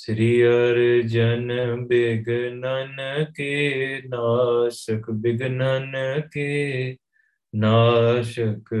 ਸ੍ਰੀ 0.00 0.46
ਅਰਜਨ 0.46 1.52
ਬਿਗਨਨ 1.86 2.96
ਕੇ, 3.36 4.02
ਨਾਸ਼ਕ 4.06 5.10
ਬਿਗਨਨ 5.10 5.92
ਕੇ, 6.32 6.96
ਨਾਸ਼ਕ। 7.54 8.74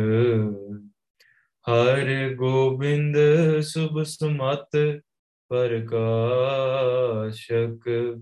ਹਰ 1.70 2.34
ਗੋਬਿੰਦ 2.34 3.16
ਸੁਭ 3.60 4.02
ਸਮਤ 4.02 5.02
ਪ੍ਰਕਾਸ਼ਕ। 5.48 8.18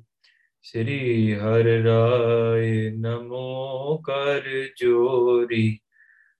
ਸ੍ਰੀ 0.63 1.35
ਹਰਿ 1.35 1.83
ਰਾਏ 1.83 2.91
ਨਮੋ 2.91 3.97
ਕਰ 3.97 4.69
ਜੋਰੀ, 4.81 5.79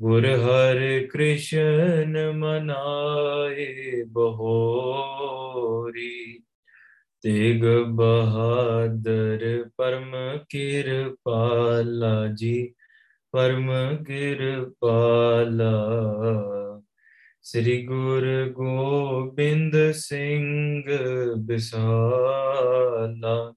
ਗੁਰ 0.01 0.25
ਹਰ 0.25 1.07
ਕ੍ਰਿਸ਼ਨ 1.11 2.31
ਮਨਾਏ 2.31 4.03
ਬਹੋਰੀ, 4.07 6.39
ਤੇਗ 7.21 7.65
ਬਹਾਦਰ 7.87 9.69
ਪਰਮ 9.77 10.15
ਕਿਰਪਾਲਾ 10.49 12.27
ਜੀ, 12.27 12.73
ਪਰਮ 13.33 14.03
ਕਿਰਪਾਲਾ। 14.03 15.71
ਸ੍ਰੀ 17.41 17.85
ਗੁਰ 17.85 18.49
ਗੋਬਿੰਦ 18.49 19.91
ਸਿੰਘ 19.91 20.83
ਬਿਸਾਲਾ 21.37 23.53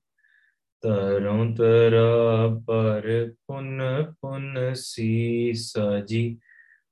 ਤਰੋਂ 0.82 1.54
ਤਰਾ 1.54 2.60
ਪਰ 2.66 3.30
ਪੁਨ 3.46 3.82
ਪੁਨ 4.20 4.74
ਸੀਸਾ। 4.74 5.79
लाजी 6.00 6.38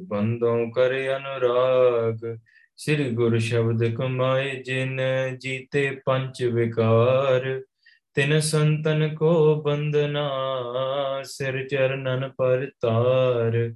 ਬੰਦੋਂ 0.03 0.71
ਕਰ 0.71 1.17
ਅਨੁਰਾਗ। 1.17 2.39
ਸ੍ਰੀ 2.77 3.11
ਗੁਰ 3.11 3.39
ਸ਼ਬਦ 3.39 3.95
ਕਮਾਏ 3.95 4.63
ਜਿਨ, 4.63 5.01
ਜੀਤੇ 5.39 6.01
ਪੰਜ 6.05 6.45
ਵਿਕਾਰ। 6.45 7.63
ਤਿਨ 8.15 8.41
ਸੰਤਨ 8.41 9.15
ਕੋ 9.15 9.63
ਬੰਦਨਾ 9.63 10.31
ਸਿਰ 11.25 11.69
ਚਰਨਨ 11.69 12.31
ਪਰ 12.39 12.71
ਤਾਰ। 12.81 13.75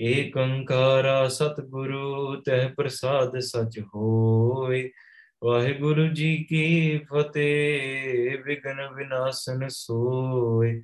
ਏਕ 0.00 0.36
ਓੰਕਾਰਾ 0.36 1.28
ਸਤਿਗੁਰੂ, 1.28 2.36
ਤਹਿ 2.40 2.68
ਪ੍ਰਸਾਦ 2.68 3.38
ਸਚ 3.38 3.80
ਹੋਏ। 3.94 4.90
ਵਾਹਿਗੁਰੂ 5.44 6.06
ਜੀ 6.06 6.46
ਕੀ 6.48 6.98
ਫਤਿਹ 6.98 8.38
ਵਿਗਨ 8.44 8.88
ਵਿਨਾਸ਼ਨ 8.96 9.68
ਸੋਏ। 9.68 10.80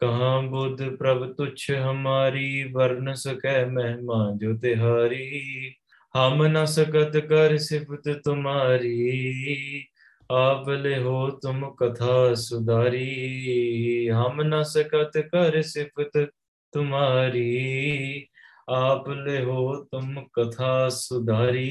ਕਹਾਂ 0.00 0.42
ਬੁੱਧ 0.42 0.96
ਪ੍ਰਭ 0.96 1.32
ਤੁਛ 1.32 1.70
ਹਮਾਰੀ, 1.70 2.64
ਵਰਨ 2.72 3.14
ਸਕੈ 3.14 3.66
ਮਹਿਮਾ 3.66 4.32
ਜੋ 4.36 4.56
ਤਿਹਾਰੀ। 4.56 5.74
ਹਮ 6.16 6.46
ਨ 6.46 6.64
ਸਕਤ 6.64 7.16
ਕਰ 7.16 7.56
ਸਿਫਤ 7.56 8.20
ਤੁਮਾਰੀ 8.24 9.84
आप 10.32 10.64
ले 10.68 10.94
हो 10.94 11.30
तुम 11.30 11.60
कथा 11.60 12.34
सुधारी। 12.34 14.06
हम 14.06 14.36
न 14.40 14.62
सकत 14.62 15.10
कर 15.16 15.62
सिफत 15.62 16.30
तुम्हारी। 16.72 18.28
आप 18.70 19.04
ले 19.08 19.42
हो 19.42 19.76
तुम 19.76 20.16
कथा 20.16 20.88
सुधारी। 20.88 21.68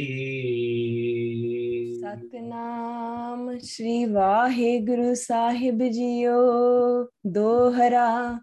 सतनाम 2.04 3.58
श्री 3.58 4.06
वाहे 4.06 4.80
गुरु 4.80 5.16
साहिब 5.16 5.80
जियो, 5.80 6.42
दोहरा 7.26 8.40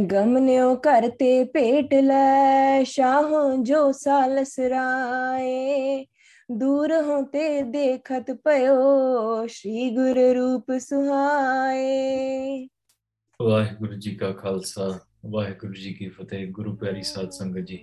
गमन्यो 0.00 0.76
करते 0.76 1.44
पेट 1.44 1.94
लाहो 1.94 3.56
जो 3.56 3.92
सालस 3.92 4.56
ਦੂਰ 6.50 6.92
ਹੋ 6.92 7.22
ਤੇ 7.22 7.62
ਦੇਖਤ 7.62 8.30
ਪਇਓ 8.30 9.46
ਸ੍ਰੀ 9.46 9.90
ਗੁਰ 9.90 10.18
ਰੂਪ 10.36 10.78
ਸੁਹਾਏ। 10.78 12.68
ਵਾਹਿਗੁਰੂ 13.42 13.92
ਜੀ 13.92 14.14
ਕਾ 14.14 14.32
ਖਾਲਸਾ, 14.32 14.98
ਵਾਹਿਗੁਰੂ 15.26 15.72
ਜੀ 15.72 15.92
ਕੀ 15.92 16.08
ਫਤਿਹ, 16.08 16.52
ਗੁਰੂ 16.52 16.76
ਪਿਆਰੀ 16.76 17.02
ਸਾਧ 17.02 17.30
ਸੰਗਤ 17.30 17.58
ਜੀ। 17.58 17.78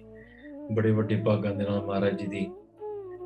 ਬੜੇ 0.72 0.92
ਵੱਡੇ 0.92 1.16
ਭਾਗਾਂ 1.16 1.56
ਦੇ 1.56 1.64
ਨਾਲ 1.64 1.86
ਮਹਾਰਾਜ 1.86 2.20
ਜੀ 2.20 2.28
ਦੀ 2.28 2.48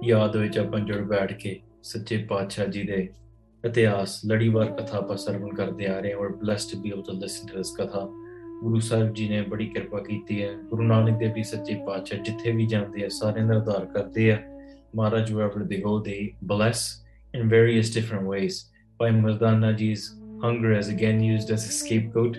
ਯਾਦ 0.03 0.35
ਵਿੱਚ 0.37 0.59
ਆਪਾਂ 0.59 0.79
ਜੁੜ 0.79 0.97
ਬੈਠ 0.97 1.33
ਕੇ 1.33 1.59
ਸੱਚੇ 1.83 2.17
ਪਾਤਸ਼ਾਹ 2.29 2.65
ਜੀ 2.65 2.83
ਦੇ 2.83 3.09
ਇਤਿਹਾਸ, 3.65 4.21
ਲੜੀਵਾਰ 4.25 4.71
ਕਥਾ 4.71 4.97
ਆਪਾਂ 4.97 5.17
ਸਰਵਣ 5.17 5.55
ਕਰਦੇ 5.55 5.87
ਆ 5.87 5.99
ਰਹੇ 5.99 6.11
ਹਾਂ 6.11 6.19
ਔਰ 6.19 6.27
blessed 6.27 6.71
to 6.71 6.81
be 6.81 6.89
able 6.89 7.01
to 7.01 7.11
listen 7.11 7.47
to 7.47 7.57
this 7.57 7.71
katha. 7.71 8.09
Guru 8.63 8.79
Sahib 8.79 9.13
ਜੀ 9.13 9.29
ਨੇ 9.29 9.41
ਬੜੀ 9.41 9.65
ਕਿਰਪਾ 9.65 9.99
ਕੀਤੀ 9.99 10.43
ਹੈ। 10.43 10.53
ਗੁਰੂ 10.53 10.83
ਨਾਨਕ 10.83 11.19
ਦੇਵ 11.19 11.33
ਜੀ 11.33 11.43
ਸੱਚੇ 11.43 11.75
ਪਾਤਸ਼ਾਹ 11.87 12.19
ਜਿੱਥੇ 12.19 12.51
ਵੀ 12.51 12.65
ਜਾਂਦੇ 12.65 13.05
ਆ, 13.05 13.09
ਸਾਰਿਆਂ 13.09 13.47
ਦਾ 13.47 13.57
ਉਧਾਰ 13.57 13.85
ਕਰਦੇ 13.85 14.31
ਆ। 14.31 14.58
Maharaj 14.93 15.31
wherever 15.31 15.63
they 15.63 15.77
go, 15.77 15.99
they 15.99 16.35
bless 16.41 17.01
in 17.33 17.49
various 17.49 17.89
different 17.89 18.25
ways. 18.25 18.69
Bhai 18.99 19.09
Mardana 19.09 19.77
ji's 19.77 20.15
hunger 20.41 20.73
is 20.73 20.89
again 20.89 21.21
used 21.21 21.51
as 21.51 21.65
a 21.67 21.71
scapegoat. 21.71 22.37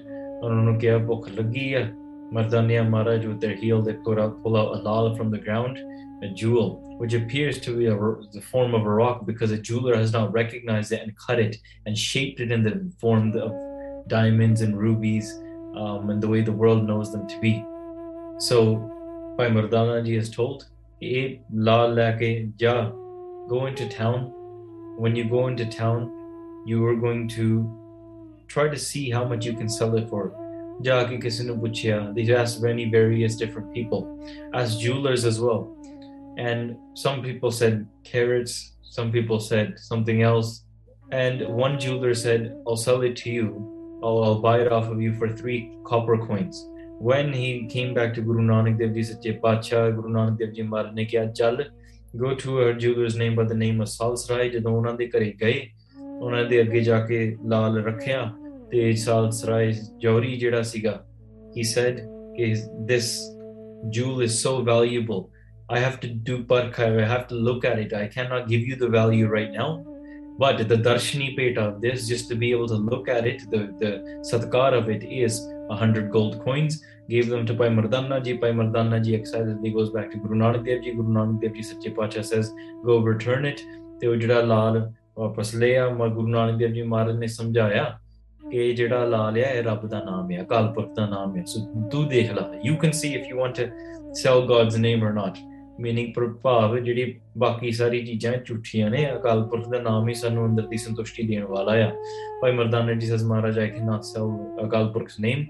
Mardanya 2.33 2.89
Maharaj 2.89 3.27
with 3.27 3.41
their 3.41 3.55
heel 3.55 3.83
they 3.83 3.95
pull 3.95 4.21
out, 4.21 4.43
pull 4.43 4.57
out 4.57 4.77
a 4.77 4.79
lal 4.81 5.17
from 5.17 5.31
the 5.31 5.39
ground, 5.39 5.79
a 6.23 6.29
jewel, 6.29 6.81
which 6.99 7.15
appears 7.15 7.59
to 7.61 7.77
be 7.77 7.87
a, 7.87 7.97
the 8.33 8.41
form 8.41 8.75
of 8.75 8.83
a 8.87 8.91
rock 8.91 9.27
because 9.27 9.51
a 9.51 9.59
jeweler 9.59 9.97
has 9.97 10.13
not 10.13 10.33
recognized 10.33 10.93
it 10.93 11.03
and 11.03 11.17
cut 11.17 11.39
it 11.39 11.57
and 11.87 11.97
shaped 11.97 12.41
it 12.41 12.53
in 12.53 12.63
the 12.63 12.93
form 13.01 13.37
of 13.37 13.53
diamonds 14.09 14.61
and 14.61 14.79
rubies 14.79 15.39
um, 15.77 16.11
and 16.11 16.23
the 16.23 16.29
way 16.29 16.41
the 16.43 16.53
world 16.53 16.87
knows 16.87 17.13
them 17.13 17.27
to 17.29 17.39
be. 17.41 17.65
So 18.39 18.77
Bhai 19.37 19.49
Mardana 19.51 20.05
ji 20.05 20.17
is 20.17 20.31
told 20.31 20.67
La 21.01 21.87
lake 21.87 22.53
ja, 22.59 22.91
go 23.49 23.67
into 23.67 23.89
town. 23.89 24.33
When 24.99 25.17
you 25.17 25.25
go 25.25 25.49
into 25.49 25.65
town, 25.65 26.11
you 26.67 26.85
are 26.87 26.97
going 26.97 27.27
to 27.29 27.69
try 28.49 28.69
to 28.69 28.77
see 28.77 29.11
how 29.11 29.25
much 29.25 29.47
you 29.47 29.55
can 29.55 29.69
sell 29.69 29.97
it 29.97 30.11
for. 30.11 30.33
Ja 30.83 31.05
ke 31.05 31.21
kisi 31.21 32.15
They 32.15 32.35
asked 32.35 32.63
many 32.63 32.91
various 32.91 33.37
different 33.37 33.73
people, 33.73 34.19
as 34.53 34.77
jewelers 34.79 35.25
as 35.25 35.41
well. 35.41 35.75
And 36.37 36.77
some 36.95 37.23
people 37.23 37.51
said 37.51 37.87
carrots 38.05 38.73
some 38.91 39.13
people 39.13 39.39
said 39.39 39.79
something 39.79 40.23
else. 40.23 40.65
And 41.13 41.47
one 41.49 41.79
jeweler 41.79 42.15
said 42.15 42.57
i'll 42.67 42.77
sell 42.77 43.03
it 43.03 43.17
to 43.23 43.31
you. 43.31 44.01
I'll 44.03 44.41
buy 44.41 44.61
it 44.61 44.73
off 44.73 44.89
of 44.89 45.01
you 45.01 45.15
for 45.15 45.29
three 45.29 45.73
copper 45.85 46.19
coins 46.19 46.67
when 47.01 47.33
he 47.33 47.67
came 47.67 47.95
back 47.95 48.13
to 48.15 48.21
Guru 48.21 48.43
Nanak 48.43 48.79
Dev 48.79 48.95
Ji 48.95 49.03
Sache 49.03 49.41
Pacha, 49.43 49.91
Guru 49.91 50.11
Nanak 50.11 50.39
Dev 50.39 50.55
Ji 50.55 50.63
Maharaj 50.63 50.95
ne 50.95 51.07
kiya 51.07 51.35
chal 51.37 51.59
go 52.17 52.35
to 52.35 52.57
her 52.57 52.75
jeweler's 52.75 53.17
name 53.17 53.35
by 53.37 53.45
the 53.45 53.55
name 53.55 53.81
of 53.81 53.89
Saalas 53.89 54.29
Rai 54.31 54.49
ਜਦੋਂ 54.51 54.73
ਉਹਨਾਂ 54.77 54.95
ਦੇ 54.95 55.07
ਘਰੇ 55.17 55.33
ਗਏ 55.43 55.67
ਉਹਨਾਂ 56.21 56.45
ਦੇ 56.45 56.61
ਅੱਗੇ 56.63 56.81
ਜਾ 56.81 57.01
ਕੇ 57.07 57.21
rakhya. 57.53 57.85
ਰੱਖਿਆ 57.87 58.33
ਤੇ 58.71 58.95
Saalas 59.07 59.43
Rai 59.51 59.75
ਜੌਰੀ 59.99 60.37
ਜਿਹੜਾ 60.37 60.61
siga 60.73 60.97
he 61.57 61.65
said 61.75 62.01
is 62.49 62.65
this 62.91 63.07
jewel 63.97 64.21
is 64.27 64.35
so 64.47 64.51
valuable. 64.63 65.23
I 65.69 65.79
have 65.79 65.97
to 66.01 66.09
do 66.29 66.37
parkha 66.51 66.87
I 67.03 67.07
have 67.13 67.27
to 67.29 67.37
look 67.49 67.65
at 67.65 67.79
it. 67.79 67.93
I 67.93 68.07
cannot 68.17 68.49
give 68.49 68.67
you 68.71 68.77
the 68.77 68.89
value 68.89 69.29
right 69.29 69.53
now. 69.53 69.71
But 70.43 70.61
the 70.69 70.77
darshini 70.77 71.37
peta 71.37 71.63
of 71.63 71.81
this 71.81 72.09
just 72.09 72.29
to 72.31 72.37
be 72.43 72.51
able 72.51 72.69
to 72.69 72.79
look 72.93 73.09
at 73.15 73.27
it 73.33 73.43
the 73.55 73.61
the 73.83 73.91
satkar 74.31 74.71
of 74.81 74.89
it 74.89 75.03
is 75.25 75.41
100 75.69 76.11
gold 76.11 76.39
coins. 76.45 76.83
gave 77.11 77.29
them 77.29 77.45
to 77.47 77.55
Pai 77.55 77.69
Mardana 77.71 78.23
Ji. 78.23 78.37
Pai 78.37 78.53
Mardana 78.53 79.03
Ji 79.05 79.15
excitedly 79.15 79.71
goes 79.71 79.91
back 79.91 80.11
to 80.13 80.19
Guru 80.19 80.37
Nanak 80.37 80.65
Dev 80.65 80.83
Ji. 80.83 80.93
Guru 80.93 81.09
Nanak 81.11 81.41
Dev 81.41 81.55
Ji 81.55 81.63
Sache 81.65 81.95
Pacha 81.95 82.25
says, 82.25 82.53
Go 82.85 82.99
return 83.11 83.53
it. 83.53 83.67
ਤੇ 84.01 84.07
ਉਹ 84.07 84.15
ਜਿਹੜਾ 84.17 84.41
ਲਾਲ 84.41 84.79
ਵਾਪਸ 85.19 85.55
ਲੈ 85.55 85.69
ਆ 85.79 85.89
ਗੁਰੂ 85.89 86.29
ਨਾਨਕ 86.29 86.59
ਦੇਵ 86.59 86.73
ਜੀ 86.73 86.83
ਮਹਾਰਾਜ 86.83 87.17
ਨੇ 87.17 87.27
ਸਮਝਾਇਆ 87.27 87.85
ਕਿ 88.51 88.73
ਜਿਹੜਾ 88.75 89.05
ਲਾਲ 89.05 89.39
ਆ 89.39 89.51
ਇਹ 89.51 89.63
ਰੱਬ 89.63 89.87
ਦਾ 89.87 90.03
ਨਾਮ 90.05 90.31
ਆ 90.41 90.45
ਕਾਲ 90.51 90.73
ਪੁਰਖ 90.75 90.95
ਦਾ 90.97 91.07
ਨਾਮ 91.07 91.35
ਆ 91.41 91.45
ਸੋ 91.47 91.61
ਤੂੰ 91.93 92.07
ਦੇਖ 92.09 92.33
ਲਾ 92.33 92.49
you 92.65 92.77
can 92.77 92.93
see 92.93 93.13
if 93.15 93.29
you 93.31 93.39
want 93.39 93.61
to 93.61 94.13
sell 94.23 94.41
God's 94.47 94.79
name 94.81 95.05
or 95.07 95.13
not 95.15 95.39
meaning 95.81 96.13
ਪ੍ਰਭਾਵ 96.15 96.79
ਜਿਹੜੀ 96.79 97.15
ਬਾਕੀ 97.39 97.71
ਸਾਰੀ 97.73 98.05
ਚੀਜ਼ਾਂ 98.07 98.33
ਝੂਠੀਆਂ 98.47 98.91
ਨੇ 98.91 99.07
ਅਕਾਲ 99.13 99.45
ਪੁਰਖ 99.49 99.69
ਦਾ 99.69 99.81
ਨਾਮ 99.83 100.09
ਹੀ 100.09 100.15
ਸਾਨੂੰ 100.15 100.47
ਅੰਦਰ 100.47 100.67
ਦੀ 100.67 100.77
ਸੰਤੁਸ਼ਟੀ 100.77 101.27
ਦੇਣ 101.27 101.45
ਵਾਲਾ 101.45 101.73
ਆ 101.85 101.93
ਭਾਈ 102.43 102.53
ਮਰਦਾਨਾ 102.53 102.95
ਜੀ 102.95 103.07
ਸਸ 103.07 103.23
ਮਹਾਰਾਜ 103.23 103.59
ਆਈ 103.59 103.71
ਕੈਨ 103.71 103.87
ਨਾਟ 103.87 104.03
ਸੈਲ 104.05 104.67
ਅਕਾਲ 104.67 104.93
ਪੁਰਖਸ 104.93 105.21
ਨੇਮ 105.21 105.47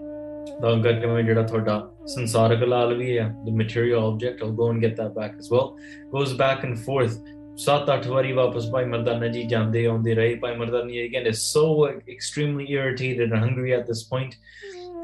ਤਾਂ 0.62 0.76
ਕਰਕੇ 0.82 1.06
ਮੈਂ 1.06 1.22
ਜਿਹੜਾ 1.22 1.42
ਤੁਹਾਡਾ 1.42 1.90
ਸੰਸਾਰਕ 2.06 2.62
ਲਾਲ 2.62 2.94
ਵੀ 2.94 3.18
ਹੈ 3.18 3.26
the 3.46 3.54
material 3.62 4.06
object 4.10 4.42
I'll 4.44 4.56
go 4.62 4.70
and 4.72 4.86
get 4.86 4.96
that 5.00 5.14
back 5.18 5.36
as 5.42 5.50
well. 5.54 5.68
Goes 6.16 6.34
back 6.44 6.66
and 6.68 6.82
forth. 6.88 7.18
ਸੱਤ 7.56 7.92
ਅੱਠ 7.94 8.06
ਵਾਰੀ 8.08 8.32
ਵਾਪਸ 8.32 8.70
ਭਾਈ 8.70 8.84
ਮਰਦਾਨਾ 8.84 9.26
ਜੀ 9.26 9.42
ਜਾਂਦੇ 9.42 9.84
ਆਉਂਦੇ 9.86 10.14
ਰਹੇ। 10.14 10.34
ਭਾਈ 10.42 10.56
Mardana 10.56 10.90
ji 10.90 11.04
again 11.06 11.26
is 11.26 11.42
so 11.52 11.64
extremely 11.86 12.64
irritated 12.64 13.32
and 13.34 13.44
hungry 13.44 13.72
at 13.72 13.86
this 13.86 14.08
point 14.08 14.34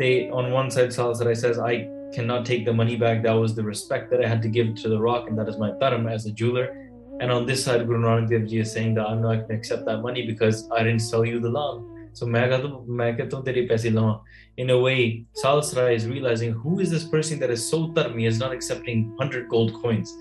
they 0.01 0.09
on 0.39 0.49
one 0.53 0.67
side 0.73 0.91
Saalas 0.95 1.21
Rai 1.27 1.35
says 1.43 1.59
I 1.67 1.75
cannot 2.15 2.43
take 2.49 2.65
the 2.65 2.73
money 2.81 2.97
back. 3.03 3.23
That 3.27 3.39
was 3.43 3.55
the 3.59 3.63
respect 3.69 4.11
that 4.11 4.23
I 4.25 4.29
had 4.33 4.43
to 4.47 4.51
give 4.57 4.75
to 4.81 4.91
the 4.95 4.99
rock 5.05 5.31
and 5.31 5.41
that 5.41 5.51
is 5.53 5.57
my 5.63 5.71
dharma 5.83 6.11
as 6.17 6.27
a 6.31 6.33
jeweler. 6.41 6.65
And 7.21 7.33
on 7.37 7.47
this 7.51 7.65
side 7.67 7.85
Guru 7.91 8.01
Nanak 8.03 8.29
Dev 8.33 8.45
Ji 8.51 8.59
is 8.65 8.73
saying 8.77 8.93
that 8.99 9.09
I'm 9.13 9.23
not 9.23 9.37
going 9.37 9.49
to 9.49 9.55
accept 9.55 9.87
that 9.87 10.03
money 10.03 10.27
because 10.33 10.61
I 10.79 10.83
didn't 10.89 11.05
sell 11.07 11.25
you 11.31 11.41
the 11.47 11.53
lamb 11.59 11.81
so 12.17 12.25
in 14.57 14.71
a 14.71 14.79
way, 14.79 15.25
Salsra 15.45 15.95
is 15.95 16.07
realizing 16.07 16.53
who 16.53 16.81
is 16.81 16.91
this 16.91 17.05
person 17.05 17.39
that 17.41 17.51
is 17.51 17.69
so 17.69 17.89
tarmi, 17.89 18.27
is 18.27 18.39
not 18.39 18.53
accepting 18.53 19.11
100 19.17 19.51
gold 19.51 19.75
coins. 19.83 20.17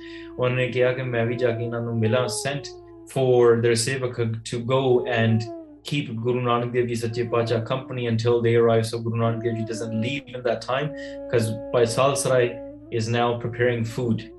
sent 2.44 2.68
for 3.10 3.62
their 3.62 3.72
sevak 3.72 4.44
to 4.44 4.60
go 4.60 5.06
and 5.06 5.42
keep 5.86 6.14
Guru 6.22 6.42
Nanak 6.42 6.74
Dev 6.74 7.14
Ji 7.14 7.30
Pacha 7.30 7.62
company 7.62 8.08
until 8.08 8.42
they 8.42 8.56
arrive. 8.56 8.86
So 8.86 9.00
Guru 9.00 9.22
Nanak 9.22 9.42
Dev 9.42 9.56
Ji 9.56 9.64
doesn't 9.64 10.02
leave 10.02 10.24
in 10.28 10.44
that 10.44 10.62
time 10.62 10.92
because 11.28 11.52
by 11.72 11.84
Saalas 11.84 12.30
Rai 12.30 12.60
is 12.92 13.08
now 13.08 13.40
preparing 13.40 13.86
food. 13.86 14.32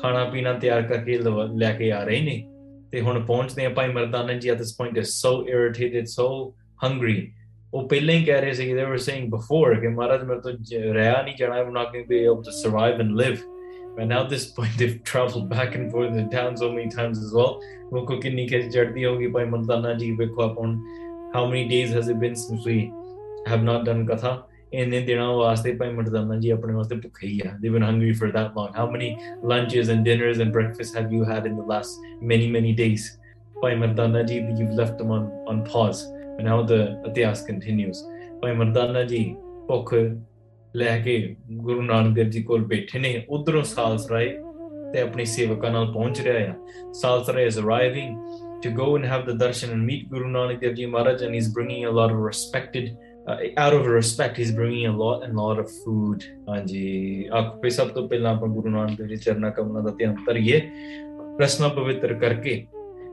ਖਾਣਾ 0.00 0.24
ਪੀਣਾ 0.30 0.52
ਤਿਆਰ 0.52 0.82
ਕਰਕੇ 0.88 1.18
ਲੈ 1.58 1.72
ਕੇ 1.78 1.90
ਆ 1.92 2.02
ਰਹੇ 2.04 2.20
ਨੇ 2.22 2.42
ਤੇ 2.90 3.00
ਹੁਣ 3.00 3.20
ਪਹੁੰਚਦੇ 3.26 3.64
ਆ 3.64 3.70
at 3.70 4.58
this 4.58 4.72
point 4.80 4.96
is 4.96 5.14
so 5.22 5.32
irritated 5.54 6.08
so 6.08 6.26
hungry 6.83 7.17
ਉਹ 7.73 7.87
ਪਹਿਲਾਂ 7.89 8.15
ਹੀ 8.15 8.25
ਕਹਿ 8.25 8.41
ਰਹੇ 8.41 8.53
ਸੀ 8.53 8.73
they 8.75 8.85
were 8.91 9.01
saying 9.05 9.29
before 9.35 9.79
ਕਿ 9.81 9.87
ਮਹਾਰਾਜ 9.87 10.23
ਮੇਰੇ 10.23 10.39
ਤੋਂ 10.41 10.51
ਰਹਿਆ 10.93 11.21
ਨਹੀਂ 11.21 11.35
ਜਾਣਾ 11.39 11.55
I'm 11.61 11.73
not 11.79 11.91
going 11.93 12.05
to 12.05 12.11
be 12.13 12.21
able 12.25 12.43
to 12.49 12.55
survive 12.59 13.03
and 13.05 13.17
live 13.23 13.39
and 13.97 14.09
now 14.13 14.19
at 14.25 14.29
this 14.33 14.45
point 14.57 14.77
they've 14.81 14.95
traveled 15.11 15.49
back 15.49 15.75
and 15.79 15.91
forth 15.95 16.15
in 16.21 16.29
town 16.35 16.55
so 16.63 16.69
many 16.75 16.87
times 16.95 17.19
as 17.25 17.33
well 17.39 17.51
वो 17.93 18.01
को 18.09 18.15
किन्नी 18.23 18.45
कैसे 18.51 18.69
चढ़ती 18.75 19.03
होगी 19.09 19.27
भाई 19.35 19.45
मर्दाना 19.55 19.93
जी 19.99 20.11
ਵੇਖੋ 20.21 20.41
ਆਪਾਂ 20.43 20.71
how 21.35 21.43
many 21.51 21.63
days 21.73 21.93
has 21.97 22.09
it 22.13 22.19
been 22.23 22.35
since 22.45 22.65
we 22.71 22.79
have 23.51 23.69
not 23.69 23.87
done 23.91 24.03
katha 24.11 24.33
ਇੰਨੇ 24.81 24.99
ਦਿਨਾਂ 25.05 25.31
ਵਾਸਤੇ 25.37 25.71
ਭਾਈ 25.77 25.89
ਮਰਦਾਨਾ 25.93 26.35
ਜੀ 26.39 26.49
ਆਪਣੇ 26.49 26.73
ਵਾਸਤੇ 26.73 26.95
ਭੁੱਖੇ 27.01 27.27
ਹੀ 27.27 27.39
ਆ 27.47 27.51
they've 27.63 27.75
been 27.75 27.85
hungry 27.87 28.13
for 28.21 28.29
that 28.37 28.55
long 28.59 28.71
how 28.77 28.85
many 28.93 29.09
lunches 29.51 29.91
and 29.95 30.07
dinners 30.09 30.41
and 30.45 30.53
breakfasts 30.55 30.97
have 30.99 31.13
you 31.15 31.27
had 31.31 31.49
in 31.49 31.59
the 31.59 31.65
last 31.73 32.07
many 32.31 32.47
many 32.55 32.73
days 32.79 33.05
ਭਾਈ 33.61 33.75
ਮਰਦਾਨਾ 33.75 34.21
ਜੀ 34.31 34.39
you've 34.39 34.75
left 34.81 35.03
them 35.03 35.13
on 35.17 35.27
on 35.51 35.61
pause 35.71 36.01
and 36.38 36.46
now 36.48 36.62
the 36.62 36.80
ਇਤਿਹਾਸ 37.08 37.44
continues 37.50 38.02
ਭਾਈ 38.42 38.54
ਮਰਦਾਨਾ 38.54 39.02
ਜੀ 39.02 39.24
ਭੁੱਖ 39.68 39.94
ਲੈ 40.76 40.98
ਕੇ 41.04 41.36
ਗੁਰੂ 41.52 41.82
ਨਾਨਕ 41.82 42.14
ਦੇਵ 42.14 42.28
ਜੀ 42.30 42.42
ਕੋਲ 42.42 42.64
ਬੈਠੇ 42.64 42.98
ਨੇ 42.98 43.22
ਉਧਰੋਂ 43.28 43.62
ਸਾਲਸਰਾਏ 43.64 44.36
ਤੇ 44.92 45.00
ਆਪਣੀ 45.00 45.24
ਸੇਵਕਾਂ 45.24 45.70
ਨਾਲ 45.70 45.92
ਪਹੁੰਚ 45.92 46.20
ਰਿਹਾ 46.20 46.50
ਆ 46.50 46.54
Salas Rai 47.00 47.48
is 47.48 47.58
arriving 47.64 48.14
to 48.62 48.70
go 48.78 48.86
and 48.98 49.04
have 49.04 49.24
the 49.26 49.34
darshan 49.40 49.72
and 49.74 49.86
meet 49.88 50.06
Guru 50.12 50.28
Nanak 50.36 50.60
Dev 50.62 50.72
Ji 50.78 50.86
Maharaj 50.94 51.20
and 51.26 51.34
he's 51.34 51.50
bringing 51.58 51.84
a 51.84 51.92
lot 51.98 52.14
of 52.14 52.22
respected 52.22 52.88
uh, 53.28 53.36
out 53.64 53.74
of 53.74 53.86
respect 53.88 54.40
he's 54.42 54.50
bringing 54.52 54.86
a 54.86 54.94
lot 55.02 55.26
and 55.26 55.40
lot 55.42 55.60
of 55.64 55.76
food 55.82 56.24
ਹਾਂਜੀ 56.48 57.28
ਆਪੇ 57.40 57.70
ਸਭ 57.70 57.88
ਤੋਂ 57.88 58.08
ਪਹਿਲਾਂ 58.08 58.34
ਆਪਾਂ 58.34 58.48
ਗੁਰੂ 58.48 58.70
ਨਾਨਕ 58.70 58.98
ਦੇਵ 58.98 59.06
ਜੀ 59.06 59.16
ਚਰਨਾ 59.16 59.50
ਕਮਲਾਂ 59.50 59.82
ਦਾ 59.82 59.90
ਧਿਆਨ 59.98 60.14
ਧਰੀਏ 60.26 60.60
ਰਸਨਾ 61.40 61.68
ਪਵਿੱਤਰ 61.68 62.14
ਕਰਕੇ 62.14 62.64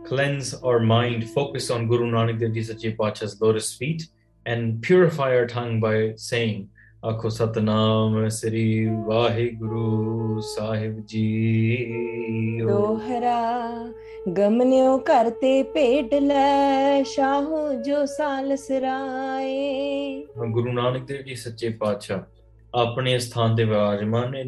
cleanse 0.06 0.54
our 0.54 0.80
mind, 0.80 1.30
focus 1.32 1.70
on 1.72 1.88
Guru 1.88 2.12
Nanak 2.12 2.40
Dev 2.40 2.54
Ji 2.54 2.62
Sachi 2.62 2.96
Pacha's 2.96 3.42
lotus 3.42 3.74
feet, 3.74 4.08
and 4.46 4.82
purify 4.82 5.36
our 5.36 5.48
tongue 5.48 5.80
by 5.80 6.14
saying, 6.16 6.70
Akho 7.04 7.26
Satnam 7.26 8.32
Sri 8.32 8.86
Vaheguru 8.86 10.42
Sahib 10.44 11.08
Ji. 11.08 12.60
Dohara 12.62 13.94
Gamnyo 14.28 15.04
Karte 15.04 15.74
Petle 15.74 17.04
Shahu 17.04 17.84
Jo 17.86 18.06
Sal 18.06 18.46
Sirai. 18.66 20.28
Guru 20.36 20.72
Nanak 20.72 21.06
Dev 21.08 21.26
Ji 21.26 21.34
Sachi 21.34 21.78
Pacha. 21.80 22.28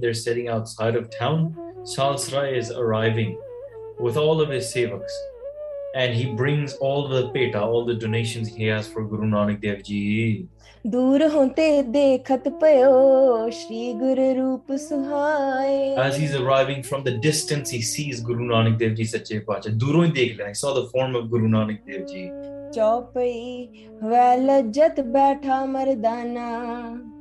They're 0.01 0.13
sitting 0.13 0.47
outside 0.49 0.95
of 0.95 1.09
town. 1.17 1.55
Saalas 1.83 2.33
Rai 2.35 2.57
is 2.57 2.71
arriving 2.71 3.39
with 3.99 4.17
all 4.17 4.41
of 4.41 4.49
his 4.49 4.65
sevaks 4.65 5.13
and 5.95 6.13
he 6.13 6.25
brings 6.33 6.73
all 6.75 7.07
the 7.07 7.29
peta, 7.29 7.61
all 7.61 7.85
the 7.85 7.93
donations 7.93 8.47
he 8.47 8.65
has 8.65 8.87
for 8.87 9.03
Guru 9.03 9.27
Nanak 9.27 9.61
Dev 9.61 9.83
Ji. 9.83 10.47
As 15.97 16.17
he's 16.17 16.35
arriving 16.35 16.83
from 16.83 17.03
the 17.03 17.17
distance, 17.17 17.69
he 17.69 17.81
sees 17.81 18.21
Guru 18.21 18.45
Nanak 18.45 18.77
Dev 18.77 18.95
Ji 18.95 19.03
Sache 19.03 19.45
Pacha. 19.45 19.69
दूरों 19.69 20.13
He 20.13 20.53
saw 20.53 20.73
the 20.73 20.87
form 20.87 21.15
of 21.15 21.29
Guru 21.29 21.47
Nanak 21.47 21.79
Dev 21.85 22.07
Ji. 22.07 22.31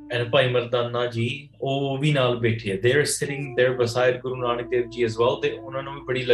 and 0.09 0.31
Bhai 0.31 0.49
Mardana 0.49 1.11
ji, 1.11 1.49
oh, 1.61 1.97
we 1.97 2.13
ਨਾਲ 2.13 2.41
They're 2.81 3.05
sitting 3.05 3.55
there 3.55 3.73
beside 3.73 4.21
Guru 4.21 4.35
Nanak 4.35 4.71
Dev 4.71 4.89
ji 4.89 5.03
as 5.03 5.17
well. 5.17 5.41
They 5.41 5.59
ਉਹਨਾਂ 5.59 5.83
ਨੂੰ 5.83 5.93
ਵੀ 5.95 6.01
ਬੜੀ 6.01 6.25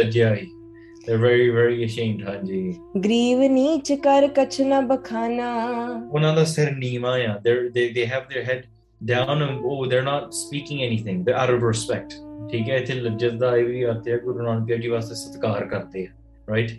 They're 1.05 1.21
very, 1.21 1.49
very 1.49 1.77
ashamed, 1.85 2.23
ਹਾਂਜੀ. 2.27 2.61
ਗਰੀਬ 3.05 3.39
ਨੀਚ 3.51 3.91
ਕਰ 4.03 4.27
ਕਛ 4.35 4.59
ਨ 4.61 4.81
ਬਖਾਨਾ 4.87 5.47
ਉਹਨਾਂ 6.11 6.33
ਦਾ 6.35 6.43
ਸਿਰ 6.43 6.71
ਨੀਵਾਂ 6.77 7.17
ਆ. 7.27 7.39
They're, 7.45 7.63
they, 7.77 7.85
they 7.97 8.05
have 8.13 8.27
their 8.33 8.43
head 8.49 8.67
down 9.01 9.41
and 9.41 9.65
oh, 9.71 9.79
they're 9.91 10.07
not 10.09 10.33
speaking 10.33 10.83
anything. 10.89 11.23
They're 11.25 11.41
out 11.43 11.53
of 11.55 11.65
respect. 11.69 12.17
ਠੀਕ 12.51 12.69
ਹੈ 12.69 12.77
ਇੱਥੇ 12.77 12.93
ਲੱਜਤ 12.93 13.33
ਦਾ 13.39 13.55
ਇਹ 13.57 13.65
ਵੀ 13.65 13.83
ਅਰਥ 13.85 14.07
ਹੈ 14.07 14.17
ਗੁਰੂ 14.17 14.43
ਨਾਨਕ 14.43 14.65
ਦੇਵ 14.67 14.79
ਜੀ 14.81 14.87
ਵਾਸਤੇ 14.87 15.15
ਸਤਿਕਾਰ 15.15 15.65
ਕਰਦੇ 15.65 16.05
ਆ 16.05 16.53
right 16.53 16.71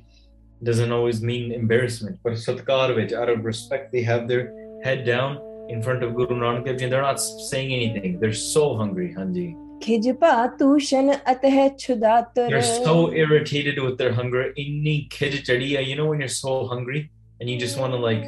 doesn't 0.68 0.94
always 0.96 1.20
mean 1.30 1.52
embarrassment 1.58 2.16
but 2.26 2.34
ਸਤਿਕਾਰ 2.46 2.92
ਵਿੱਚ 2.92 3.14
out 3.14 3.30
of 3.34 3.46
respect 3.50 3.94
they 3.96 4.02
have 4.10 4.26
their 4.30 4.42
head 4.86 5.04
down 5.10 5.36
in 5.74 5.82
front 5.86 6.04
of 6.06 6.14
Guru 6.18 6.36
Nanak 6.40 6.64
Dev 6.68 6.78
Ji 6.80 6.86
and 6.86 6.94
they're 6.94 7.06
not 7.06 7.20
saying 7.50 7.72
anything 7.78 8.16
they're 8.22 8.38
so 8.40 8.64
hungry 8.80 9.08
ਹਾਂਜੀ 9.18 9.46
ਖਿਜ 9.84 10.10
ਭਾ 10.20 10.46
ਤੂਸ਼ਨ 10.58 11.12
ਅਤਹ 11.32 11.68
ਛੁਦਾਤਰ 11.78 12.50
they're 12.50 12.84
so 12.86 12.96
irritated 13.22 13.80
with 13.84 13.96
their 14.00 14.12
hunger 14.18 14.42
ਇੰਨੀ 14.58 14.98
ਖਿਜ 15.12 15.36
ਚੜੀ 15.36 15.74
ਆ 15.76 15.80
you 15.80 15.96
know 16.00 16.08
when 16.10 16.24
you're 16.24 16.36
so 16.40 16.56
hungry 16.72 17.02
and 17.40 17.52
you 17.52 17.58
just 17.64 17.80
want 17.82 17.96
to 17.96 18.00
like 18.08 18.26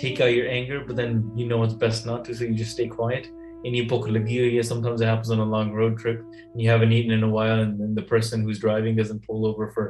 take 0.00 0.20
out 0.24 0.32
your 0.34 0.46
anger 0.58 0.78
but 0.88 1.00
then 1.00 1.16
you 1.40 1.46
know 1.50 1.58
it's 1.66 1.78
best 1.86 2.06
not 2.10 2.22
to 2.28 2.36
so 2.38 2.50
you 2.50 2.56
just 2.60 2.76
stay 2.78 2.88
quiet 2.98 3.26
ਇੰਨੀ 3.66 3.80
ਭੁੱਖ 3.90 4.08
ਲੱਗੀ 4.08 4.38
ਹੋਈ 4.40 4.56
ਹੈ 4.56 4.62
sometimes 4.70 5.02
it 5.04 5.08
happens 5.10 5.30
on 5.34 5.42
a 5.44 5.48
long 5.56 5.68
road 5.80 5.94
trip 6.00 6.18
and 6.40 6.62
you 6.62 6.70
haven't 6.70 6.94
eaten 6.96 7.14
in 7.18 7.22
a 7.28 7.30
while 7.36 7.60
and 7.66 7.78
then 7.82 7.94
the 8.00 8.06
person 8.10 8.42
who's 8.46 8.60
driving 8.64 8.98
doesn't 9.02 9.22
pull 9.28 9.46
over 9.50 9.68
for 9.76 9.86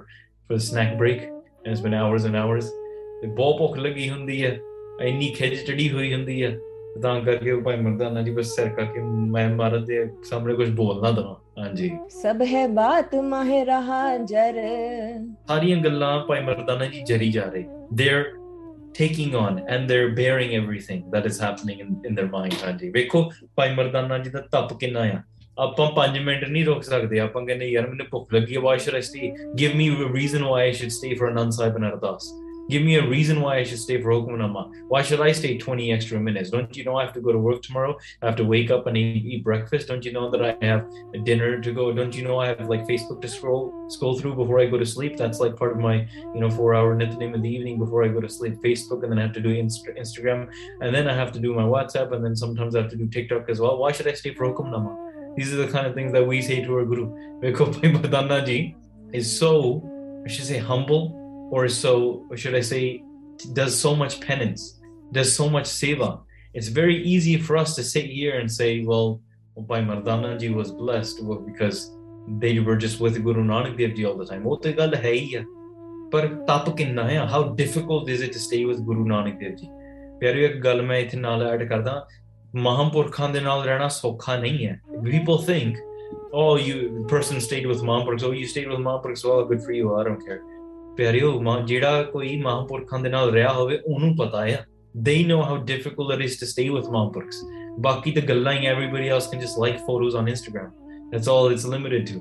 for 0.46 0.58
the 0.58 0.64
snack 0.66 0.92
break 1.00 1.24
and 1.30 1.72
it's 1.72 1.84
been 1.86 1.96
hours 2.02 2.28
and 2.30 2.40
hours 2.42 2.70
ਤੇ 3.20 3.26
ਬਹੁਤ 3.26 3.58
ਭੁੱਖ 3.58 3.78
ਲੱਗੀ 3.78 4.08
ਹੁੰਦੀ 4.10 4.44
ਹੈ 4.44 4.58
ਇੰਨੀ 5.00 5.28
ਖਿਜ 5.36 5.54
ਚੜੀ 5.66 5.90
ਹੋਈ 5.90 6.12
ਹੁੰਦੀ 6.14 6.42
ਹੈ 6.42 6.56
ਤਾਂ 7.01 7.22
ਕਰਕੇ 7.22 7.51
ਉਹ 7.51 7.62
ਭਾਈ 7.62 7.77
ਮਰਦਾਨਾ 7.77 8.22
ਜੀ 8.22 8.31
ਬਸ 8.31 8.55
ਸਿਰ 8.55 8.69
ਕਰਕੇ 8.69 9.01
ਮੈਂ 9.01 9.50
ਮਾਰਨ 9.50 9.86
ਦੇ 9.86 10.10
ਸਾਹਮਣੇ 10.29 10.53
ਕੁਝ 10.53 10.69
ਬੋਲ 10.69 11.01
ਨਾ 11.01 11.12
ਦਵਾਂ 11.12 11.36
ਹਾਂਜੀ 11.62 11.91
ਸਭ 12.10 12.41
ਹੈ 12.41 12.67
ਬਾਤ 12.67 13.15
ਮਾਹਿ 13.15 13.65
ਰਹਾ 13.65 14.17
ਜਰ 14.17 14.53
ਸਾਰੀਆਂ 15.48 15.77
ਗੱਲਾਂ 15.77 16.19
ਭਾਈ 16.25 16.41
ਮਰਦਾਨਾ 16.41 16.86
ਜੀ 16.86 17.01
ਜਰੀ 17.01 17.31
ਜਾ 17.31 17.43
ਰਹੇ 17.43 17.65
they're 17.96 18.25
taking 19.01 19.36
on 19.36 19.58
and 19.74 19.91
they're 19.91 20.12
bearing 20.19 20.51
everything 20.60 21.01
that 21.15 21.27
is 21.31 21.39
happening 21.46 21.79
in, 21.79 21.89
in 22.10 22.19
their 22.19 22.29
mind 22.36 22.65
ਹਾਂਜੀ 22.65 22.89
ਵੇਖੋ 22.89 23.31
ਭਾਈ 23.55 23.74
ਮਰਦਾਨਾ 23.74 24.17
ਜੀ 24.17 24.29
ਦਾ 24.29 24.39
ਤਪ 24.51 24.77
ਕਿੰਨਾ 24.79 25.00
ਆ 25.00 25.22
ਆਪਾਂ 25.58 25.88
5 26.01 26.22
ਮਿੰਟ 26.25 26.43
ਨਹੀਂ 26.43 26.65
ਰੁਕ 26.65 26.84
ਸਕਦੇ 26.84 27.19
ਆਪਾਂ 27.19 27.46
ਕਹਿੰਦੇ 27.46 27.65
ਯਾਰ 27.65 27.88
ਮੈਨੂੰ 27.88 28.05
ਭੁੱਖ 28.12 28.34
ਲੱਗੀ 28.34 28.55
ਹੈ 28.55 28.62
why 28.62 28.77
should 28.77 28.98
I 28.98 29.03
stay 29.08 29.31
give 29.62 29.75
me 29.79 29.88
a 30.05 30.12
reason 30.19 30.46
why 30.51 30.62
I 30.67 30.72
should 30.72 30.93
stay 31.00 31.15
for 31.22 31.34
Give 32.69 32.83
me 32.83 32.95
a 32.95 33.07
reason 33.07 33.41
why 33.41 33.57
I 33.57 33.63
should 33.63 33.79
stay 33.79 33.99
for 33.99 34.11
Hukumnama. 34.11 34.71
Why 34.88 35.01
should 35.01 35.21
I 35.21 35.31
stay 35.31 35.57
20 35.57 35.91
extra 35.91 36.19
minutes? 36.19 36.51
Don't 36.51 36.75
you 36.77 36.83
know 36.83 36.97
I 36.97 37.03
have 37.03 37.13
to 37.13 37.21
go 37.21 37.31
to 37.31 37.39
work 37.39 37.63
tomorrow? 37.63 37.97
I 38.21 38.27
have 38.27 38.35
to 38.35 38.45
wake 38.45 38.69
up 38.69 38.85
and 38.85 38.95
eat, 38.95 39.25
eat 39.25 39.43
breakfast. 39.43 39.88
Don't 39.88 40.05
you 40.05 40.13
know 40.13 40.29
that 40.29 40.43
I 40.45 40.55
have 40.63 40.88
a 41.15 41.17
dinner 41.17 41.59
to 41.59 41.71
go? 41.73 41.91
Don't 41.91 42.15
you 42.15 42.23
know 42.23 42.39
I 42.39 42.47
have 42.47 42.69
like 42.69 42.81
Facebook 42.88 43.21
to 43.21 43.27
scroll 43.27 43.89
scroll 43.89 44.19
through 44.19 44.35
before 44.35 44.59
I 44.59 44.67
go 44.67 44.77
to 44.77 44.85
sleep? 44.85 45.17
That's 45.17 45.39
like 45.39 45.55
part 45.55 45.71
of 45.71 45.79
my 45.79 46.07
you 46.35 46.39
know 46.39 46.49
four 46.51 46.75
hour 46.75 46.95
nitnem 46.95 47.33
in 47.33 47.41
the 47.41 47.49
evening 47.49 47.79
before 47.79 48.03
I 48.03 48.07
go 48.07 48.21
to 48.21 48.29
sleep. 48.29 48.55
Facebook 48.63 49.01
and 49.03 49.11
then 49.11 49.17
I 49.17 49.23
have 49.23 49.33
to 49.33 49.41
do 49.41 49.49
Inst- 49.49 49.89
Instagram 49.97 50.49
and 50.81 50.93
then 50.93 51.09
I 51.09 51.15
have 51.15 51.31
to 51.31 51.39
do 51.39 51.53
my 51.55 51.63
WhatsApp 51.63 52.13
and 52.13 52.23
then 52.23 52.35
sometimes 52.35 52.75
I 52.75 52.81
have 52.81 52.91
to 52.91 52.97
do 52.97 53.07
TikTok 53.07 53.49
as 53.49 53.59
well. 53.59 53.77
Why 53.79 53.91
should 53.91 54.07
I 54.07 54.13
stay 54.13 54.33
for 54.35 54.45
Hukumnama? 54.45 55.35
These 55.35 55.53
are 55.53 55.57
the 55.57 55.71
kind 55.71 55.88
of 55.88 55.95
things 55.95 56.11
that 56.13 56.25
we 56.25 56.41
say 56.41 56.63
to 56.63 56.75
our 56.75 56.85
guru. 56.85 57.07
Mardana 57.41 58.45
ji 58.45 58.75
is 59.13 59.39
so, 59.39 59.81
I 60.25 60.29
should 60.29 60.45
say, 60.45 60.57
humble, 60.57 61.18
or 61.50 61.68
so, 61.68 62.26
or 62.30 62.36
should 62.36 62.54
I 62.54 62.60
say, 62.60 63.02
does 63.52 63.78
so 63.78 63.94
much 63.94 64.20
penance, 64.20 64.80
does 65.12 65.34
so 65.34 65.48
much 65.48 65.64
seva. 65.64 66.20
It's 66.54 66.68
very 66.68 67.02
easy 67.02 67.36
for 67.36 67.56
us 67.56 67.74
to 67.76 67.82
sit 67.82 68.06
here 68.06 68.38
and 68.38 68.50
say, 68.50 68.84
well, 68.84 69.20
Bhai 69.56 69.82
Mardana 69.82 70.38
ji 70.38 70.50
was 70.50 70.72
blessed 70.72 71.20
because 71.46 71.90
they 72.28 72.58
were 72.58 72.76
just 72.76 73.00
with 73.00 73.22
Guru 73.22 73.44
Nanak 73.44 73.76
Dev 73.76 73.94
ji 73.94 74.04
all 74.04 74.16
the 74.16 74.26
time. 74.26 74.44
ਉਹ 74.46 74.56
ਤੇ 74.62 74.72
ਗੱਲ 74.72 74.94
ਹੈ 74.94 75.12
ਹੀ 75.12 75.34
ਆ 75.34 75.44
ਪਰ 76.12 76.26
ਤਪ 76.48 76.74
ਕਿੰਨਾ 76.76 77.02
ਆ 77.20 77.26
how 77.32 77.42
difficult 77.62 78.08
is 78.16 78.22
it 78.26 78.32
to 78.36 78.42
stay 78.46 78.64
with 78.70 78.84
Guru 78.90 79.04
Nanak 79.12 79.40
Dev 79.40 79.56
ji 79.62 79.70
ਪਿਆਰਿਓ 80.20 80.48
ਇੱਕ 80.48 80.56
ਗੱਲ 80.64 80.82
ਮੈਂ 80.82 80.98
ਇੱਥੇ 80.98 81.18
ਨਾਲ 81.18 81.42
ਐਡ 81.46 81.62
ਕਰਦਾ 81.68 82.06
ਮਹਾਂਪੁਰਖਾਂ 82.54 83.28
ਦੇ 83.28 83.40
ਨਾਲ 83.40 83.64
ਰਹਿਣਾ 83.64 83.88
ਸੌਖਾ 83.88 84.36
ਨਹੀਂ 84.36 84.66
ਹੈ 84.66 84.80
people 85.04 85.40
think 85.50 85.80
oh 86.42 86.52
you 86.66 86.76
person 87.12 87.40
stayed 87.46 87.66
with 87.70 87.82
Mahampurkhs 87.88 88.24
oh 88.28 88.32
you 88.40 88.46
stayed 88.52 88.68
with 88.72 88.80
Mahampurkhs 88.86 89.24
well 89.28 89.44
good 89.50 89.62
for 89.66 89.74
you 89.78 89.90
I 89.98 90.04
don't 90.08 90.24
care 90.28 90.40
ਪਿਆਰਿਓ 90.99 91.39
ਮਾਂ 91.41 91.59
ਜਿਹੜਾ 91.67 92.01
ਕੋਈ 92.03 92.35
ਮਹਾਂਪੁਰਖਾਂ 92.41 92.99
ਦੇ 92.99 93.09
ਨਾਲ 93.09 93.31
ਰਿਹਾ 93.31 93.53
ਹੋਵੇ 93.53 93.79
ਉਹਨੂੰ 93.85 94.15
they 95.05 95.19
know 95.27 95.37
how 95.49 95.55
difficult 95.69 96.09
it 96.13 96.21
is 96.25 96.33
to 96.39 96.47
stay 96.49 96.65
with 96.75 96.89
ਮਹਾਂਪੁਰਖs 96.91 97.37
ਬਾਕੀ 97.85 98.11
ਤੇ 98.11 98.21
ਗੱਲਾਂ 98.29 98.53
ਹੀ 98.53 98.67
everybody 98.69 99.11
else 99.15 99.27
can 99.33 99.43
just 99.43 99.59
like 99.63 99.77
photos 99.85 100.17
on 100.21 100.31
Instagram. 100.33 100.73
That's 101.11 101.29
all 101.33 101.47
it's 101.53 101.67
limited 101.75 102.09
to. 102.09 102.17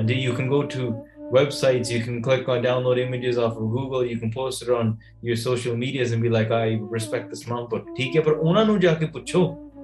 And 0.00 0.12
you 0.24 0.34
can 0.40 0.50
go 0.54 0.60
to 0.74 0.90
websites 1.38 1.94
you 1.94 2.02
can 2.04 2.20
click 2.26 2.48
on 2.52 2.62
download 2.66 3.00
images 3.06 3.40
off 3.46 3.58
of 3.62 3.66
google 3.74 4.06
you 4.10 4.18
can 4.22 4.30
post 4.36 4.64
it 4.64 4.70
on 4.78 4.92
your 5.28 5.36
social 5.46 5.76
medias 5.82 6.14
and 6.14 6.26
be 6.26 6.32
like 6.36 6.54
i 6.60 6.68
respect 6.96 7.34
this 7.34 7.44
mom 7.50 7.66
but 7.74 7.90
ਠੀਕ 7.98 8.16
ਹੈ 8.16 8.22
ਪਰ 8.28 8.32
ਉਹਨਾਂ 8.32 8.64
ਨੂੰ 8.64 8.78
ਜਾ 8.80 8.94
ਕੇ 8.94 9.06
ਪੁੱਛੋ 9.16 9.42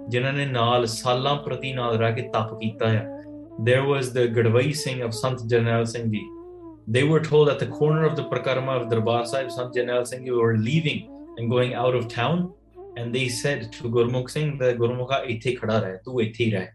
ਜਿਨ੍ਹਾਂ 0.09 0.33
ਨੇ 0.33 0.47
ਨਾਲ 0.47 0.87
ਸਾਲਾਂ 0.87 1.37
ਪ੍ਰਤੀ 1.43 1.73
ਨਾਲ 1.73 1.99
ਰਹਿ 1.99 2.15
there 3.69 3.85
was 3.91 4.09
the 4.17 4.25
gadwai 4.39 4.67
singh 4.81 5.05
of 5.05 5.15
sant 5.19 5.47
jarnail 5.53 5.87
singh 5.93 6.11
ji 6.15 6.25
they 6.89 7.03
were 7.03 7.21
told 7.21 7.49
at 7.49 7.59
the 7.59 7.67
corner 7.67 8.05
of 8.05 8.15
the 8.15 8.25
Prakarma 8.25 8.81
of 8.81 8.89
Darbar 8.89 9.27
Sahib, 9.27 9.51
Sant 9.51 9.75
Jarnail 9.75 10.07
Singh, 10.07 10.25
you 10.25 10.37
were 10.37 10.57
leaving 10.57 11.11
and 11.37 11.51
going 11.51 11.75
out 11.75 11.95
of 11.95 12.09
town. 12.09 12.53
And 12.97 13.15
they 13.15 13.29
said 13.29 13.73
to 13.73 13.85
Gurmukh 13.85 14.31
Singh, 14.31 14.57
the 14.59 14.75
Gurmukha 14.75 15.27
ithe 15.27 15.59
khada 15.59 15.83
rahe, 15.83 16.05
tu 16.05 16.13
ithe 16.13 16.53
rahe. 16.55 16.69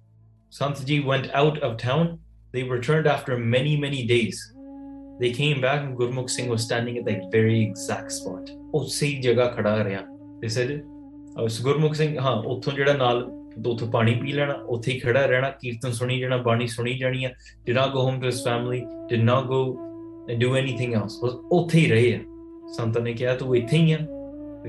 Santji 0.52 1.04
went 1.04 1.32
out 1.34 1.58
of 1.60 1.78
town. 1.78 2.20
They 2.52 2.64
returned 2.64 3.08
after 3.08 3.38
many, 3.38 3.78
many 3.78 4.06
days. 4.06 4.54
They 5.20 5.32
came 5.32 5.62
back 5.62 5.82
and 5.82 5.98
Gurmukh 5.98 6.30
Singh 6.30 6.50
was 6.50 6.62
standing 6.62 6.98
at 6.98 7.06
that 7.06 7.32
very 7.32 7.62
exact 7.62 8.12
spot. 8.12 8.50
Oh, 8.74 8.82
sahi 8.82 9.24
jaga 9.24 9.56
khada 9.56 9.86
rahe. 9.86 10.08
They 10.42 10.50
said, 10.50 10.84
Gurmukh 11.36 11.96
Singh, 11.96 12.18
ਹਾਂ 12.18 12.36
ਉੱਥੋਂ 12.44 12.74
jada 12.74 12.98
ਨਾਲ 12.98 13.30
ਉੱਥੋਂ 13.68 13.88
ਪਾਣੀ 13.92 14.14
ਪੀ 14.16 14.32
ਲੈਣਾ 14.32 14.54
ਉੱਥੇ 14.54 14.92
ਹੀ 14.92 15.00
ਖੜਾ 15.00 15.26
ਰਹਿਣਾ 15.26 15.50
ਕੀਰਤਨ 15.62 15.92
ਸੁਣੀ 15.92 16.20
ਜਾਣਾ 16.20 16.38
ਬਾਣੀ 16.38 16.68
ਸੁਣੀ 16.68 16.94
ਜਾਣੀ 16.98 17.26
ਹੈ 17.26 17.34
did 17.70 17.76
not 17.76 17.94
go 17.96 18.04
home 18.08 18.20
to 18.22 18.30
his 18.30 18.42
family 18.46 18.82
did 19.12 19.24
not 19.30 19.50
go 19.50 19.91
do 20.36 20.56
anything 20.56 20.94
else 20.94 21.20
ਬਸ 21.24 21.32
ਉੱਥੇ 21.52 21.80
ਹੀ 21.80 21.88
ਰਹੇ 21.88 22.14
ਆ 22.16 22.20
ਸੰਤਾਂ 22.78 23.02
ਨੇ 23.02 23.14
ਕਿਹਾ 23.14 23.36
ਤੂੰ 23.36 23.58
ਇੱਥੇ 23.58 23.78
ਹੀ 23.78 23.92
ਆ 23.92 23.98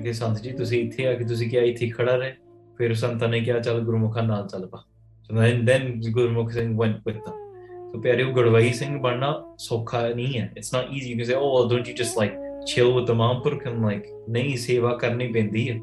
ਕਿ 0.02 0.12
ਸੰਤ 0.12 0.42
ਜੀ 0.42 0.50
ਤੁਸੀਂ 0.50 0.84
ਇੱਥੇ 0.84 1.06
ਆ 1.06 1.14
ਕਿ 1.14 1.24
ਤੁਸੀਂ 1.24 1.50
ਕਿਹਾ 1.50 1.62
ਇੱਥੇ 1.62 1.88
ਖੜਾ 1.88 2.16
ਰਹੇ 2.16 2.32
ਫਿਰ 2.78 2.94
ਸੰਤਾਂ 2.94 3.28
ਨੇ 3.28 3.40
ਕਿਹਾ 3.40 3.58
ਚੱਲ 3.58 3.80
ਗੁਰਮੁਖਾਂ 3.80 4.22
ਨਾਲ 4.22 4.48
ਚੱਲ 4.48 4.66
ਪਾ 4.66 4.84
so 5.24 5.34
then 5.34 5.64
then 5.64 6.00
Gurmukh 6.10 6.50
Singh 6.50 6.78
went 6.78 6.96
with 7.06 7.16
them 7.16 7.92
so 7.92 8.00
ਪਿਆਰੇ 8.00 8.24
ਗੁਰਵਾਈ 8.24 8.72
ਸਿੰਘ 8.72 9.00
ਬਣਨਾ 9.00 9.54
ਸੌਖਾ 9.58 10.08
ਨਹੀਂ 10.08 10.40
ਹੈ 10.40 10.52
it's 10.56 10.74
not 10.74 10.86
easy 10.92 11.10
you 11.10 11.16
can 11.16 11.24
say 11.24 11.34
oh 11.34 11.68
don't 11.68 11.88
you 11.88 11.94
just 11.94 12.18
like 12.18 12.32
chill 12.66 12.94
with 12.94 13.06
the 13.06 13.14
mampurk 13.14 13.66
and 13.66 13.82
like 13.82 14.04
nahi 14.28 14.50
seva 14.64 14.90
karni 14.98 15.26
pendi 15.32 15.62
hai 15.68 15.78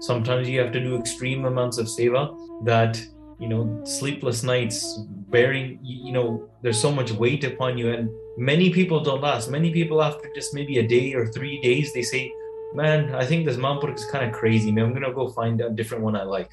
sometimes 0.00 0.48
you 0.48 0.60
have 0.60 0.72
to 0.72 0.80
do 0.80 0.94
extreme 0.96 1.44
amounts 1.44 1.78
of 1.78 1.88
seva 1.88 2.22
that 2.64 3.00
you 3.42 3.48
know 3.48 3.62
sleepless 3.84 4.44
nights 4.44 4.78
bearing 5.34 5.78
you 5.82 6.12
know 6.12 6.48
there's 6.62 6.80
so 6.80 6.92
much 6.92 7.10
weight 7.10 7.42
upon 7.44 7.76
you. 7.76 7.92
And 7.92 8.08
many 8.36 8.70
people 8.70 9.02
don't 9.02 9.20
last 9.20 9.50
many 9.50 9.70
people 9.72 10.00
after 10.00 10.28
just 10.34 10.54
maybe 10.54 10.78
a 10.78 10.86
day 10.96 11.12
or 11.14 11.26
three 11.26 11.60
days 11.60 11.92
they 11.92 12.02
say 12.02 12.32
man 12.74 13.14
i 13.14 13.24
think 13.26 13.44
this 13.44 13.56
mampurk 13.56 13.96
is 13.96 14.06
kind 14.06 14.24
of 14.24 14.32
crazy. 14.32 14.70
Man 14.70 14.84
i'm 14.84 14.94
gonna 14.94 15.12
go 15.12 15.28
find 15.28 15.60
a 15.60 15.70
different 15.70 16.04
one 16.04 16.16
i 16.16 16.22
like. 16.22 16.52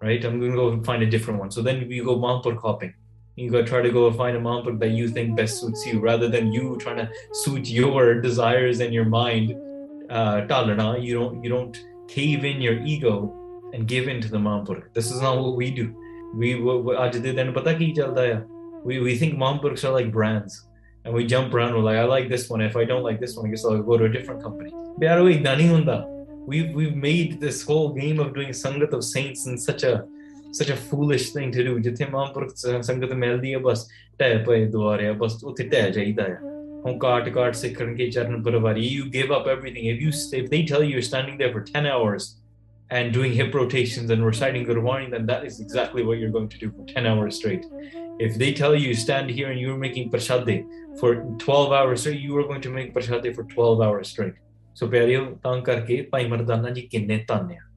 Right? 0.00 0.24
I'm 0.24 0.40
gonna 0.40 0.56
go 0.56 0.82
find 0.82 1.02
a 1.02 1.10
different 1.14 1.38
one. 1.38 1.50
So 1.52 1.62
then 1.62 1.88
you 1.88 2.04
go 2.04 2.16
mampurk 2.16 2.60
hopping. 2.60 2.94
You 3.36 3.50
go 3.50 3.62
try 3.64 3.82
to 3.82 3.90
go 3.90 4.10
find 4.12 4.36
a 4.36 4.40
mampurk 4.40 4.80
that 4.80 4.90
you 4.90 5.08
think 5.08 5.36
best 5.36 5.60
suits 5.60 5.86
you 5.86 6.00
rather 6.00 6.28
than 6.28 6.52
you 6.52 6.76
trying 6.78 6.96
to 6.96 7.08
suit 7.32 7.68
your 7.68 8.20
desires 8.28 8.80
and 8.80 8.92
your 8.92 9.04
mind. 9.04 9.54
Uh 10.10 10.40
you 11.06 11.14
don't 11.18 11.44
you 11.44 11.50
don't 11.56 11.76
cave 12.08 12.44
in 12.44 12.60
your 12.60 12.78
ego 12.94 13.14
and 13.72 13.88
give 13.88 14.08
in 14.08 14.20
to 14.20 14.28
the 14.28 14.38
Mahampurk. 14.38 14.92
This 14.92 15.10
is 15.10 15.20
not 15.20 15.38
what 15.38 15.56
we 15.56 15.70
do 15.70 15.94
We 16.33 16.55
we 18.83 18.99
we 18.99 19.17
think 19.17 19.37
Mahampurks 19.37 19.83
are 19.83 19.91
like 19.91 20.11
brands. 20.11 20.67
And 21.05 21.15
we 21.15 21.25
jump 21.25 21.53
around, 21.53 21.73
we're 21.73 21.79
like, 21.79 21.97
I 21.97 22.03
like 22.03 22.27
this 22.27 22.49
one. 22.49 22.59
If 22.59 22.75
I 22.75 22.83
don't 22.83 23.01
like 23.01 23.21
this 23.21 23.37
one, 23.37 23.47
I 23.47 23.49
guess 23.51 23.63
I'll 23.63 23.81
go 23.81 23.97
to 23.97 24.05
a 24.05 24.09
different 24.09 24.43
company. 24.43 24.71
We've 26.45 26.73
we've 26.73 26.95
made 26.95 27.39
this 27.39 27.63
whole 27.63 27.93
game 27.93 28.19
of 28.19 28.33
doing 28.33 28.49
Sangat 28.49 28.91
of 28.97 29.03
Saints 29.03 29.45
in 29.47 29.57
such 29.57 29.83
a 29.83 30.05
such 30.51 30.69
a 30.69 30.75
foolish 30.75 31.31
thing 31.31 31.51
to 31.51 31.63
do. 31.67 31.79
ਜਿੱਥੇ 31.79 32.05
ਮਹਾਂਪੁਰਖ 32.11 32.55
ਸੰਗਤ 32.55 33.13
ਮਿਲਦੀ 33.13 33.53
ਹੈ 33.53 33.59
ਬਸ 33.59 33.87
ਟਹਿ 34.19 34.37
ਪਏ 34.45 34.65
ਦੁਆਰੇ 34.65 35.07
ਆ 35.07 35.13
ਬਸ 35.13 35.43
ਉੱਥੇ 35.43 35.63
ਟਹਿ 35.63 35.91
ਜਾਈਦਾ 35.91 36.23
ਹੈ 36.23 36.39
ਹੁਣ 36.85 36.97
ਕਾਟ 36.99 37.29
ਕਾਟ 37.29 37.55
ਸਿੱਖਣ 37.55 37.95
ਕੇ 37.95 38.09
ਚਰਨ 38.11 38.43
ਪਰਵਾਰੀ 38.43 38.87
you 38.97 39.07
give 39.15 39.33
up 39.37 39.49
everything 39.55 39.89
if 39.93 40.03
you 40.05 40.11
if 40.41 40.49
they 40.53 40.61
tell 40.71 40.85
you 40.87 40.91
you're 40.95 41.07
standing 41.09 41.39
there 41.43 41.53
for 41.55 41.63
10 41.71 41.89
hours 41.93 42.27
and 42.92 43.10
doing 43.10 43.32
hip 43.32 43.54
rotations 43.54 44.10
and 44.10 44.24
reciting 44.24 44.66
Gurvaani, 44.66 45.10
then 45.10 45.24
that 45.24 45.46
is 45.46 45.60
exactly 45.60 46.02
what 46.02 46.18
you're 46.18 46.30
going 46.30 46.50
to 46.50 46.58
do 46.58 46.70
for 46.70 46.84
10 46.84 47.06
hours 47.06 47.36
straight. 47.36 47.64
If 48.18 48.36
they 48.36 48.52
tell 48.52 48.74
you 48.74 48.94
stand 48.94 49.30
here 49.30 49.50
and 49.50 49.58
you're 49.58 49.78
making 49.78 50.10
prashadde 50.10 50.66
for 51.00 51.24
12 51.38 51.72
hours 51.72 52.02
straight, 52.02 52.20
you 52.20 52.36
are 52.36 52.42
going 52.42 52.60
to 52.60 52.68
make 52.68 52.92
prashadde 52.92 53.34
for 53.34 53.44
12 53.44 53.80
hours 53.80 54.08
straight. 54.10 54.34
So. 54.74 54.90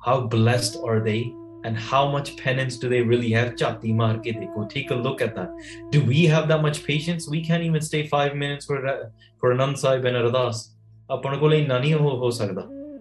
How 0.06 0.20
blessed 0.20 0.78
are 0.84 1.00
they 1.00 1.34
and 1.64 1.78
how 1.78 2.12
much 2.12 2.36
penance 2.36 2.78
do 2.78 2.90
they 2.90 3.02
really 3.02 3.32
have? 3.32 3.56
Chati 3.56 3.96
marke 3.96 4.26
dekho. 4.26 4.70
Take 4.70 4.92
a 4.92 4.96
look 4.96 5.22
at 5.22 5.34
that. 5.36 5.50
Do 5.92 6.04
we 6.04 6.26
have 6.26 6.50
that 6.50 6.62
much 6.62 6.84
patience? 6.84 7.30
We 7.30 7.42
can't 7.42 7.64
even 7.64 7.82
stay 7.82 8.06
five 8.06 8.36
minutes 8.36 8.66
for, 8.66 9.10
for 9.40 9.56
Anand 9.56 9.78
Sahib 9.78 10.04
and 10.04 10.18
Ardas. 10.18 10.72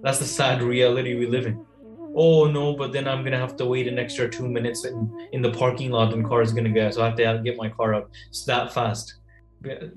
That's 0.05 0.19
the 0.19 0.27
sad 0.27 0.63
reality 0.63 1.15
we 1.17 1.27
live 1.27 1.47
in 1.47 1.67
oh 2.15 2.47
no, 2.47 2.75
but 2.77 2.93
then 2.93 3.07
I'm 3.09 3.25
gonna 3.25 3.39
have 3.39 3.57
to 3.57 3.67
wait 3.67 3.89
an 3.89 3.99
extra 3.99 4.29
two 4.29 4.49
minutes 4.49 4.85
in, 4.85 5.29
in 5.33 5.43
the 5.43 5.51
parking 5.51 5.91
lot 5.91 6.13
and 6.13 6.27
car 6.27 6.43
is 6.43 6.53
gonna 6.53 6.71
go. 6.71 6.91
so 6.91 7.03
I 7.03 7.07
have 7.07 7.17
to 7.17 7.41
get 7.45 7.57
my 7.57 7.69
car 7.69 7.95
up. 7.95 8.11
It's 8.29 8.45
that 8.45 8.73
fast. 8.73 9.15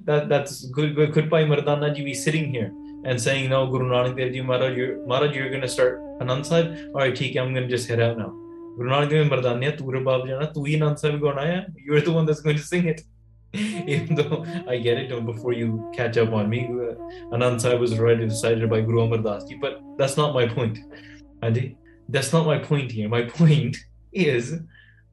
That 0.06 0.30
that's 0.30 0.66
good 0.68 0.96
Goodbye, 0.96 1.44
Mardana 1.44 1.94
ji 1.94 2.04
be 2.04 2.14
sitting 2.14 2.52
here 2.52 2.72
and 3.04 3.22
saying, 3.22 3.50
No, 3.50 3.68
Guru 3.68 3.90
Nanak 3.90 4.18
Dev 4.18 4.34
Ji 4.34 4.42
Maharaj, 4.42 4.78
you're 4.78 5.06
Maharaj, 5.06 5.36
you're 5.36 5.50
gonna 5.50 5.68
start 5.68 6.02
Anand 6.20 6.46
Sahib. 6.46 6.90
All 6.94 7.02
right, 7.02 7.14
okay, 7.14 7.36
I'm 7.38 7.54
gonna 7.54 7.68
just 7.68 7.88
head 7.88 8.00
out 8.00 8.18
now. 8.18 8.30
Guru 8.78 8.90
Nanak 8.90 9.10
Dev 9.10 9.28
Mardana, 9.28 10.54
Tu 10.54 10.98
Sahib 10.98 11.76
you're 11.78 12.02
the 12.02 12.12
one 12.12 12.26
that's 12.26 12.42
going 12.42 12.58
to 12.58 12.64
sing 12.64 12.88
it. 12.88 13.02
Even 13.54 14.16
though 14.16 14.46
I 14.68 14.78
get 14.78 14.98
it, 14.98 15.26
before 15.26 15.54
you 15.54 15.90
catch 15.96 16.18
up 16.18 16.34
on 16.34 16.50
me, 16.50 16.66
uh, 16.66 16.96
Anand 17.36 17.62
Sahib 17.62 17.80
was 17.80 17.98
already 17.98 18.28
decided 18.28 18.70
by 18.70 18.82
Guru 18.82 19.02
Amar 19.02 19.20
Das 19.20 19.46
Ji, 19.46 19.56
but 19.56 19.82
that's 19.98 20.18
not 20.18 20.34
my 20.34 20.48
point. 20.48 20.80
Andy, 21.42 21.78
that's 22.10 22.32
not 22.34 22.46
my 22.46 22.58
point 22.58 22.92
here. 22.92 23.10
My 23.10 23.24
point 23.24 23.78
is 24.14 24.56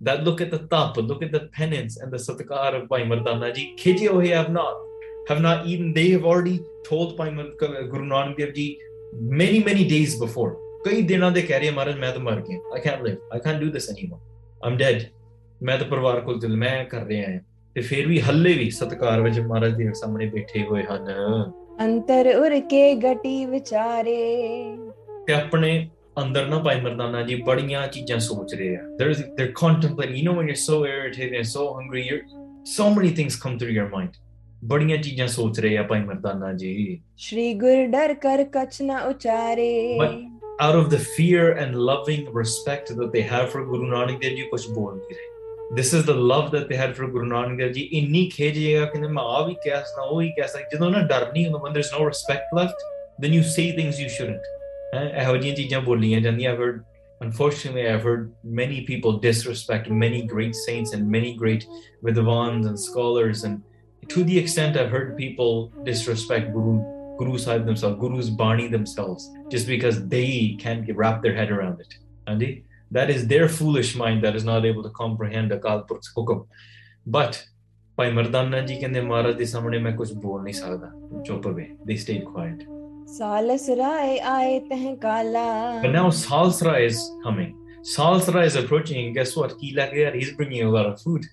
that 0.01 0.25
look 0.25 0.41
at 0.41 0.51
the 0.51 0.59
tap, 0.59 0.97
look 0.97 1.23
at 1.23 1.33
the 1.33 1.41
penance 1.53 1.97
and 1.99 2.13
the 2.13 2.17
satkar 2.17 2.83
of 2.83 2.89
Bhai 2.89 3.03
Mardana 3.03 3.55
ji. 3.55 3.75
Khije 3.79 4.09
hoye 4.09 4.29
have 4.29 4.51
not, 4.51 4.75
have 5.29 5.41
not 5.41 5.67
eaten. 5.67 5.93
They 5.93 6.11
have 6.11 6.25
already 6.25 6.61
told 6.85 7.17
Bhai 7.17 7.31
Guru 7.31 8.05
Nanak 8.05 8.37
Dev 8.37 8.55
ji 8.55 8.79
many, 9.15 9.63
many 9.63 9.89
days 9.89 10.19
before. 10.19 10.53
ਕਈ 10.85 11.03
ਦਿਨਾਂ 11.03 11.31
ਦੇ 11.31 11.43
ਕਹਿ 11.43 11.59
ਰਹੇ 11.61 11.71
ਮਹਾਰਾਜ 11.71 11.99
ਮੈਂ 11.99 12.11
ਤਾਂ 12.13 12.21
ਮਰ 12.21 12.41
ਗਿਆ 12.49 12.59
I 12.75 12.81
can't 12.81 13.03
live 13.03 13.17
I 13.33 13.41
can't 13.41 13.61
do 13.61 13.71
this 13.73 13.89
anymore 13.91 14.67
I'm 14.67 14.77
dead 14.77 15.03
ਮੈਂ 15.63 15.77
ਤਾਂ 15.79 15.87
ਪਰਿਵਾਰ 15.89 16.21
ਕੋਲ 16.21 16.39
ਦਿਲ 16.41 16.57
ਮੈਂ 16.57 16.85
ਕਰ 16.85 17.05
ਰਿਹਾ 17.07 17.31
ਹਾਂ 17.31 17.39
ਤੇ 17.75 17.81
ਫਿਰ 17.81 18.07
ਵੀ 18.07 18.21
ਹੱਲੇ 18.21 18.53
ਵੀ 18.55 18.69
ਸਤਕਾਰ 18.71 19.21
ਵਿੱਚ 19.21 19.39
ਮਹਾਰਾਜ 19.41 19.75
ਦੇ 19.77 19.93
ਸਾਹਮਣੇ 19.95 20.27
ਬੈਠੇ 20.31 20.65
ਹੋਏ 20.65 20.83
ਹਨ 20.83 21.09
ਅੰਤਰ 21.81 22.35
ਉਰ 22.35 22.59
ਕੇ 22.71 22.95
ਗਟੀ 23.05 23.45
ਵਿਚਾਰੇ 23.47 24.19
ਤੇ 25.27 25.33
ਆਪਣੇ 25.33 25.89
ਅੰਦਰ 26.19 26.47
ਨਾ 26.47 26.59
ਪਾਈ 26.63 26.81
ਮਰਦਾਨਾ 26.81 27.23
ਜੀ 27.23 27.35
ਬੜੀਆਂ 27.35 27.87
ਚੀਜ਼ਾਂ 27.89 28.19
ਸੋਚ 28.19 28.55
ਰਹੇ 28.55 28.77
ਆ 28.77 28.81
there's 29.01 29.23
they're 29.39 29.55
contemplating 29.61 30.19
you 30.19 30.27
know 30.27 30.35
when 30.39 30.51
you're 30.51 30.61
so 30.65 30.77
irritated 30.91 31.35
and 31.41 31.49
so 31.53 31.65
hungry 31.79 32.03
you're 32.09 32.21
so 32.75 32.87
many 32.99 33.11
things 33.17 33.39
come 33.45 33.57
through 33.63 33.75
your 33.79 33.89
mind. 33.95 34.21
ਬੜੀਆਂ 34.65 34.97
ਚੀਜ਼ਾਂ 34.97 35.27
ਸੋਚ 35.29 35.59
ਰਹੇ 35.61 35.77
ਆ 35.77 35.83
ਭਾਈ 35.83 36.01
ਮਰਦਾਨਾ 36.01 36.53
ਜੀ 36.53 37.01
ਸ਼੍ਰੀ 37.25 37.53
ਗੁਰ 37.55 37.87
ਡਰ 37.87 38.15
ਕਰ 38.23 38.45
ਕਛ 38.55 38.81
ਨਾ 38.83 39.01
out 40.65 40.77
of 40.81 40.89
the 40.91 40.99
fear 41.15 41.47
and 41.61 41.77
loving 41.87 42.21
respect 42.35 42.91
that 42.99 43.09
they 43.15 43.23
have 43.31 43.47
for 43.55 43.63
Guru 43.71 43.87
Nanak 43.93 44.21
Dev 44.21 44.37
Ji 44.37 44.49
ਕੁਝ 44.51 44.61
ਬੋਲ 44.75 44.95
ਨਹੀਂ 44.97 45.15
ਰਹੇ 45.15 45.33
this 45.79 45.93
is 45.99 46.05
the 46.11 46.17
love 46.33 46.51
that 46.53 46.69
they 46.71 46.79
had 46.83 46.95
for 46.99 47.09
Guru 47.15 47.31
Nanak 47.33 47.61
Dev 47.61 47.73
Ji 47.77 47.87
ਇੰਨੀ 48.01 48.25
ਖੇਜੇਗਾ 48.35 48.85
ਕਿ 48.93 48.99
ਮੈਂ 48.99 49.23
ਆ 49.23 49.45
ਵੀ 49.47 49.55
ma 49.55 49.83
ਸਕਦਾ 49.85 50.03
ਉਹ 50.03 50.21
ਹੀ 50.23 50.31
ਕਹਿ 50.37 50.49
ਸਕਦਾ 50.49 50.69
ਜਦੋਂ 50.77 50.91
ਨਾ 50.91 50.99
when 51.65 51.79
there's 51.79 51.93
no 51.99 52.05
respect 52.11 52.59
left 52.61 52.87
then 53.25 53.39
you 53.39 53.43
say 53.57 53.67
things 53.81 54.05
you 54.05 54.11
shouldn't 54.19 54.55
ਹੈ 54.94 55.04
ਇਹੋ 55.24 55.36
ਜਿਹੀਆਂ 55.38 55.56
ਚੀਜ਼ਾਂ 55.56 55.82
ਬੋਲੀਆਂ 55.82 56.22
ਜਾਂਦੀਆਂ 56.22 56.54
I've 56.54 56.62
heard 56.66 56.80
unfortunately 57.26 57.88
I've 57.94 58.06
heard 58.10 58.30
many 58.62 58.78
people 58.92 59.18
disrespect 59.26 59.90
many 60.04 60.22
great 60.36 60.56
saints 60.62 60.96
and 60.98 61.12
many 61.18 61.34
great 61.42 61.66
vidwans 62.08 62.70
and 62.70 62.82
scholars 62.86 63.44
and 63.50 63.68
to 64.14 64.24
the 64.30 64.40
extent 64.44 64.80
I've 64.82 64.96
heard 64.98 65.12
people 65.18 65.54
disrespect 65.90 66.54
Guru 66.54 66.80
Guru 67.20 67.38
Sahib 67.38 67.66
themselves, 67.66 68.00
Guru's 68.00 68.30
Bani 68.30 68.68
themselves, 68.70 69.30
just 69.50 69.68
because 69.68 70.08
they 70.08 70.56
can't 70.58 70.86
get, 70.86 70.96
wrap 70.96 71.22
their 71.22 71.36
head 71.36 71.52
around 71.52 71.82
it. 71.82 71.96
Andi? 72.28 72.64
That 72.92 73.10
is 73.10 73.28
their 73.28 73.50
foolish 73.50 73.94
mind 73.96 74.24
that 74.24 74.38
is 74.38 74.46
not 74.46 74.66
able 74.66 74.84
to 74.84 74.90
comprehend 74.90 75.52
Akal 75.52 75.86
Purkh's 75.88 76.12
hukum. 76.16 76.46
But 77.06 77.46
ਭਾਈ 77.98 78.12
ਮਰਦਾਨਾ 78.12 78.60
ਜੀ 78.66 78.76
ਕਹਿੰਦੇ 78.80 79.02
ਮਹਾਰਾਜ 79.02 79.36
ਦੇ 79.38 79.46
ਸਾਹਮਣੇ 79.46 79.78
ਮੈਂ 79.86 79.92
ਕੁਝ 79.92 80.12
ਬੋਲ 80.24 80.44
ਨਹੀਂ 80.44 80.54
ਸਕਦਾ 80.54 80.92
ਚੁੱਪ 81.26 81.48
ਵੇ 81.48 81.66
they 81.88 81.98
stayed 82.04 82.24
quiet 82.28 82.62
But 85.83 85.93
now 85.93 86.09
Salsra 86.09 86.81
is 86.85 87.11
coming. 87.23 87.57
Salsra 87.83 88.45
is 88.45 88.57
approaching, 88.57 89.07
and 89.07 89.15
guess 89.15 89.37
what? 89.37 89.53
He's 89.61 90.33
bringing 90.33 90.63
a 90.63 90.71
lot 90.71 90.87
of 90.87 91.01
food. 91.01 91.25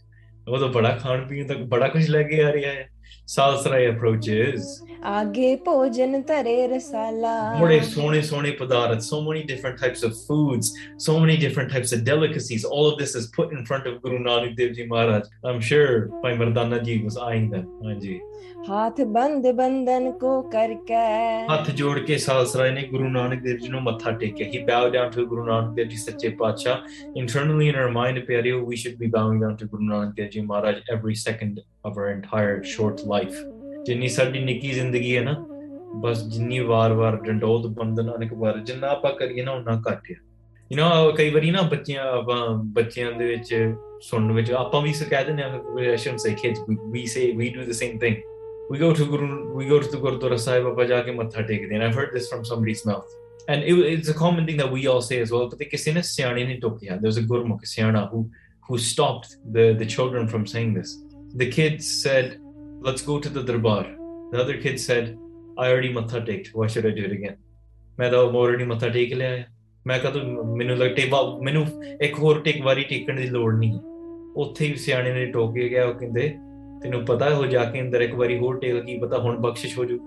ਸਾਸਰਾਏ 3.32 3.90
approaches. 3.92 4.64
ਆਗੇ 5.04 5.56
ਭੋਜਨ 5.66 6.22
ਧਰੇ 6.22 6.68
ਰਸਾਲਾ 6.68 7.60
ਬੜੇ 7.62 7.80
ਸੋਹਣੇ 7.80 8.22
ਸੋਹਣੇ 8.22 8.52
ਪਦਾਰਥ 8.52 9.00
so 9.02 9.20
many 9.28 9.44
different 9.52 9.80
types 9.84 10.04
of 10.08 10.18
foods 10.26 10.68
so 11.06 11.16
many 11.24 11.38
different 11.44 11.72
types 11.76 11.94
of 11.98 12.04
delicacies 12.10 12.66
all 12.66 12.90
of 12.90 13.00
this 13.00 13.16
is 13.22 13.30
put 13.38 13.56
in 13.58 13.64
front 13.70 13.88
of 13.92 13.96
guru 14.04 14.20
nanak 14.26 14.52
dev 14.60 14.76
ji 14.80 14.86
maharaj. 14.92 15.32
I'm 15.52 15.62
sure 15.70 15.96
bhai 16.26 16.34
mardana 16.42 16.82
ji 16.90 16.98
was 17.08 17.18
eyeing 17.30 17.48
them 17.56 17.66
ਹਾਂਜੀ 17.86 18.20
ਹੱਥ 18.70 19.02
ਬੰਦ 19.02 19.48
ਬੰਦਨ 19.56 20.12
ਕੋ 20.12 20.42
ਕਰਕੇ 20.52 20.96
ਹੱਥ 21.52 21.70
ਜੋੜ 21.72 22.00
ਕੇ 22.00 22.18
ਸਾਸਰਾਏ 22.18 22.72
ਨੇ 22.72 22.82
ਗੁਰੂ 22.92 23.10
ਨਾਨਕ 23.10 23.42
ਦੇਵ 23.44 23.58
ਜੀ 23.58 23.70
ਨੂੰ 23.70 23.82
ਮੱਥਾ 23.84 24.12
ਟੇਕਿਆ 24.12 24.48
ਹੀ 24.48 24.64
bow 24.66 24.90
down 24.90 25.10
to 25.12 25.26
Guru 25.26 25.46
Nanak 25.46 25.74
Dev 25.76 25.88
ji 25.88 25.98
ਸੱਚੇ 25.98 26.30
ਪਾਤਸ਼ਾਹ 26.30 27.22
internally 27.24 27.72
in 27.72 27.80
our 27.84 27.92
mind 27.98 28.26
ਪਿਆਰਿਓ 28.28 28.62
we 28.70 28.82
should 28.84 29.02
be 29.04 29.12
bowing 29.18 29.44
down 29.46 29.60
to 29.64 29.72
guru 29.74 29.92
nanak 29.92 30.16
dev 30.22 30.32
ji 30.36 30.46
maharaj 30.54 30.82
every 30.98 31.20
second 31.26 31.62
of 31.84 31.98
our 31.98 32.12
entire 32.12 32.64
short 32.64 33.04
life 33.06 33.21
ਜਿੰਨੀ 33.85 34.09
ਸਾਡੀ 34.09 34.39
ਨਿੱਕੀ 34.39 34.73
ਜ਼ਿੰਦਗੀ 34.73 35.17
ਹੈ 35.17 35.23
ਨਾ 35.23 35.47
ਬਸ 35.97 36.23
ਜਿੰਨੀ 36.29 36.61
ਵਾਰ-ਵਾਰ 36.61 37.17
ਡੰਡੋਤ 37.17 37.67
ਬੰਦਨ 37.67 38.15
ਅਨੇਕ 38.15 38.33
ਵਾਰ 38.33 38.59
ਜਿੰਨਾ 38.59 38.89
ਆਪਾਂ 38.89 39.13
ਕਰੀਏ 39.13 39.43
ਨਾ 39.43 39.53
ਉਹਨਾਂ 39.53 39.77
ਘੱਟ 39.91 40.11
ਆ 40.11 40.15
ਯੂ 40.73 40.79
نو 40.79 41.17
ਕਈ 41.17 41.31
ਵਾਰੀ 41.31 41.51
ਨਾ 41.51 41.63
ਬੱਚਿਆਂ 41.63 42.05
ਆਪਾਂ 42.05 42.49
ਬੱਚਿਆਂ 42.57 43.13
ਦੇ 43.13 43.27
ਵਿੱਚ 43.27 43.75
ਸੁਣਨ 44.03 44.33
ਵਿੱਚ 44.33 44.53
ਆਪਾਂ 44.53 44.83
ਵੀ 44.83 44.93
ਕਹਿ 45.11 45.25
ਦਿੰਦੇ 45.25 45.43
ਆ 45.43 45.61
I 45.93 45.97
shouldn't 45.97 46.21
say 46.21 46.35
kids 46.35 46.59
we, 46.69 46.77
we 46.95 47.07
say 47.07 47.33
we 47.33 47.51
do 47.59 47.67
the 47.73 47.79
same 47.83 47.99
thing 47.99 48.17
we 48.71 48.79
go 48.79 48.93
to 48.93 49.05
Guru, 49.05 49.55
we 49.55 49.67
go 49.67 49.79
to 49.79 49.89
the 49.89 49.97
Gurdwara 49.97 50.39
Sahib 50.39 50.65
Baba 50.65 50.85
ਜਾ 50.85 51.03
ਕੇ 51.03 51.11
ਮੱਥਾ 51.11 51.43
ਟੇਕਦੇ 51.43 51.77
and 51.77 51.85
I've 51.85 51.95
heard 51.95 52.13
this 52.17 52.29
from 52.33 52.45
somebody's 52.45 52.85
mouth 52.87 53.15
and 53.49 53.63
it, 53.63 53.79
it's 53.93 54.09
a 54.09 54.15
common 54.15 54.47
thing 54.47 54.57
that 54.57 54.73
we 54.73 54.87
all 54.87 55.03
say 55.03 55.21
as 55.27 55.31
well 55.31 55.49
but 55.51 55.69
ਕਿਸੇ 55.71 55.93
ਨੇ 55.93 56.03
ਸਿਆਣੇ 56.03 56.45
ਨੇ 56.45 56.55
ਟੋਕਿਆ 56.55 56.97
there's 56.97 57.21
a 57.23 57.27
Gurmukh 57.33 57.65
ਸਿਆਣਾ 57.65 58.11
who 58.13 58.25
who 58.69 58.79
stopped 58.79 59.37
the 59.57 59.67
the 59.83 59.89
children 59.97 60.29
from 60.35 60.47
saying 60.55 60.75
this 60.79 60.97
the 61.43 61.51
kid 61.57 61.81
said 61.83 62.37
let's 62.82 63.04
go 63.04 63.20
to 63.20 63.30
the 63.30 63.44
darbar. 63.44 63.84
The 64.32 64.42
other 64.42 64.58
kid 64.58 64.80
said, 64.80 65.18
I 65.58 65.70
already 65.70 65.94
matha 65.94 66.20
teked 66.20 66.50
why 66.54 66.68
should 66.68 66.86
I 66.86 66.92
do 66.92 67.04
it 67.04 67.12
again? 67.12 67.36
ਮੈਂ 68.00 68.10
ਤਾਂ 68.12 68.20
already 68.20 68.66
ਮੱਥਾ 68.68 68.90
ਟੇਕ 68.90 69.14
ਲਿਆ 69.14 69.30
ਹੈ 69.30 69.46
ਮੈਂ 69.88 70.00
ਕਦੋਂ 70.00 70.22
ਮੈਨੂੰ 70.56 70.78
ਲੱਗ 70.78 70.92
ਟੇਵਾ 70.92 71.20
ਮੈਨੂੰ 71.44 71.66
ਇੱਕ 72.02 72.20
ਹੋਰ 72.20 72.40
ਟੇਕ 72.40 72.62
ਵਾਰੀ 72.62 72.84
ਟੇਕਣ 72.84 73.16
ਦੀ 73.16 73.28
ਲੋੜ 73.28 73.54
ਨਹੀਂ 73.58 73.80
ਉੱਥੇ 74.36 74.66
ਹੀ 74.66 74.76
ਸਿਆਣੇ 74.76 75.14
ਨੇ 75.14 75.26
ਟੋਕ 75.26 75.54
ਕੇ 75.54 75.70
ਗਿਆ 75.70 75.86
ਉਹ 75.86 75.94
ਕਹਿੰਦੇ 75.94 76.28
ਤੈਨੂੰ 76.84 77.06
ਪਤਾ 77.06 77.30
ਹੋ 77.30 77.46
ਜਾ 77.46 77.66
ਕੇ 77.66 77.82
ਅੰਦਰ 77.82 78.02
ਇੱਕ 78.02 78.16
ਵਾਰੀ 78.16 78.38
ਹੋਰ 78.38 78.60
ਟੇਕ 78.60 78.84
ਕੀ 78.86 78.98
ਪਤਾ 78.98 79.18
ਹੁਣ 79.18 79.38
ਬਖਸ਼ਿਸ਼ 79.38 79.78
ਹੋ 79.78 79.86
ਜੂ 79.86 80.00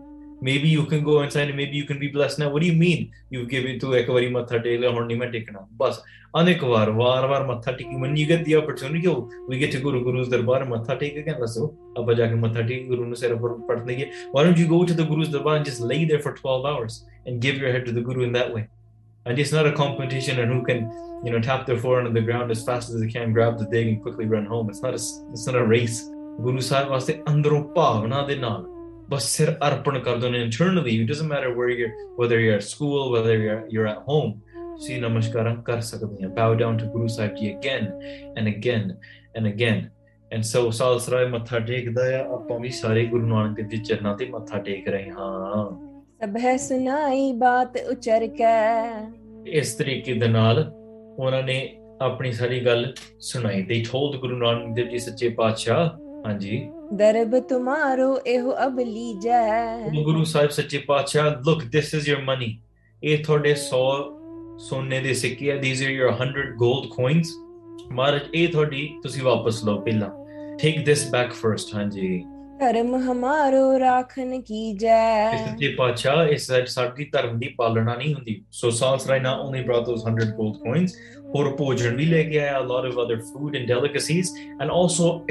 maybe 0.43 0.69
you 0.69 0.85
can 0.85 1.03
go 1.03 1.21
inside 1.21 1.49
and 1.49 1.57
maybe 1.57 1.75
you 1.77 1.85
can 1.85 1.99
be 1.99 2.07
blessed 2.07 2.39
now 2.39 2.49
what 2.49 2.61
do 2.61 2.67
you 2.67 2.77
mean 2.81 3.11
you 3.29 3.45
give 3.53 3.65
it 3.71 3.79
to 3.81 3.93
ਇੱਕ 3.97 4.10
ਵਾਰੀ 4.10 4.27
ਮੱਥਾ 4.36 4.58
ਟੇਕ 4.58 4.79
ਲਿਆ 4.79 4.89
ਹੁਣ 4.89 5.05
ਨਹੀਂ 5.08 5.17
ਮੈਂ 5.17 5.27
ਟੇਕਣਾ 5.32 5.65
ਬਸ 5.77 6.01
ਅਨੇਕ 6.39 6.63
ਵਾਰ 6.63 6.89
ਵਾਰ-ਵਾਰ 6.89 7.45
ਮੱਥਾ 7.45 7.71
ਟੇਕੀ 7.71 7.95
when 8.01 8.15
you 8.19 8.25
get 8.32 8.43
the 8.47 8.55
opportunity 8.62 9.12
oh, 9.12 9.19
we 9.51 9.60
get 9.63 9.75
to 9.75 9.82
go 9.86 9.93
to 9.95 10.01
guru's 10.08 10.32
darbar 10.34 10.65
ਮੱਥਾ 10.69 10.95
ਟੇਕ 10.95 11.19
ਕੇ 11.25 11.34
ਦੱਸੋ 11.39 11.73
ਆਪਾਂ 11.99 12.13
ਜਾ 12.15 12.27
ਕੇ 12.27 12.36
ਮੱਥਾ 12.36 12.62
ਟੇਕ 12.62 12.88
ਗੁਰੂ 12.88 13.05
ਨੂੰ 13.05 13.15
ਸਿਰ 13.15 13.36
ਪਰ 13.36 13.58
ਪੜਨ 13.67 13.86
ਲਈਏ 13.86 14.10
why 14.36 14.45
don't 14.47 14.62
you 14.63 14.67
go 14.73 14.82
to 14.91 14.97
the 15.01 15.08
guru's 15.12 15.32
darbar 15.36 15.55
and 15.60 15.69
just 15.71 15.86
lay 15.91 16.01
there 16.12 16.21
for 16.27 16.36
12 16.41 16.69
hours 16.71 16.99
and 17.27 17.41
give 17.47 17.63
your 17.63 17.73
head 17.75 17.89
to 17.89 17.95
the 17.99 18.05
guru 18.10 18.27
in 18.29 18.38
that 18.39 18.53
way 18.58 18.63
and 19.25 19.43
it's 19.43 19.53
not 19.58 19.67
a 19.71 19.73
competition 19.82 20.41
and 20.43 20.55
who 20.55 20.62
can 20.69 20.88
you 21.25 21.32
know 21.34 21.41
tap 21.49 21.65
their 21.69 21.82
forehead 21.86 22.08
on 22.12 22.13
the 22.13 22.25
ground 22.29 22.58
as 22.58 22.63
fast 22.69 22.95
as 22.95 23.01
they 23.01 23.12
can 23.17 23.34
grab 23.38 23.60
the 23.62 23.67
dig 23.75 23.89
and 23.91 24.01
quickly 24.05 24.25
run 24.36 24.45
home 24.53 24.73
it's 24.73 24.84
not 24.88 24.99
a 24.99 25.01
it's 25.34 25.45
not 25.49 25.62
a 25.65 25.67
race 25.75 25.99
Guru 26.41 26.60
Sahib 26.60 26.89
ਵਾਸਤੇ 26.89 27.13
ਅੰਦਰੋਂ 27.29 27.63
ਭਾਵਨਾ 27.75 28.21
ਦੇ 28.27 28.36
ਨਾਲ 28.36 28.65
ਬਸ 29.13 29.27
ਸਿਰ 29.36 29.49
ਅਰਪਣ 29.67 29.99
ਕਰ 29.99 30.17
ਦੋ 30.17 30.27
internally 30.27 30.95
it 30.95 31.08
doesn't 31.12 31.32
matter 31.34 31.51
where 31.60 31.69
you're 31.77 31.93
whether 32.19 32.38
you're 32.41 32.58
at 32.58 32.65
school 32.71 33.05
whether 33.13 33.36
you're 33.43 33.62
you're 33.75 33.89
at 33.93 34.01
home 34.10 34.34
ਤੁਸੀਂ 34.75 34.99
ਨਮਸਕਾਰਾਂ 35.01 35.55
ਕਰ 35.63 35.82
ਸਕਦੇ 35.82 36.25
ਆ 36.25 36.29
bow 36.36 36.51
down 36.60 36.77
to 36.82 36.89
Guru 36.91 37.08
Sahib 37.15 37.34
Ji 37.39 37.47
again 37.53 37.88
and 38.39 38.51
again 38.51 38.86
and 39.39 39.51
again 39.53 39.79
and 40.32 40.47
so 40.51 40.69
Salas Rai 40.71 41.25
ਮੱਥਾ 41.29 41.60
ਟੇਕਦਾ 41.60 42.03
ਆ 42.17 42.23
ਆਪਾਂ 42.34 42.60
ਵੀ 42.60 42.69
ਸਾਰੇ 42.79 43.05
ਗੁਰੂ 43.05 43.27
ਨਾਨਕ 43.27 43.55
ਦੇਵ 43.58 43.67
ਜੀ 43.69 43.77
ਚਰਨਾਂ 43.77 44.15
ਤੇ 44.17 44.25
ਮੱਥਾ 44.29 44.58
ਟੇਕ 44.69 44.88
ਰਹੇ 44.88 45.10
ਹਾਂ 45.10 45.69
सब 46.23 46.38
है 46.43 46.53
सुनाई 46.62 47.27
बात 47.41 47.77
उचर 47.91 48.23
के 48.39 48.55
ਇਸ 49.60 49.73
ਤਰੀਕੇ 49.75 50.13
ਦੇ 50.13 50.27
ਨਾਲ 50.27 50.58
ਉਹਨਾਂ 51.19 51.41
ਨੇ 51.43 51.58
ਆਪਣੀ 52.01 52.32
ਸਾਰੀ 52.32 52.60
ਗੱਲ 52.65 52.93
ਸੁਣਾਈ 53.29 53.62
they 53.69 53.79
told 53.91 54.19
ਗੁਰੂ 54.21 54.38
ਨਾਨਕ 54.38 54.75
ਦੇਵ 54.75 54.88
ਜੀ 54.89 54.99
ਸੱਚੇ 54.99 55.29
ਪਾਤਸ਼ਾਹ 55.38 55.88
ਹਾਂਜੀ। 56.26 56.70
ਦਰਬ 56.92 57.38
ਤੁਮਾਰੋ 57.38 58.20
ਇਹੋ 58.26 58.54
ਅਬ 58.66 58.80
ਲੀਜੈ। 58.80 59.78
ਗੁਰੂ 60.04 60.24
ਸਾਹਿਬ 60.24 60.50
ਸੱਚੇ 60.50 60.78
ਪਾਤਸ਼ਾਹ 60.78 61.30
look 61.30 61.64
this 61.72 61.94
is 61.94 62.08
your 62.08 62.22
money 62.22 62.58
ਇਹ 63.02 63.24
ਤੁਹਾਡੇ 63.24 63.54
100 63.54 63.82
ਸੋਨੇ 64.58 65.00
ਦੇ 65.00 65.14
ਸਿੱਕੇ 65.14 65.52
ਆ। 65.52 65.56
These 65.56 65.82
are 65.82 65.88
your 65.88 66.08
100 66.08 66.52
gold 66.56 66.88
coins 66.88 67.34
ਮਹਾਰਾਜ 67.92 68.20
ਇਹ 68.34 68.48
ਤੁਹਾਡੀ 68.48 68.94
ਤੁਸੀਂ 69.02 69.22
ਵਾਪਸ 69.22 69.64
ਲਓ 69.64 69.78
ਪਹਿਲਾਂ। 69.78 70.10
ਟੇਕ 70.56 70.87
ਥਿਸ 70.87 71.10
ਬੈਕ 71.10 71.32
ਫਰਸਟ 71.32 71.74
ਹਾਂਜੀ। 71.74 72.24
ਧਰਮ 72.60 72.94
ਹਮਾਰੋ 72.96 73.78
ਰਾਖਨ 73.78 74.40
ਕੀ 74.40 74.72
ਜੈ 74.72 75.30
ਇਸ 75.34 75.40
ਸੱਚੇ 75.40 75.68
ਪਾਤਸ਼ਾਹ 75.74 76.26
ਇਸ 76.26 76.50
ਸਾਡੀ 76.66 77.04
ਧਰਮ 77.04 77.38
ਦੀ 77.38 77.48
ਪਾਲਣਾ 77.48 77.94
ਨਹੀਂ 77.94 78.14
ਹੁੰਦੀ 78.14 78.44
ਸੋ 78.52 78.70
ਸਾਲਸ 78.70 79.08
ਰਾਈ 79.08 79.20
ਨਾ 79.20 79.32
only 79.36 79.62
brought 79.62 79.84
those 79.84 80.04
100 80.08 80.26
gold 80.36 80.56
coins 80.56 80.96
ਹੋਰ 81.34 81.56
ਭੋਜਨ 81.56 81.96
ਵੀ 81.96 82.06
ਲੈ 82.06 82.22
ਕੇ 82.22 82.38
ਆਇਆ 82.38 82.58
a 82.60 82.62
lot 82.62 82.86
of 82.86 83.06
other 83.06 83.20
food 83.20 83.56
and 83.56 83.66
delicacies 83.68 84.30
and 84.62 84.70
also 84.70 85.26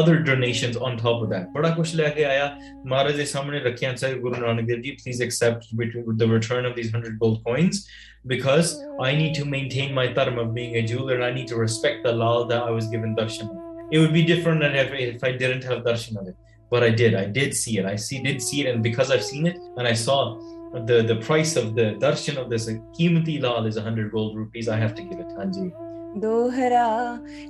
other 0.00 0.14
donations 0.14 0.76
on 0.76 0.96
top 0.96 1.22
of 1.22 1.28
that 1.30 1.48
ਬੜਾ 1.54 1.70
ਕੁਝ 1.70 1.94
ਲੈ 1.94 2.08
ਕੇ 2.08 2.24
ਆਇਆ 2.24 2.50
ਮਹਾਰਾਜ 2.86 3.16
ਦੇ 3.16 3.24
ਸਾਹਮਣੇ 3.24 3.60
ਰੱਖਿਆ 3.60 3.94
sir 3.94 4.18
Guru 4.18 4.46
Nanak 4.46 4.66
Dev 4.66 4.80
ji 4.80 4.90
please 4.90 5.22
accept 5.22 5.74
between 5.74 6.16
the 6.16 6.32
return 6.32 6.66
of 6.66 6.74
these 6.76 6.94
100 6.96 7.16
gold 7.18 7.42
coins 7.42 7.86
because 8.28 8.70
i 9.00 9.14
need 9.14 9.34
to 9.34 9.44
maintain 9.44 9.94
my 9.94 10.04
dharma 10.06 10.40
of 10.42 10.48
being 10.54 10.72
a 10.76 10.80
jeweler 10.82 11.14
and 11.14 11.24
i 11.24 11.30
need 11.30 11.46
to 11.46 11.56
respect 11.56 12.02
the 12.02 12.12
law 12.12 12.44
that 12.44 12.62
i 12.62 12.70
was 12.70 12.88
given 12.88 13.14
darshana 13.14 13.54
it 13.92 13.98
would 14.00 14.12
be 14.12 14.22
different 14.22 14.60
than 14.60 14.74
if, 14.74 14.90
if 14.94 15.22
i 15.22 15.30
didn't 15.32 15.64
have 15.64 15.84
darshana 15.84 16.22
of 16.22 16.26
it 16.26 16.45
but 16.70 16.82
I 16.82 16.90
did. 16.90 17.14
I 17.14 17.26
did 17.26 17.54
see 17.54 17.78
it. 17.78 17.86
I 17.86 17.96
see 17.96 18.22
did 18.22 18.42
see 18.42 18.60
it, 18.62 18.74
and 18.74 18.82
because 18.82 19.10
I've 19.10 19.24
seen 19.24 19.46
it 19.46 19.58
and 19.76 19.86
I 19.86 19.94
saw 19.94 20.18
the 20.86 21.02
the 21.02 21.16
price 21.16 21.56
of 21.56 21.74
the 21.74 21.88
darshan 22.04 22.36
of 22.36 22.50
this 22.50 22.68
Kimati 22.98 23.40
Lal 23.42 23.66
is 23.66 23.76
100 23.76 24.10
gold 24.12 24.36
rupees, 24.36 24.68
I 24.68 24.76
have 24.76 24.94
to 24.96 25.02
give 25.02 25.20
it. 25.20 25.36
Hanji. 25.40 25.72
ਦੋਹਰਾ 26.20 26.86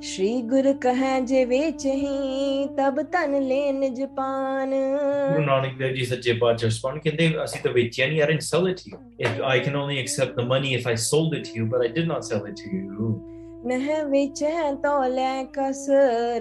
ਸ਼੍ਰੀ 0.02 0.40
ਗੁਰ 0.50 0.72
ਕਹੈ 0.82 1.18
ਜੇ 1.26 1.44
ਵੇਚਹੀ 1.44 2.66
ਤਬ 2.76 3.00
ਤਨ 3.12 3.38
ਲੈਨ 3.48 3.94
Japan 3.94 4.70
ਗੁਰੂ 4.70 5.44
ਨਾਨਕ 5.44 5.76
ਦੇਵ 5.78 5.94
ਜੀ 5.94 6.04
ਸੱਚੇ 6.04 6.32
ਪਾਤਸ਼ਾਹ 6.40 6.70
ਸਪਨ 6.70 6.98
ਕਹਿੰਦੇ 6.98 7.30
ਅਸੀਂ 7.44 7.60
ਤਾਂ 7.64 7.72
ਵੇਚਿਆ 7.72 8.06
ਨਹੀਂ 8.06 8.20
are 8.22 8.30
in 8.30 8.38
sell 8.48 8.68
it 8.70 8.80
you 8.86 8.98
if 9.20 9.40
I 9.50 9.60
can 9.60 9.76
only 9.76 9.98
accept 9.98 10.40
the 10.40 10.46
money 10.48 10.74
if 10.74 10.88
I 10.88 10.96
sold 11.04 11.38
it 11.38 11.46
to 11.46 11.56
you 11.58 11.66
but 11.66 11.80
I 11.80 11.88
did 11.88 12.08
not 12.08 12.22
sell 12.22 12.48
it 12.48 12.62
to 12.62 12.76
you 12.76 13.14
you. 13.66 13.76
ਨਹ 13.76 14.04
ਵੇਚੈ 14.10 14.72
ਤੋ 14.82 15.02
ਲੈ 15.14 15.42
ਕਸ 15.54 15.88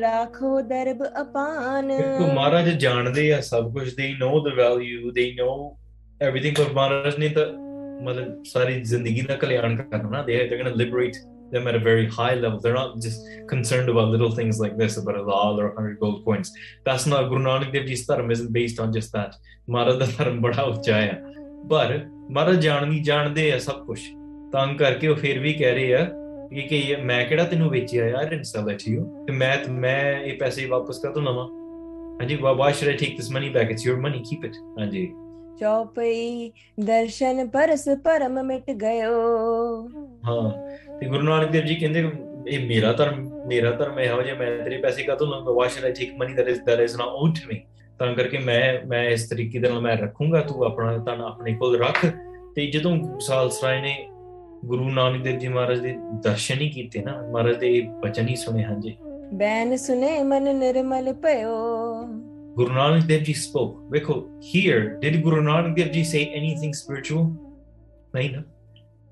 ਰਾਖੋ 0.02 0.62
ਦਰਬ 0.62 1.04
ਅਪਾਨ 1.22 1.88
ਦੇਖੋ 1.88 2.28
ਮਹਾਰਾਜ 2.34 2.70
ਜਾਣਦੇ 2.70 3.32
ਆ 3.34 3.40
ਸਭ 3.42 3.72
ਕੁਝ 3.74 3.88
they 4.00 4.10
know 4.20 4.34
the 4.48 4.54
value 4.58 5.14
they 5.16 5.28
know 5.38 5.54
everything 6.28 6.58
but 6.60 6.74
ਮਹਾਰਾਜ 6.74 7.18
ਨੇ 7.20 7.30
ਤਾਂ 7.30 7.46
ਮਤਲਬ 8.04 8.44
ਸਾਰੀ 8.44 8.82
ਜ਼ਿੰਦਗੀ 8.82 9.22
ਦਾ 9.22 9.36
ਕਲਿਆਣ 9.36 9.76
ਕਰਨਾ 9.76 10.10
ਨਾ 10.10 10.26
they 10.28 10.36
they're 10.50 10.62
going 10.64 10.72
to 10.74 10.80
liberate 10.82 11.18
them 11.54 11.68
at 11.72 11.78
a 11.78 11.82
very 11.88 12.06
high 12.18 12.34
level 12.42 12.60
they're 12.66 12.78
not 12.78 12.94
just 13.06 13.26
concerned 13.52 13.92
about 13.94 14.14
little 14.16 14.32
things 14.40 14.60
like 14.64 14.76
this 14.82 14.98
about 15.02 15.18
a 15.22 15.24
lal 15.30 15.62
or 15.64 15.68
100 15.68 15.98
gold 16.04 16.20
coins 16.28 16.52
that's 16.88 17.06
not 17.14 17.30
Guru 17.32 17.44
Nanak 17.46 17.72
Dev 17.76 17.86
Ji's 17.90 18.04
dharma 18.08 18.36
isn't 18.38 18.52
based 18.60 18.84
on 18.86 18.94
just 18.98 19.18
that 19.18 19.40
ਮਹਾਰਾਜ 19.70 19.98
ਦਾ 20.00 20.06
ਧਰਮ 20.18 20.40
ਬੜਾ 20.42 20.62
ਉੱਚਾ 20.62 20.98
ਆ 20.98 21.16
ਪਰ 21.70 21.98
ਮਹਾਰਾਜ 22.32 22.60
ਜਾਣਦੀ 22.60 23.00
ਜਾਣਦੇ 23.04 23.52
ਆ 23.52 23.58
ਸਭ 23.60 23.86
ਕੁਝ 23.86 24.00
ਤਾਂ 24.52 24.68
ਕਰਕੇ 24.74 25.08
ਉਹ 25.08 25.16
ਫਿਰ 25.16 25.40
ਵੀ 25.40 25.54
ਕਹਿ 25.54 25.74
ਰਹੇ 25.74 25.94
ਆ 25.96 26.06
ਕਿ 26.50 26.62
ਕਿ 26.62 26.80
ਇਹ 26.80 26.98
ਮੈਂ 26.98 27.24
ਕਿਹੜਾ 27.26 27.44
ਤੈਨੂੰ 27.44 27.70
ਵੇਚਿਆ 27.70 28.08
ਯਾਰ 28.08 28.34
ਇਨ 28.34 28.44
ਸੈਲ 28.44 28.72
ਇਟ 28.72 28.88
ਯੂ 28.88 29.06
ਤੇ 29.28 29.34
ਮੈਂ 29.34 29.58
ਮੈਂ 29.70 30.02
ਇਹ 30.20 30.38
ਪੈਸੇ 30.38 30.66
ਵਾਪਸ 30.66 31.00
ਕਰ 31.00 31.12
ਦੂੰ 31.12 31.24
ਲਵਾਂ 31.24 31.48
why, 32.18 32.52
why 32.52 32.72
should 32.72 32.90
I 32.90 32.96
take 32.96 33.18
this 33.18 33.30
money 33.30 33.50
back? 33.50 33.72
It's 33.72 33.86
your 33.86 33.98
money, 33.98 34.24
keep 34.24 34.44
it. 34.44 34.58
Hanji. 34.80 35.06
ਚੌਪਈ 35.60 36.52
ਦਰਸ਼ਨ 36.80 37.48
ਪਰਸ 37.48 37.88
ਪਰਮ 38.04 38.42
ਮਿਟ 38.44 38.72
ਗਇਓ 38.72 39.12
ਹਾਂ 40.26 40.52
ਤੇ 41.00 41.06
ਗੁਰੂ 41.06 41.22
ਨਾਨਕ 41.22 41.52
ਦੇਵ 41.52 41.66
ਜੀ 41.66 41.76
ਕਹਿੰਦੇ 41.76 42.04
ਇਹ 42.48 42.68
ਮੇਰਾ 42.68 42.92
ਧਰਮ 42.94 43.30
ਮੇਰਾ 43.48 43.72
ਧਰਮ 43.72 44.00
ਇਹੋ 44.00 44.22
ਜਿਹਾ 44.22 44.36
ਮੈਂ 44.36 44.48
ਤੇਰੇ 44.64 44.78
ਪੈਸੇ 44.78 45.04
ਕਾਹਤੋਂ 45.04 45.28
ਲਵਾਂਗਾ 45.28 45.52
why 45.52 45.70
should 45.70 45.86
I 45.86 45.92
take 45.92 46.14
money 46.18 46.34
that 46.34 46.48
is 46.48 46.60
that 46.62 46.80
is 46.80 46.96
not 46.96 47.08
owed 47.08 47.36
to 47.36 47.48
me 47.48 47.62
ਤਾਂ 48.00 48.14
ਕਰਕੇ 48.14 48.38
ਮੈਂ 48.38 48.62
ਮੈਂ 48.86 49.04
ਇਸ 49.10 49.28
ਤਰੀਕੇ 49.30 49.60
ਦੇ 49.60 49.70
ਨਾਲ 49.70 49.82
ਮੈਂ 49.82 49.96
ਰੱਖੂੰਗਾ 49.98 50.42
ਤੂੰ 50.42 50.66
ਆਪਣਾ 50.66 50.98
ਤਾਂ 50.98 51.18
ਆਪਣੇ 51.18 51.54
ਕੋਲ 51.54 51.78
ਰੱਖ 51.78 52.06
ਤੇ 52.56 52.66
ਜਦੋਂ 52.68 53.20
ਸਾਲਸਰਾਏ 53.20 53.82
ਨੇ 53.82 53.96
ਗੁਰੂ 54.65 54.91
ਨਾਨਕ 54.91 55.23
ਦੇਵ 55.23 55.39
ਜੀ 55.39 55.49
ਮਹਾਰਾਜ 55.49 55.81
ਦੇ 55.81 55.95
ਦਰਸ਼ਨ 56.25 56.61
ਹੀ 56.61 56.69
ਕੀਤੇ 56.71 57.03
ਨਾ 57.03 57.21
ਮਹਾਰਾਜ 57.33 57.57
ਦੇ 57.57 57.81
ਬਚਨ 58.03 58.29
ਹੀ 58.29 58.37
ਸੁਣੇ 58.37 58.65
ਹਾਂਜੀ 58.65 58.97
ਬੈਨ 59.35 59.77
ਸੁਨੇ 59.77 60.23
ਮਨ 60.23 60.55
ਨਿਰਮਲ 60.57 61.13
ਭਇਓ 61.13 61.57
Guru 62.57 62.73
Nanak 62.77 63.07
Dev 63.07 63.21
Ji 63.23 63.33
spoke. 63.33 63.75
Rekho, 63.91 64.15
here, 64.43 64.99
did 65.01 65.23
Guru 65.23 65.41
Nanak 65.41 65.77
Dev 65.77 65.93
Ji 65.93 66.03
say 66.05 66.23
anything 66.39 66.73
spiritual? 66.75 67.29
No. 68.15 68.43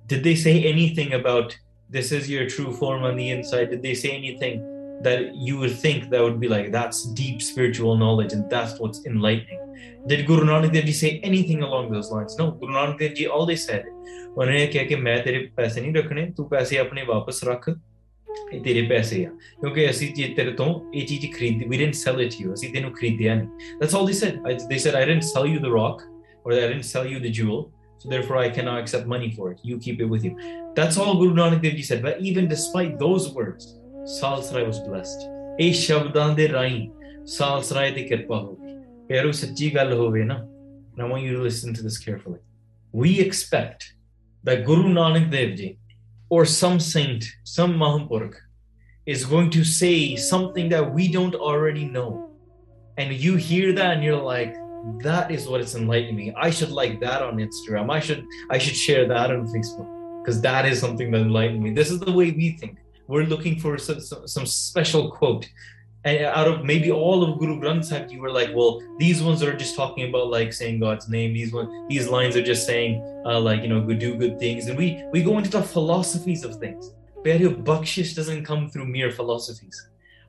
Did 0.04 0.24
they 0.24 0.34
say 0.34 0.64
anything 0.64 1.12
about 1.12 1.54
this 1.88 2.10
is 2.10 2.28
your 2.28 2.48
true 2.48 2.72
form 2.72 3.04
on 3.04 3.16
the 3.16 3.28
inside? 3.30 3.70
Did 3.70 3.82
they 3.82 3.94
say 3.94 4.10
anything 4.10 4.58
that 5.02 5.34
you 5.36 5.58
would 5.58 5.72
think 5.72 6.10
that 6.10 6.22
would 6.22 6.40
be 6.40 6.48
like 6.48 6.72
that's 6.72 7.04
deep 7.20 7.40
spiritual 7.40 7.96
knowledge 7.96 8.32
and 8.32 8.50
that's 8.50 8.78
what's 8.80 9.04
enlightening? 9.06 9.60
Did 10.06 10.26
Guru 10.26 10.44
Nanak 10.44 10.72
Dev 10.72 10.84
Ji 10.84 10.92
say 10.92 11.20
anything 11.22 11.62
along 11.62 11.92
those 11.92 12.10
lines? 12.10 12.36
No, 12.38 12.50
Guru 12.50 12.72
Nanak 12.72 12.98
Dev 12.98 13.14
Ji 13.14 13.26
all 13.26 13.46
they 13.46 13.56
said 13.56 13.84
ਉਹਨੇ 14.36 14.66
ਕਿਹਾ 14.66 14.84
ਕਿ 14.84 14.96
ਮੈਂ 14.96 15.16
ਤੇਰੇ 15.22 15.38
ਪੈਸੇ 15.56 15.80
ਨਹੀਂ 15.80 15.92
ਰੱਖਣੇ 15.94 16.26
ਤੂੰ 16.36 16.48
ਪੈਸੇ 16.48 16.78
ਆਪਣੇ 16.78 17.02
ਵਾਪਸ 17.04 17.42
ਰੱਖ 17.44 17.68
ਇਹ 18.52 18.60
ਤੇਰੇ 18.62 18.82
ਪੈਸੇ 18.88 19.24
ਆ 19.26 19.30
ਕਿਉਂਕਿ 19.60 19.88
ਅਸੀਂ 19.90 20.12
ਜੇ 20.14 20.28
ਤੇਰੇ 20.36 20.52
ਤੋਂ 20.60 20.68
ਇਹ 20.94 21.06
ਚੀਜ਼ 21.06 21.26
ਖਰੀਦੀ 21.32 21.66
we 21.70 21.80
didn't 21.80 21.98
sell 22.00 22.20
it 22.24 22.30
to 22.34 22.44
you 22.44 22.52
ਅਸੀਂ 22.54 22.72
ਤੈਨੂੰ 22.74 22.92
ਖਰੀਦਿਆ 22.98 23.34
ਨਹੀਂ 23.34 23.48
that's 23.80 23.96
all 23.98 24.06
they 24.10 24.18
said 24.20 24.38
I, 24.50 24.54
they 24.72 24.78
said 24.84 24.98
I 25.00 25.04
didn't 25.10 25.26
sell 25.30 25.48
you 25.52 25.64
the 25.64 25.72
rock 25.78 26.04
or 26.44 26.52
I 26.52 26.68
didn't 26.72 26.88
sell 26.92 27.10
you 27.12 27.18
the 27.26 27.32
jewel 27.38 27.60
so 28.02 28.12
therefore 28.14 28.38
I 28.44 28.48
cannot 28.58 28.78
accept 28.82 29.10
money 29.14 29.30
for 29.38 29.50
it 29.52 29.66
you 29.70 29.78
keep 29.86 30.04
it 30.04 30.14
with 30.14 30.24
you 30.28 30.32
that's 30.78 31.00
all 31.02 31.14
Guru 31.22 31.34
Nanak 31.40 31.62
Dev 31.66 31.76
Ji 31.80 31.84
said 31.90 32.06
but 32.08 32.24
even 32.30 32.48
despite 32.54 32.94
those 33.04 33.28
words 33.40 33.68
Salsarai 34.20 34.66
was 34.66 34.80
blessed 34.88 35.26
ਇਹ 35.60 35.72
ਸ਼ਬਦਾਂ 35.72 36.28
ਦੇ 36.34 36.48
ਰਾਹੀਂ 36.48 36.88
ਸਾਲਸਰਾਏ 37.26 37.90
ਦੀ 37.90 38.02
ਕਿਰਪਾ 38.08 38.40
ਹੋ 38.40 38.54
ਗਈ 38.56 38.74
ਪਿਆਰੋ 39.08 39.32
ਸੱਚੀ 39.32 39.74
ਗੱਲ 39.74 39.92
ਹੋਵੇ 39.92 40.24
ਨਾ 40.24 40.44
I 41.02 41.08
want 41.10 41.24
you 41.24 41.34
to 41.34 41.42
listen 41.46 41.74
to 41.74 41.82
this 41.86 41.96
carefully 42.04 42.40
we 42.92 43.10
expect 43.20 43.84
that 44.44 44.64
Guru 44.64 44.88
Nanak 44.94 45.30
Dev 45.30 45.56
Ji 45.56 45.78
or 46.30 46.44
some 46.44 46.78
saint, 46.80 47.24
some 47.44 47.74
Mahampurk, 47.74 48.34
is 49.06 49.24
going 49.24 49.50
to 49.50 49.64
say 49.64 50.16
something 50.16 50.68
that 50.68 50.92
we 50.92 51.10
don't 51.10 51.34
already 51.34 51.84
know. 51.84 52.30
And 52.98 53.12
you 53.12 53.36
hear 53.36 53.72
that 53.72 53.94
and 53.94 54.04
you're 54.04 54.20
like, 54.22 54.54
that 55.02 55.30
is 55.30 55.46
what 55.48 55.60
it's 55.60 55.74
enlightening 55.74 56.16
me. 56.16 56.34
I 56.36 56.50
should 56.50 56.70
like 56.70 57.00
that 57.00 57.22
on 57.22 57.36
Instagram. 57.36 57.90
I 57.90 58.00
should 58.00 58.24
I 58.50 58.58
should 58.58 58.76
share 58.76 59.06
that 59.08 59.30
on 59.30 59.46
Facebook 59.46 59.88
because 60.20 60.40
that 60.42 60.66
is 60.66 60.78
something 60.78 61.10
that 61.12 61.20
enlightened 61.20 61.62
me. 61.62 61.72
This 61.72 61.90
is 61.90 62.00
the 62.00 62.12
way 62.12 62.30
we 62.30 62.50
think. 62.60 62.78
We're 63.13 63.25
looking 63.25 63.59
for 63.59 63.77
some, 63.77 64.01
some, 64.01 64.27
some 64.27 64.45
special 64.47 65.11
quote. 65.11 65.47
And 66.03 66.25
out 66.25 66.47
of 66.47 66.65
maybe 66.65 66.91
all 66.91 67.23
of 67.23 67.37
Guru 67.39 67.59
Granth 67.61 67.85
Sahib, 67.85 68.11
you 68.11 68.19
were 68.19 68.31
like, 68.31 68.49
well, 68.53 68.81
these 68.97 69.21
ones 69.21 69.43
are 69.43 69.55
just 69.55 69.75
talking 69.75 70.09
about 70.09 70.29
like 70.29 70.51
saying 70.51 70.79
God's 70.79 71.07
name. 71.07 71.33
These 71.33 71.53
one, 71.53 71.87
these 71.87 72.07
lines 72.09 72.35
are 72.35 72.41
just 72.41 72.65
saying 72.65 73.01
uh, 73.25 73.39
like 73.39 73.61
you 73.61 73.69
know, 73.69 73.81
do 73.81 74.15
good 74.15 74.39
things. 74.39 74.67
And 74.67 74.77
we 74.77 74.87
we 75.11 75.21
go 75.23 75.37
into 75.37 75.51
the 75.51 75.61
philosophies 75.61 76.43
of 76.43 76.55
things. 76.55 76.91
But 77.23 77.39
bakshish 77.69 78.15
doesn't 78.15 78.43
come 78.45 78.69
through 78.69 78.87
mere 78.87 79.11
philosophies. 79.11 79.77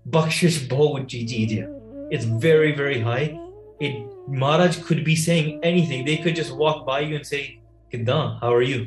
Bakshish 0.08 0.68
bahut 0.68 1.06
ji 1.06 1.66
It's 2.10 2.26
very 2.26 2.72
very 2.72 3.00
high. 3.00 3.26
It 3.80 3.94
Maharaj 4.28 4.82
could 4.82 5.04
be 5.04 5.16
saying 5.16 5.60
anything. 5.62 6.04
They 6.04 6.18
could 6.18 6.36
just 6.36 6.54
walk 6.54 6.86
by 6.86 7.00
you 7.00 7.16
and 7.16 7.26
say, 7.26 7.60
Kidan, 7.92 8.40
how 8.40 8.54
are 8.54 8.62
you? 8.62 8.80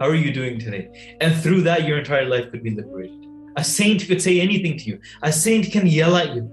How 0.00 0.06
are 0.06 0.20
you 0.26 0.32
doing 0.32 0.58
today? 0.58 1.16
And 1.20 1.34
through 1.42 1.62
that, 1.62 1.84
your 1.86 1.98
entire 1.98 2.24
life 2.26 2.50
could 2.50 2.62
be 2.62 2.70
liberated. 2.70 3.29
A 3.57 3.63
saint 3.63 4.05
could 4.07 4.21
say 4.21 4.39
anything 4.41 4.77
to 4.77 4.85
you. 4.85 4.99
A 5.21 5.31
saint 5.31 5.71
can 5.71 5.87
yell 5.87 6.15
at 6.15 6.35
you. 6.35 6.51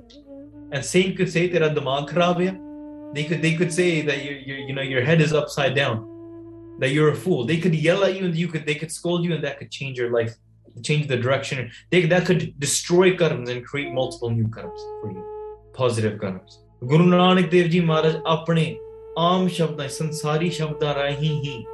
And 0.72 0.84
saint 0.84 1.16
could 1.16 1.30
say 1.30 1.48
that 1.48 1.74
damag 1.74 2.08
kharab 2.10 2.58
They 3.14 3.24
could 3.24 3.42
they 3.42 3.54
could 3.54 3.72
say 3.72 4.02
that 4.02 4.24
you 4.24 4.32
you 4.48 4.54
you 4.68 4.74
know 4.74 4.82
your 4.82 5.02
head 5.02 5.20
is 5.20 5.32
upside 5.34 5.74
down, 5.74 5.96
that 6.78 6.92
you're 6.92 7.10
a 7.10 7.16
fool. 7.24 7.44
They 7.44 7.58
could 7.58 7.74
yell 7.74 8.04
at 8.04 8.14
you 8.18 8.24
and 8.26 8.34
you 8.34 8.48
could 8.48 8.64
they 8.64 8.74
could 8.74 8.92
scold 8.92 9.24
you 9.24 9.34
and 9.34 9.44
that 9.44 9.58
could 9.58 9.70
change 9.70 9.98
your 9.98 10.10
life, 10.10 10.34
change 10.82 11.08
the 11.08 11.18
direction. 11.26 11.70
They 11.90 12.00
that 12.06 12.24
could 12.24 12.58
destroy 12.58 13.16
karmas 13.16 13.50
and 13.50 13.66
create 13.66 13.92
multiple 13.92 14.30
new 14.30 14.48
karmas 14.56 14.86
for 15.02 15.12
you, 15.12 15.22
positive 15.74 16.18
karmas. 16.22 16.58
Guru 16.80 17.04
Nanak 17.04 17.50
Dev 17.50 17.70
Ji 17.74 17.82
Maharaj 17.90 18.16
ਆਪਣੇ 18.26 18.64
ਆਮ 19.18 19.48
ਸ਼ਬਦਾਂ 19.48 19.88
ਸੰਸਾਰੀ 19.88 20.50
ਸ਼ਬਦਾਂ 20.50 20.94
ਰਾਹੀਂ 20.94 21.40
ਹੀ 21.42 21.64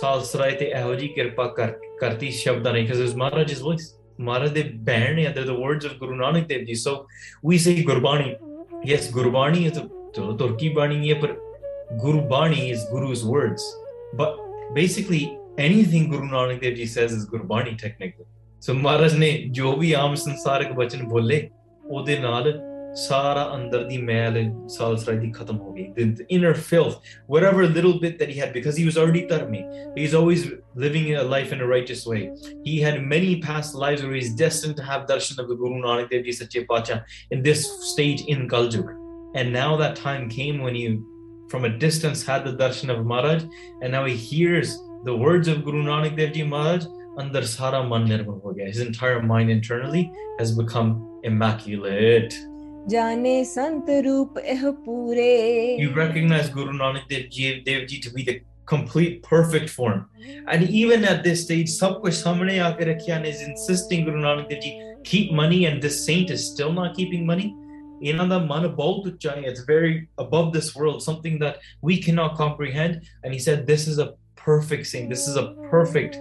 ਸਾਲਸਰਾਏ 0.00 0.50
ਤੇ 0.58 0.64
ਇਹੋ 0.78 0.94
ਜੀ 0.94 1.08
ਕਿਰਪਾ 1.08 1.46
ਕਰ 1.56 1.78
ਕਰਤੀ 2.00 2.30
ਸ਼ਬਦਾਂ 2.30 2.72
ਰਾਹੀਂ 2.72 2.86
because 2.86 3.02
his 3.06 3.14
Maharaj's 3.22 3.62
voice 3.68 3.86
Maharaj 4.17 4.51
de 4.51 4.63
Bairn 4.63 5.15
they're 5.33 5.43
the 5.45 5.59
words 5.59 5.85
of 5.85 5.99
Guru 5.99 6.15
Nanak 6.15 6.47
Dev 6.47 6.67
Ji. 6.67 6.75
So 6.75 7.07
we 7.41 7.57
say 7.57 7.83
Gurbani. 7.83 8.37
Yes, 8.83 9.11
Gurbani 9.11 9.71
is 9.71 9.77
a 9.77 9.89
Turki 10.13 10.69
Bani, 10.69 11.13
but 11.13 11.37
Gurbani 12.03 12.71
is 12.71 12.85
Guru's 12.85 13.23
words. 13.25 13.63
But 14.13 14.37
basically, 14.73 15.37
anything 15.57 16.09
Guru 16.09 16.27
Nanak 16.27 16.61
Dev 16.61 16.75
Ji 16.75 16.85
says 16.85 17.13
is 17.13 17.27
Gurbani 17.27 17.77
technically. 17.77 18.25
So 18.59 18.73
Maharaj 18.73 19.13
ne 19.13 19.49
jo 19.49 19.75
bhi 19.75 19.91
aam 19.91 20.15
sansarik 20.15 20.75
bachan 20.75 21.07
bole, 21.07 21.49
ਉਹਦੇ 21.89 22.19
ਨਾਲ 22.19 22.45
ਸਾਰਾ 22.97 23.51
ਅੰਦਰ 23.55 23.83
ਦੀ 23.83 23.97
ਮੈਲ 24.01 24.37
ਸਾਲਸਰਾਈ 24.67 25.17
ਦੀ 25.17 25.31
ਖਤਮ 25.31 25.57
ਹੋ 25.61 25.73
ਗਈ 25.73 25.83
the 25.97 26.25
inner 26.35 26.53
filth 26.69 26.95
whatever 27.33 27.65
little 27.73 27.99
bit 28.03 28.15
that 28.21 28.31
he 28.33 28.37
had 28.43 28.53
because 28.53 28.79
he 28.81 28.85
was 28.87 28.97
already 29.01 29.21
tarmi 29.31 29.59
he's 29.97 30.15
always 30.19 30.45
living 30.83 31.05
a 31.19 31.23
life 31.33 31.51
in 31.55 31.61
a 31.65 31.67
righteous 31.67 32.01
way. 32.05 32.21
He 32.63 32.73
had 32.85 32.97
many 33.13 33.29
past 33.41 33.77
lives 33.83 34.03
where 34.03 34.13
he's 34.13 34.33
destined 34.41 34.75
to 34.79 34.83
have 34.89 35.05
darshan 35.11 35.39
of 35.43 35.47
the 35.51 35.57
guru 35.61 35.79
nanak 35.85 36.09
dev 36.15 36.25
ji 36.29 36.35
sache 36.39 36.59
pacha 36.71 36.97
in 37.37 37.45
this 37.47 37.63
stage 37.91 38.25
in 38.35 38.43
kaljug 38.55 38.91
and 39.35 39.57
now 39.59 39.69
that 39.83 39.95
time 40.01 40.27
came 40.35 40.65
when 40.67 40.81
he 40.81 40.85
from 41.53 41.71
a 41.71 41.73
distance 41.85 42.27
had 42.31 42.45
the 42.49 42.57
darshan 42.63 42.97
of 42.97 43.05
maharaj 43.13 43.47
and 43.81 43.97
now 43.99 44.03
he 44.11 44.17
hears 44.27 44.75
the 45.09 45.17
words 45.25 45.55
of 45.55 45.63
guru 45.69 45.87
nanak 45.93 46.21
dev 46.21 46.35
ji 46.37 46.51
maharaj 46.57 46.91
andar 47.23 47.47
sara 47.55 47.87
man 47.95 48.11
nirmal 48.13 48.43
ho 48.43 48.59
gaya. 48.59 48.75
His 48.75 48.85
entire 48.89 49.21
mind 49.21 49.57
internally 49.61 50.05
has 50.39 50.55
become 50.65 50.93
immaculate 51.23 52.37
ਜਾਣੇ 52.88 53.42
ਸੰਤ 53.44 53.90
ਰੂਪ 54.04 54.38
ਇਹ 54.38 54.70
ਪੂਰੇ 54.84 55.28
you 55.82 55.90
recognize 55.98 56.48
guru 56.54 56.72
nanak 56.78 57.04
dev 57.12 57.28
ji, 57.34 57.50
dev 57.66 57.84
ji 57.90 57.98
to 58.06 58.12
be 58.14 58.24
the 58.28 58.34
complete 58.72 59.22
perfect 59.28 59.70
form 59.76 60.00
and 60.52 60.64
even 60.80 61.04
at 61.12 61.22
this 61.26 61.44
stage 61.44 61.70
sab 61.74 61.94
kuch 62.04 62.16
samne 62.22 62.54
aake 62.68 62.82
rakhiya 62.90 63.18
is 63.32 63.42
insisting 63.48 64.04
guru 64.08 64.22
nanak 64.24 64.48
dev 64.52 64.62
ji 64.66 64.72
keep 65.10 65.32
money 65.42 65.60
and 65.70 65.86
this 65.86 65.98
saint 66.08 66.34
is 66.36 66.46
still 66.52 66.72
not 66.80 66.96
keeping 67.00 67.26
money 67.32 67.50
ਇਹਨਾਂ 68.02 68.26
ਦਾ 68.26 68.38
ਮਨ 68.38 68.66
ਬਹੁਤ 68.68 69.06
ਉੱਚਾ 69.06 69.30
ਹੈ 69.30 69.50
it's 69.50 69.64
very 69.66 69.92
above 70.26 70.46
this 70.54 70.68
world 70.78 71.02
something 71.08 71.34
that 71.42 71.54
we 71.88 71.98
cannot 72.06 72.32
comprehend 72.40 72.96
and 73.22 73.34
he 73.36 73.40
said 73.44 73.66
this 73.66 73.86
is 73.92 74.00
a 74.04 74.08
perfect 74.46 74.88
saint 74.92 75.12
this 75.14 75.26
is 75.32 75.36
a 75.42 75.46
perfect 75.74 76.18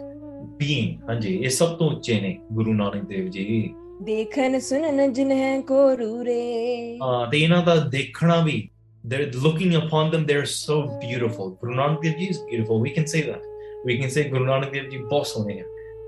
being 0.60 0.91
ਹਾਂਜੀ 1.10 1.36
ਇਹ 1.43 1.49
ਸਭ 1.49 1.77
ਤੋਂ 1.77 1.89
ਉੱਚੇ 1.91 2.19
ਨੇ 2.21 2.38
ਗੁਰੂ 2.51 2.73
ਨਾਨਕ 2.73 3.07
ਦੇਵ 3.07 3.27
ਜੀ 3.27 3.73
ਦੇਖਣ 4.03 4.60
ਸੁਣਨ 4.60 5.13
ਜਿਨਹਿ 5.13 5.62
ਕੋ 5.62 5.95
ਰੂਰੇ 5.95 6.97
ਹਾਂ 7.01 7.27
ਤੇ 7.31 7.39
ਇਹਨਾਂ 7.39 7.63
ਦਾ 7.63 7.75
ਦੇਖਣਾ 7.75 8.39
ਵੀ 8.45 8.69
they're 9.12 9.31
looking 9.43 9.71
upon 9.77 10.10
them 10.13 10.25
they're 10.29 10.49
so 10.49 10.75
beautiful 11.03 11.47
Guru 11.62 11.75
Nanak 11.77 12.01
Dev 12.01 12.17
Ji 12.17 12.25
is 12.34 12.39
beautiful 12.49 12.81
we 12.81 12.91
can 12.97 13.07
say 13.13 13.21
that 13.27 13.45
we 13.88 13.95
can 14.01 14.12
say 14.15 14.25
Guru 14.34 14.45
Nanak 14.49 14.73
Dev 14.73 14.89
Ji 14.91 14.99
ਬਹੁਤ 15.03 15.27
ਸੋਹਣੇ 15.27 15.60
ਆ 15.60 15.63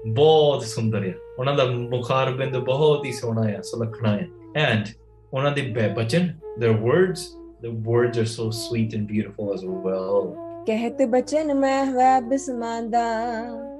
ਬਹੁਤ 0.07 0.63
ਸੁੰਦਰ 0.63 1.07
ਆ 1.09 1.13
ਉਹਨਾਂ 1.39 1.55
ਦਾ 1.57 1.65
ਮੁਖਾਰ 1.65 2.31
ਬਿੰਦ 2.33 2.57
ਬਹੁਤ 2.57 3.05
ਹੀ 3.05 3.11
ਸੋਹਣਾ 3.11 3.47
ਆ 3.57 3.61
ਸੁਲੱਖਣਾ 3.61 4.11
ਆ 4.11 4.65
and 4.65 4.93
ਉਹਨਾਂ 5.33 5.51
ਦੇ 5.51 5.61
ਬਚਨ 5.95 6.33
their 6.61 6.75
words 6.87 7.21
the 7.65 7.71
words 7.89 8.19
are 8.23 8.29
so 8.35 8.49
sweet 8.61 8.97
and 8.97 9.11
beautiful 9.13 9.53
as 9.55 9.65
well 9.85 10.33
ਕਹਿਤ 10.65 11.01
ਬਚਨ 11.01 11.53
ਮੈਂ 11.53 11.85
ਹੋਇਆ 11.85 12.19
ਬਿਸਮਾਂਦਾ 12.19 13.05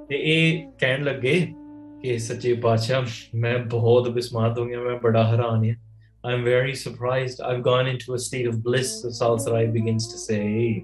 ਤੇ 0.08 0.16
ਇਹ 0.16 0.62
ਕਹਿਣ 0.80 1.04
ਲੱਗੇ 1.04 1.36
ਕਿ 2.03 2.17
ਸੱਚੇ 2.17 2.51
I'm 6.21 6.43
very 6.43 6.75
surprised. 6.75 7.39
I've 7.39 7.63
gone 7.63 7.87
into 7.87 8.13
a 8.13 8.19
state 8.19 8.45
of 8.45 8.61
bliss, 8.61 9.01
the 9.01 9.07
Saalas 9.07 9.45
Rai 9.51 9.67
begins 9.67 10.05
to 10.13 10.17
say. 10.17 10.83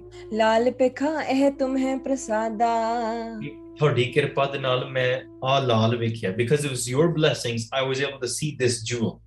Because 6.38 6.64
it 6.64 6.70
was 6.70 6.88
your 6.88 7.08
blessings, 7.12 7.68
I 7.70 7.82
was 7.82 8.00
able 8.00 8.18
to 8.18 8.28
see 8.28 8.56
this 8.58 8.82
jewel. 8.82 9.20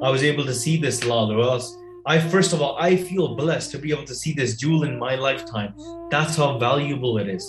I 0.00 0.10
was 0.10 0.22
able 0.22 0.44
to 0.44 0.54
see 0.54 0.76
this 0.76 1.04
lal. 1.04 1.32
Or 1.32 1.58
I 2.06 2.20
first 2.20 2.52
of 2.52 2.62
all, 2.62 2.76
I 2.78 2.94
feel 2.94 3.34
blessed 3.34 3.72
to 3.72 3.78
be 3.78 3.90
able 3.90 4.04
to 4.04 4.14
see 4.14 4.32
this 4.32 4.56
jewel 4.56 4.84
in 4.84 4.96
my 4.96 5.16
lifetime. 5.16 5.74
That's 6.10 6.36
how 6.36 6.58
valuable 6.58 7.18
it 7.18 7.28
is. 7.28 7.44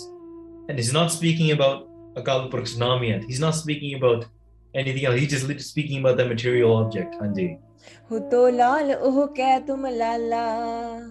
And 0.68 0.76
he's 0.76 0.92
not 0.92 1.12
speaking 1.12 1.52
about 1.52 1.87
Akal 2.17 2.49
Purkh's 2.51 2.77
He's 3.27 3.39
not 3.39 3.55
speaking 3.55 3.95
about 3.95 4.25
anything 4.73 5.05
else. 5.05 5.19
He's 5.19 5.31
just 5.31 5.69
speaking 5.69 5.99
about 5.99 6.17
the 6.17 6.25
material 6.25 6.77
object. 6.77 7.15
Hanji. 7.21 7.57
ਹੋ 8.11 8.19
ਤੋ 8.31 8.47
ਲਾਲ 8.49 8.91
ਉਹ 8.93 9.27
ਕਹਿ 9.35 9.59
ਤੁਮ 9.67 9.85
ਲਾਲਾ 9.97 10.43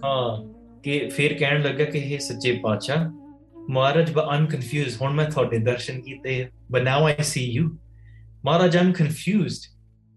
ਹਾਂ 0.03 0.37
ਕਿ 0.83 0.97
ਫਿਰ 1.15 1.33
ਕਹਿਣ 1.39 1.61
ਲੱਗਾ 1.63 1.85
ਕਿ 1.85 1.99
ਇਹ 1.99 2.19
ਸੱਚੇ 2.19 2.51
ਪਾਤਸ਼ਾਹ 2.63 3.05
ਮਹਾਰਾਜ 3.69 4.11
but 4.13 4.31
I'm 4.35 4.47
confused 4.53 5.01
ਹੁਣ 5.01 5.13
ਮੈਂ 5.15 5.25
ਤੁਹਾਡੇ 5.31 5.57
ਦਰਸ਼ਨ 5.67 6.01
ਕੀਤੇ 6.01 6.41
ਆ 6.43 6.47
but 6.75 6.87
now 6.87 6.97
I 7.09 7.15
see 7.31 7.45
you 7.57 7.69
Maharaj 8.45 8.77
I'm 8.77 8.93
confused 9.01 9.69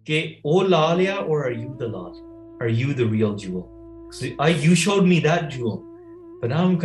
ਕਿ 0.07 0.23
ਉਹ 0.45 0.63
ਲਾਲ 0.65 1.07
ਆ 1.07 1.19
or 1.27 1.43
are 1.45 1.55
you 1.59 1.77
the 1.83 1.91
Lal 1.97 2.13
are 2.63 2.73
you 2.81 2.95
the 3.01 3.09
real 3.13 3.37
jewel 3.45 3.67
so 4.19 4.33
I 4.47 4.51
you 4.65 4.79
showed 4.87 5.13
me 5.13 5.21
that 5.29 5.51
jewel 5.57 5.79
but 6.41 6.55
now 6.55 6.63
I'm 6.67 6.79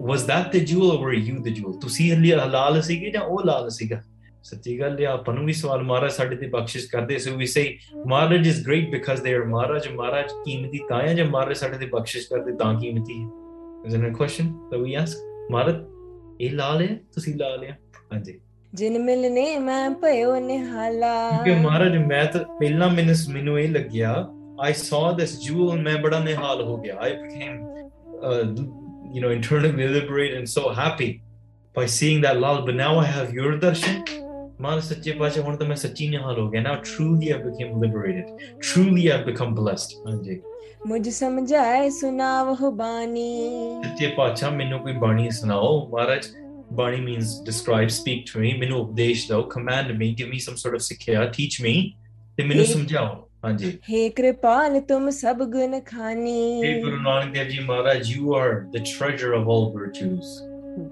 That 0.00 0.52
the 0.52 0.64
jewel 0.70 0.90
or 0.90 1.00
were 1.00 1.18
you 1.28 1.36
the 1.42 1.56
jewel? 1.58 1.72
ਤੁਸੀਂ 1.80 2.12
ਹਲੀ 2.12 2.30
ਲਾਲ 2.30 2.82
ਸੀਗੇ 2.82 3.10
ਜਾਂ 3.10 3.22
ਉਹ 3.22 3.42
ਲਾਲ 3.44 3.70
ਸੀਗਾ? 3.70 4.02
ਸੱਚੀ 4.42 4.80
ਗੱਲ 4.80 5.00
ਹੈ 5.00 5.06
ਆਪਾਂ 5.06 5.34
ਨੂੰ 5.34 5.44
ਵੀ 5.44 5.52
ਸਵਾਲ 5.52 5.82
ਮਹਾਰਾਜ 5.82 6.10
ਸਾਡੇ 6.10 6.36
ਤੇ 6.36 6.46
ਬਖਸ਼ਿਸ਼ 6.46 6.90
ਕਰਦੇ 6.90 7.18
so 7.18 7.36
we 7.36 7.46
say 7.46 7.78
Maharaj 8.06 8.46
is 8.46 8.66
great 8.66 8.90
because 8.90 9.22
they 9.22 9.34
are 9.34 9.44
Maharaj 9.44 9.88
Maharaj 9.88 10.24
ਕੀਮਤੀ 10.24 10.80
ਤਾਂ 10.88 11.02
ਹੈ 11.02 11.14
ਜੇ 11.14 11.24
ਮਹਾਰਾਜ 11.24 11.56
ਸਾਡੇ 11.56 11.78
ਤੇ 11.78 11.86
ਬਖਸ਼ਿਸ਼ 11.86 12.28
ਕਰਦੇ 12.28 12.52
ਤਾਂ 12.52 12.80
ਕੀਮਤੀ 12.80 13.22
ਹੈ? 13.22 13.28
Is 13.88 14.00
it 14.00 14.06
a 14.06 14.16
question 14.20 14.46
that 14.46 14.84
we 14.84 15.02
ask? 15.02 15.12
ਮਹਾਰਾਜ 15.50 15.74
ਇਹ 16.40 16.50
ਲਾਲ 16.50 16.82
ਹੈ 16.82 17.00
ਤੁਸੀਂ 17.14 17.34
ਲਾਲ 17.34 17.64
ਹੈ? 17.64 17.78
ਹਾਂਜੀ। 18.12 18.40
ਜਿਨ 18.74 18.98
ਮਿਲਨੇ 18.98 19.58
ਮੈਂ 19.58 19.90
ਭਇਓ 19.90 20.40
ਨਿਹਾਲਾ। 20.40 21.30
ਕਿ 21.44 21.54
ਮਹਾਰਾਜ 21.54 21.96
ਮੈਂ 21.96 22.24
ਤਾਂ 22.24 22.40
ਪਹਿਲਾਂ 22.40 22.90
ਮੈਨੂੰ 22.90 23.14
ਮੈਨੂੰ 23.32 23.60
ਇਹ 23.60 23.68
ਲੱਗਿਆ 23.68 24.28
I 24.68 24.70
saw 24.70 25.16
this 25.16 25.30
jewel 25.48 25.72
ਮੈਂ 25.72 25.96
ਬੜਾ 25.96 26.18
ਨਿਹਾਲ 26.18 26.62
ਹੋ 26.62 26.76
ਗਿਆ। 26.76 26.94
I 26.94 27.10
became 27.10 27.64
you 29.15 29.21
know 29.23 29.31
internally 29.37 29.87
liberated 29.95 30.37
and 30.41 30.49
so 30.55 30.63
happy 30.81 31.09
by 31.75 31.85
seeing 31.95 32.21
that 32.25 32.39
lal 32.43 32.61
but 32.67 32.75
now 32.81 32.91
I 33.03 33.07
have 33.15 33.33
your 33.39 33.51
darshan 33.65 34.03
ਮਹਾਰਾਜ 34.61 34.83
ਸੱਚੇ 34.83 35.11
ਪਾਤਸ਼ਾਹ 35.19 35.43
ਹੁਣ 35.43 35.55
ਤਾਂ 35.57 35.67
ਮੈਂ 35.67 35.75
ਸੱਚੀ 35.75 36.07
ਨਿਹਾਲ 36.09 36.39
ਹੋ 36.39 36.49
ਗਿਆ 36.49 36.61
now 36.63 36.73
truly 36.89 37.29
I 37.35 37.37
became 37.45 37.71
liberated 37.83 38.27
truly 38.67 39.05
I've 39.13 39.25
become 39.29 39.53
blessed 39.59 39.95
ਹਾਂਜੀ 40.07 40.39
ਮੁਝ 40.87 41.07
ਸਮਝਾਏ 41.09 41.89
ਸੁਨਾਵਹੁ 41.97 42.71
ਬਾਣੀ 42.81 43.27
ਸੱਚੇ 43.83 44.07
ਪਾਤਸ਼ਾਹ 44.17 44.51
ਮੈਨੂੰ 44.55 44.79
ਕੋਈ 44.83 44.93
ਬਾਣੀ 45.05 45.29
ਸੁਣਾਓ 45.39 45.75
ਮਹਾਰਾਜ 45.93 46.27
ਬਾਣੀ 46.79 46.97
means 47.05 47.31
describe 47.49 47.91
speak 47.99 48.21
to 48.31 48.41
me 48.43 48.53
ਮੈਨੂੰ 48.59 48.79
ਉਪਦੇਸ਼ 48.81 49.27
ਦਿਓ 49.27 49.41
command 49.55 49.91
me 50.01 50.09
give 50.21 50.31
me 50.33 50.39
some 50.45 50.59
sort 50.63 50.77
of 50.79 50.83
ਸਿੱਖਿਆ 50.89 51.23
teach 51.39 51.59
me 51.65 51.73
ਤੇ 52.37 52.43
ਮੈਨੂੰ 52.43 52.63
ਇਹ- 52.63 52.71
हाँ 53.44 53.52
जी 53.56 53.78
हे 53.88 54.08
कृपाल 54.18 54.78
तुम 54.88 55.10
सब 55.14 55.38
गुण 55.50 55.78
खानी 55.88 56.40
हे 56.64 56.74
Guru 56.82 56.96
Nanak 57.02 57.32
Dev 57.34 57.48
ji 57.48 57.58
Maharaj 57.66 58.10
you 58.16 58.32
are 58.34 58.54
the 58.74 58.84
treasure 58.86 59.34
of 59.34 59.46
all 59.56 59.66
virtues 59.74 60.36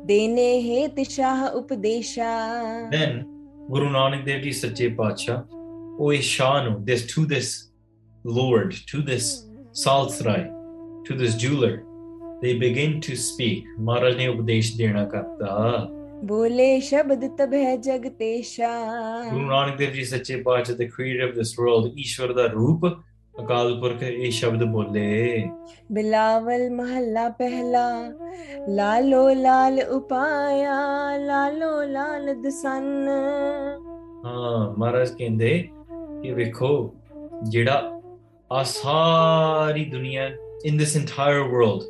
देने 0.06 0.48
हे 0.66 0.86
तिशाह 0.96 1.46
उपदेशा 1.60 2.32
देन 2.90 3.22
गुरु 3.70 3.90
नानक 3.90 4.24
देव 4.24 4.42
जी 4.42 4.52
सच्चे 4.64 4.88
पातशाह 5.00 6.04
ओए 6.04 6.20
शाह 6.34 6.62
नु 6.68 6.78
this 6.90 7.08
to 7.14 7.24
this 7.34 7.54
lord 8.24 8.72
to 8.90 9.00
this 9.08 9.26
saalas 9.80 10.16
rai 10.26 10.40
to 11.08 11.16
this 11.18 11.34
jeweler 11.42 11.74
they 12.42 12.54
begin 12.62 12.94
to 13.00 13.18
speak 13.24 13.68
maharaj 13.88 14.16
ne 14.20 14.26
upadesh 14.30 14.70
dena 14.78 15.04
karta 15.12 15.52
बोले 16.29 16.69
शब्द 16.81 17.23
तभे 17.39 17.77
जगतेशा 17.85 18.73
Guru 19.31 19.45
Nanak 19.45 19.77
Dev 19.77 19.93
Ji 19.93 20.03
Sache 20.05 20.43
Pacha, 20.43 20.75
the 20.75 20.87
creator 20.87 21.27
of 21.29 21.35
this 21.35 21.57
world, 21.57 21.95
Ishwar 21.97 22.35
da 22.35 22.49
Roop, 22.59 22.83
Akal 23.35 23.79
Purakh 23.81 24.01
ਇਹ 24.03 24.31
ਸ਼ਬਦ 24.31 24.63
ਬੋਲੇ 24.71 25.49
बिलावल 25.95 26.61
महला 26.75 27.23
पहला 27.37 27.83
लालो 28.79 29.21
लाल 29.39 29.79
उपाया 29.95 30.75
लालो 31.29 31.71
लाल 31.93 32.27
दसन 32.43 32.85
ਹਾਂ 34.25 34.59
ਮਹਾਰਾਜ 34.77 35.09
ਕਹਿੰਦੇ 35.19 35.51
ਕਿ 36.23 36.33
ਵੇਖੋ 36.33 36.71
ਜਿਹੜਾ 37.49 38.01
ਆ 38.51 38.63
ਸਾਰੀ 38.73 39.85
ਦੁਨੀਆ 39.95 40.29
in 40.69 40.79
this 40.83 40.95
entire 41.01 41.43
world 41.55 41.87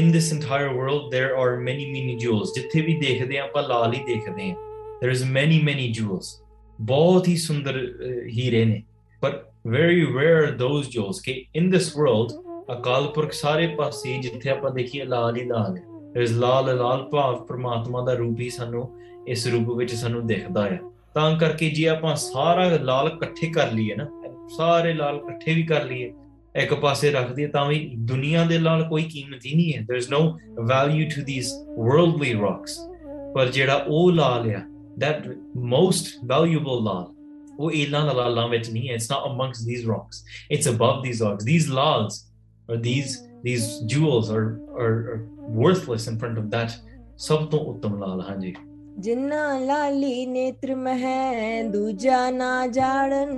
in 0.00 0.06
this 0.08 0.28
entire 0.36 0.70
world 0.76 1.02
there 1.16 1.32
are 1.42 1.52
many 1.60 1.84
many 1.94 2.14
jewels. 2.24 2.52
ਜਿੱਥੇ 2.54 2.80
ਵੀ 2.80 2.96
ਦੇਖਦੇ 2.96 3.38
ਆ 3.38 3.42
ਆਪਾਂ 3.42 3.62
ਲਾਲ 3.62 3.94
ਹੀ 3.94 4.04
ਦੇਖਦੇ 4.06 4.50
ਆ 4.50 4.54
there 5.04 5.14
is 5.16 5.22
many 5.36 5.58
many 5.70 5.86
jewels 6.00 6.46
ਬਹੁਤ 6.80 7.28
ਹੀ 7.28 7.36
ਸੁੰਦਰ 7.36 7.74
ਅਹ, 7.74 8.28
ਹੀਰੇ 8.28 8.64
ਨੇ। 8.64 8.82
But 9.26 9.32
very 9.68 10.02
rare 10.16 10.46
are 10.46 10.54
those 10.62 10.82
jewels 10.82 11.20
ਕਿ 11.24 11.44
in 11.60 11.66
this 11.66 11.86
world 12.00 12.42
Akal 12.72 13.06
Purakh 13.06 13.32
ਸਾਰੇ 13.32 13.66
ਪਾਸੇ 13.66 14.18
ਜਿੱਥੇ 14.18 14.50
ਆਪਾਂ 14.50 14.70
ਦੇਖੀਏ 14.70 15.04
ਲਾਲ 15.04 15.36
ਹੀ 15.36 15.44
ਲਾਲ 15.44 15.76
ਹੈ। 15.76 15.82
There 16.16 16.30
is 16.30 16.40
ਲਾਲ 16.40 16.76
ਲਾਲ 16.76 17.02
ਭਾਵ 17.12 17.44
ਪ੍ਰਮਾਤਮਾ 17.44 18.04
ਦਾ 18.04 18.12
ਰੂਪ 18.12 18.40
ਹੀ 18.40 18.50
ਸਾਨੂੰ 18.50 18.88
ਇਸ 19.28 19.46
ਰੂਪ 19.46 19.70
ਵਿੱਚ 19.76 19.94
ਸਾਨੂੰ 19.94 20.26
ਦਿਖਦਾ 20.26 20.64
ਹੈ। 20.64 20.80
ਤਾਂ 21.14 21.38
ਕਰਕੇ 21.38 21.70
ਜੇ 21.70 21.88
ਆਪਾਂ 21.88 22.16
ਸਾਰਾ 22.16 22.68
ਲਾਲ 22.68 23.06
ਇਕੱਠੇ 23.06 23.46
ਕਰ 23.46 23.72
ਲਈਏ 23.72 23.94
ਨਾ 23.94 24.06
ਸਾਰੇ 24.56 24.94
ਲਾਲ 24.94 25.16
ਇਕੱਠੇ 25.16 25.54
ਵੀ 25.54 25.62
ਕਰ 25.62 25.84
ਲਈਏ 25.84 26.12
ਇੱਕ 26.55 26.73
ਪਾਸੇ 26.73 27.11
ਰੱਖ 27.11 27.31
ਦਈਏ 27.33 27.47
ਤਾਂ 27.47 27.65
ਵੀ 27.65 27.79
ਦੁਨੀਆ 27.97 28.43
ਦੇ 28.45 28.57
ਲਾਲ 28.59 28.83
ਕੋਈ 28.89 29.03
ਕੀਮਤ 29.03 29.45
ਹੀ 29.45 29.53
ਨਹੀਂ 29.55 29.73
ਹੈ 29.73 29.81
there 29.89 29.99
is 30.03 30.09
no 30.13 30.21
value 30.71 31.07
to 31.15 31.23
these 31.29 31.51
worldly 31.89 32.33
rocks 32.41 32.75
ਪਰ 33.35 33.49
ਜਿਹੜਾ 33.51 33.85
ਉਹ 33.87 34.11
ਲਾਲ 34.11 34.49
ਆ 34.55 34.61
that 35.03 35.27
most 35.73 36.11
valuable 36.33 36.83
ਲਾਲ 36.83 37.05
ਉਹ 37.59 37.71
ਇਹਨਾਂ 37.71 38.13
ਲਾਲਾਂ 38.13 38.47
ਵਿੱਚ 38.47 38.69
ਨਹੀਂ 38.69 38.89
ਹੈ 38.89 38.95
it's 38.95 39.09
not 39.13 39.27
amongst 39.31 39.67
these 39.69 39.85
rocks 39.91 40.21
it's 40.55 40.69
above 40.73 41.01
these 41.05 41.23
rocks 41.27 41.49
these 41.51 41.67
lals 41.79 42.17
or 42.69 42.77
these 42.87 43.15
these 43.47 43.65
jewels 43.93 44.31
are 44.37 44.47
are, 44.83 44.95
are 45.11 45.19
worthless 45.59 46.07
in 46.11 46.19
front 46.23 46.41
of 46.43 46.49
that 46.55 46.79
ਸਭ 47.17 47.45
ਤੋਂ 47.51 47.59
ਉੱਤਮ 47.59 47.99
ਲਾਲ 47.99 48.21
ਹਾਂਜੀ 48.21 48.53
जिन्ना 49.03 49.41
लाली 49.67 50.15
नेत्र 50.29 50.75
मह 50.77 51.03
दूजा 51.71 52.17
ना 52.37 52.49
जाड़न 52.77 53.29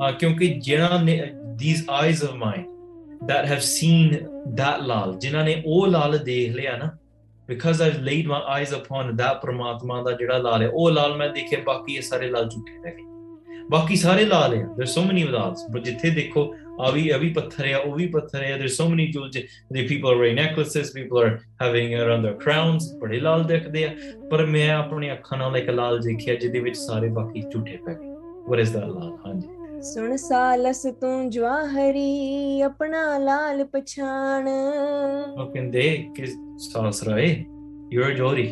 ਹਾਂ 0.00 0.12
ਕਿਉਂਕਿ 0.12 0.46
ਜਿਨ੍ਹਾਂ 0.46 1.02
ਨੇ 1.04 1.16
these 1.62 1.82
eyes 2.00 2.22
of 2.28 2.34
mine 2.44 2.66
that 3.28 3.46
have 3.52 3.62
seen 3.62 4.14
that 4.58 4.86
ਲਾਲ 4.86 5.16
ਜਿਨ੍ਹਾਂ 5.20 5.44
ਨੇ 5.44 5.62
ਉਹ 5.66 5.86
ਲਾਲ 5.86 6.18
ਦੇਖ 6.18 6.54
ਲਿਆ 6.56 6.76
ਨਾ 6.76 6.90
because 7.48 7.80
I've 7.80 8.00
laid 8.08 8.28
my 8.30 8.40
eyes 8.54 8.72
upon 8.78 9.10
that 9.18 9.40
ਪ੍ਰਮਾਤਮਾ 9.42 10.02
ਦਾ 10.02 10.12
ਜਿਹੜਾ 10.12 10.38
ਲਾਲ 10.38 10.62
ਹੈ 10.62 10.68
ਉਹ 10.68 10.90
ਲਾਲ 10.90 11.16
ਮੈਂ 11.16 11.28
ਦੇਖਿਆ 11.28 11.60
ਬਾਕੀ 11.66 11.94
ਇਹ 11.96 12.02
ਸਾਰੇ 12.02 12.28
ਲਾਲ 12.30 12.48
ਝੂਠੇ 12.48 12.72
ਰਹਿ 12.84 12.92
ਗਏ 12.96 13.04
ਬਾਕੀ 13.70 13.96
ਸਾਰੇ 13.96 14.24
ਲਾਲ 14.24 14.54
ਹੈ 14.54 14.62
there's 14.78 14.94
so 14.96 15.04
many 15.08 15.22
ਲਾls 15.34 15.62
but 15.74 15.82
ਜਿੱਥੇ 15.84 16.10
ਦੇਖੋ 16.10 16.54
ਆ 16.80 16.90
ਵੀ 16.90 17.08
ਆ 17.10 17.16
ਵੀ 17.18 17.32
ਪੱਥਰ 17.32 17.66
ਹੈ 17.66 17.76
ਉਹ 17.76 17.94
ਵੀ 17.94 18.06
ਪੱਥਰ 18.06 18.42
ਹੈ 18.42 18.56
there's 18.58 18.76
so 18.80 18.86
many 18.90 19.06
jewels 19.14 19.38
the 19.76 19.84
people 19.90 20.10
are 20.12 20.18
wearing 20.20 20.38
necklaces 20.40 20.90
people 20.96 21.20
are 21.22 21.32
having 21.62 21.94
it 21.96 22.02
around 22.06 22.28
their 22.28 22.36
crowns 22.44 22.88
ਬੜੇ 23.00 23.20
ਲਾਲ 23.20 23.44
ਦਿਖਦੇ 23.44 23.84
ਆ 23.84 23.90
ਪਰ 24.30 24.44
ਮੈਂ 24.46 24.68
ਆਪਣੀ 24.70 25.12
ਅੱਖਾਂ 25.12 25.38
ਨਾਲ 25.38 25.56
ਇੱਕ 25.56 25.70
ਲਾਲ 25.70 25.98
ਦੇਖਿਆ 26.00 26.34
ਜਿਹਦੇ 26.34 26.60
ਵਿੱਚ 26.60 26.76
ਸਾਰੇ 26.76 27.08
ਬਾਕੀ 27.18 27.42
ਝੂਠੇ 27.52 27.76
ਪੈ 27.86 27.94
ਗਏ 27.94 28.14
what 28.50 28.64
is 28.66 28.74
that 28.76 28.88
ਲਾਲ 28.94 29.16
ਹਾਂਜੀ 29.26 29.48
ਸੁਣ 29.81 30.15
ਸਾਲਸ 30.15 30.81
ਤੂੰ 31.01 31.29
ਜਵਾਹਰੀ, 31.29 32.61
ਆਪਣਾ 32.61 33.17
ਲਾਲ 33.17 33.63
ਪਛਾਣ। 33.65 34.47
ਉਹ 35.41 35.51
ਕਹਿੰਦੇ 35.53 36.09
ਕਿ 36.15 36.25
Salas 36.57 37.03
Rai 37.03 37.45
your 37.93 38.11
ਜੋਰੀ 38.11 38.47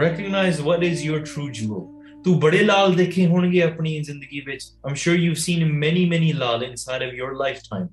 recognize 0.00 0.60
what 0.60 0.82
is 0.82 1.02
your 1.02 1.18
true 1.18 1.48
jewel 1.50 2.22
ਤੂੰ 2.22 2.38
ਬੜੇ 2.40 2.62
ਲਾਲ 2.62 2.94
ਦੇਖੇ 2.94 3.26
ਹੋਣਗੇ 3.26 3.62
ਆਪਣੀ 3.62 4.00
ਜ਼ਿੰਦਗੀ 4.00 4.40
ਵਿੱਚ। 4.40 4.64
I'm 4.86 4.94
sure 4.94 5.14
you 5.14 5.34
seen 5.34 5.72
many 5.72 6.04
many 6.04 6.32
lal 6.32 6.64
inside 6.64 7.02
of 7.02 7.14
your 7.14 7.36
lifetime 7.70 7.86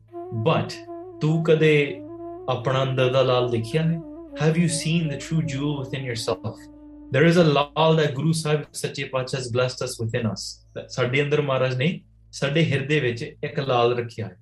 but 0.44 0.74
ਤੂੰ 1.22 1.44
ਕਦੇ 1.44 2.02
ਆਪਣਾ 2.50 2.84
ਅੰਦਰ 2.84 3.12
ਦਾ 3.14 3.22
ਲਾਲ 3.22 3.50
ਦੇਖਿਆ 3.50 3.84
ਹੈ 3.84 4.02
have 4.42 4.58
you 4.58 4.68
seen 4.68 5.08
the 5.08 5.12
true 5.12 5.42
jewel 5.42 5.84
within 5.84 6.06
yourself 6.06 6.70
there 7.16 7.26
is 7.30 7.36
a 7.38 7.44
lal 7.48 7.92
that 7.98 8.14
Guru 8.18 8.32
Sahib 8.38 8.62
Sache 8.78 9.02
Pacha 9.10 9.36
has 9.38 9.50
blessed 9.56 9.82
us 9.88 9.92
within 10.04 10.24
us. 10.30 10.46
ਸਾਡੇ 10.90 11.22
ਅੰਦਰ 11.22 11.42
ਮਹਾਰਾਜ 11.42 11.76
ਨੇ 11.76 12.02
ਸਾਡੇ 12.33 12.65
ਹਿਰਦੇ 12.65 13.01
ਵਿੱਚ 13.01 13.23
ਇੱਕ 13.23 13.59
ਲਾਲ 13.61 13.97
ਰੱਖਿਆ 13.99 14.27
ਹੈ 14.27 14.37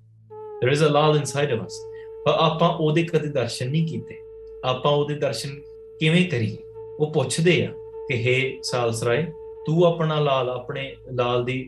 there 0.63 0.73
is 0.75 0.83
a 0.85 0.91
Lal 0.91 1.17
inside 1.19 1.51
of 1.55 1.63
us 1.63 1.75
ਪਰ 2.25 2.33
ਆਪਾਂ 2.39 2.69
ਉਹਦੇ 2.69 3.03
ਕਦੇ 3.03 3.27
ਦਰਸ਼ਨ 3.27 3.69
ਨਹੀਂ 3.71 3.87
ਕੀਤੇ 3.87 4.15
ਆਪਾਂ 4.65 4.91
ਉਹਦੇ 4.91 5.15
ਦਰਸ਼ਨ 5.15 5.49
ਕਿਵੇਂ 5.99 6.25
ਕਰੀਏ 6.29 6.57
ਉਹ 6.99 7.11
ਪੁੱਛਦੇ 7.13 7.65
ਆ 7.65 7.71
ਕਿ 8.07 8.15
ਹੇ 8.17 8.37
ਸਾਲਸਰਾਏ 8.63 9.25
ਤੂੰ 9.65 9.83
ਆਪਣਾ 9.85 10.19
ਲਾਲ 10.19 10.49
ਆਪਣੇ 10.49 10.95
ਲਾਲ 11.13 11.43
ਦੀ 11.45 11.59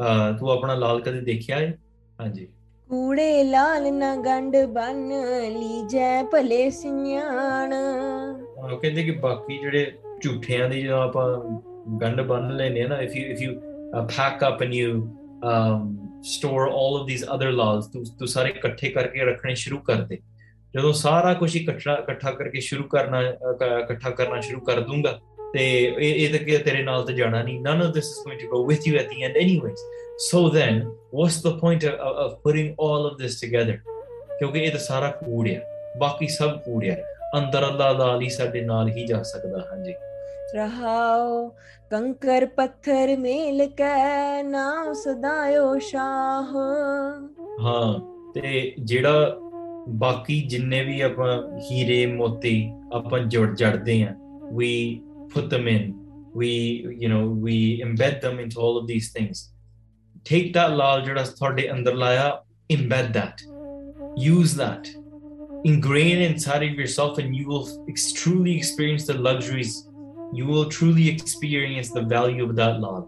ਅਹ, 0.00 0.32
ਤੂੰ 0.38 0.50
ਆਪਣਾ 0.50 0.74
ਲਾਲ 0.74 1.00
ਕਦੇ 1.00 1.20
ਦੇਖਿਆ 1.20 1.58
ਹੈ 1.58 1.74
ਹਾਂਜੀ 2.20 2.48
कूड़े 2.90 3.24
लाल 3.48 3.84
न 3.96 4.06
गंड 4.22 4.54
बन 4.70 4.96
लीजै 5.56 6.06
भले 6.30 6.56
सियाण 6.76 7.74
ਉਹ 8.56 8.78
ਕਹਿੰਦੇ 8.78 9.02
ਕਿ 9.02 9.10
ਬਾਕੀ 9.20 9.58
ਜਿਹੜੇ 9.58 9.92
ਝੂਠਿਆਂ 10.22 10.68
ਦੀ 10.68 10.80
ਜਦੋਂ 10.82 11.02
ਆਪਾਂ 11.02 11.26
ਗੰਢ 12.00 12.20
ਬੰਨ 12.20 12.56
ਲੈਨੇ 12.56 12.82
ਆ 12.82 12.88
ਨਾ 12.88 12.98
if 13.00 13.14
you 13.18 13.22
if 13.34 13.44
you 13.44 13.52
uh, 13.92 14.02
pack 14.08 14.42
up 14.48 14.64
and 14.66 14.76
store 16.23 16.67
올 16.67 17.01
of 17.01 17.07
these 17.07 17.25
other 17.35 17.51
lals 17.51 18.05
ਤੂੰ 18.19 18.27
ਸਾਰੇ 18.27 18.49
ਇਕੱਠੇ 18.49 18.89
ਕਰਕੇ 18.89 19.25
ਰੱਖਣੇ 19.25 19.55
ਸ਼ੁਰੂ 19.55 19.77
ਕਰ 19.77 19.95
ਦੇ। 19.95 20.17
ਜਦੋਂ 20.75 20.93
ਸਾਰਾ 20.93 21.33
ਕੁਝ 21.33 21.55
ਇਕੱਠਾ 21.55 21.93
ਇਕੱਠਾ 21.93 22.31
ਕਰਕੇ 22.31 22.59
ਸ਼ੁਰੂ 22.59 22.83
ਕਰਨਾ 22.83 23.21
ਇਕੱਠਾ 23.79 24.09
ਕਰਨਾ 24.09 24.41
ਸ਼ੁਰੂ 24.41 24.59
ਕਰ 24.61 24.79
ਦੂੰਗਾ, 24.79 25.19
ਤੇ 25.53 25.83
ਇਹ 25.99 26.29
ਇਹ 26.29 26.29
ਤਾਂ 26.29 26.59
ਤੇਰੇ 26.65 26.83
ਨਾਲ 26.83 27.03
ਤੇ 27.03 27.13
ਜਾਣਾ 27.13 27.43
ਨਹੀਂ। 27.43 27.59
None 27.61 27.81
of 27.81 27.93
this 27.93 28.03
is 28.03 28.23
going 28.25 28.39
to 28.41 28.47
go 28.47 28.65
with 28.65 28.87
you 28.87 28.95
at 28.95 29.09
the 29.09 29.23
end 29.23 29.37
anyways 29.37 29.77
so 30.19 30.49
then 30.49 30.83
what's 31.15 31.43
the 31.43 31.59
point 31.59 31.85
of 31.85 32.39
putting 32.39 32.69
올 32.69 33.11
of 33.11 33.17
this 33.17 33.41
together 33.41 33.77
ਕਿਉਂਕਿ 34.39 34.59
ਇਹ 34.59 34.71
ਤਾਂ 34.71 34.79
ਸਾਰਾ 34.79 35.09
ਕੂੜਿਆ 35.09 35.59
ਬਾਕੀ 35.99 36.27
ਸਭ 36.27 36.59
ਕੂੜਿਆ 36.59 36.95
ਅੰਦਰ 37.37 37.67
ਅੱਲਾ 37.67 37.93
ਦਾ 37.93 38.15
ਅਲੀ 38.15 38.29
ਸਾਡੇ 38.29 38.61
ਨਾਲ 38.61 38.89
ਹੀ 38.89 39.05
ਜਾ 39.05 39.23
ਸਕਦਾ 39.23 39.57
ਹਾਂ 39.59 39.83
ਜੀ 39.83 39.93
रहाओ 40.54 41.48
कंकर 41.92 42.44
पत्थर 42.56 43.10
मेल 43.22 43.60
कै 43.80 44.42
नाम 44.50 44.92
सदायो 45.02 45.66
शाह 45.90 46.52
ਹਾਂ 47.62 47.92
ਤੇ 48.34 48.50
ਜਿਹੜਾ 48.90 49.36
ਬਾਕੀ 50.02 50.40
ਜਿੰਨੇ 50.50 50.82
ਵੀ 50.84 51.00
ਆਪਾਂ 51.00 51.30
ਹੀਰੇ 51.70 52.04
ਮੋਤੀ 52.06 52.54
ਆਪਾਂ 52.94 53.18
ਜੜ 53.34 53.46
ਜੜਦੇ 53.56 54.02
ਆ 54.02 54.14
we 54.58 54.68
put 55.34 55.44
them 55.54 55.66
in 55.72 55.82
we 56.40 56.48
you 57.02 57.08
know 57.12 57.20
we 57.46 57.56
embed 57.86 58.16
them 58.24 58.38
into 58.44 58.62
all 58.66 58.78
of 58.80 58.86
these 58.90 59.08
things 59.16 59.42
take 60.30 60.48
that 60.56 60.76
ਲਾਲ 60.76 61.02
ਜਿਹੜਾ 61.04 61.24
ਤੁਹਾਡੇ 61.38 61.70
ਅੰਦਰ 61.72 61.94
ਲਾਇਆ 62.04 62.30
embed 62.76 63.12
that 63.18 63.44
use 64.24 64.56
that 64.62 64.90
ingrain 65.70 66.20
inside 66.26 66.66
of 66.70 66.82
yourself 66.82 67.18
and 67.22 67.38
you 67.40 67.46
will 67.52 67.64
ex- 67.92 68.10
truly 68.20 68.56
experience 68.60 69.06
the 69.12 69.16
luxuries 69.28 69.72
you 70.33 70.45
will 70.47 70.65
truly 70.65 71.05
experience 71.09 71.89
the 71.89 72.01
value 72.01 72.45
of 72.47 72.55
that 72.55 72.79
love. 72.79 73.03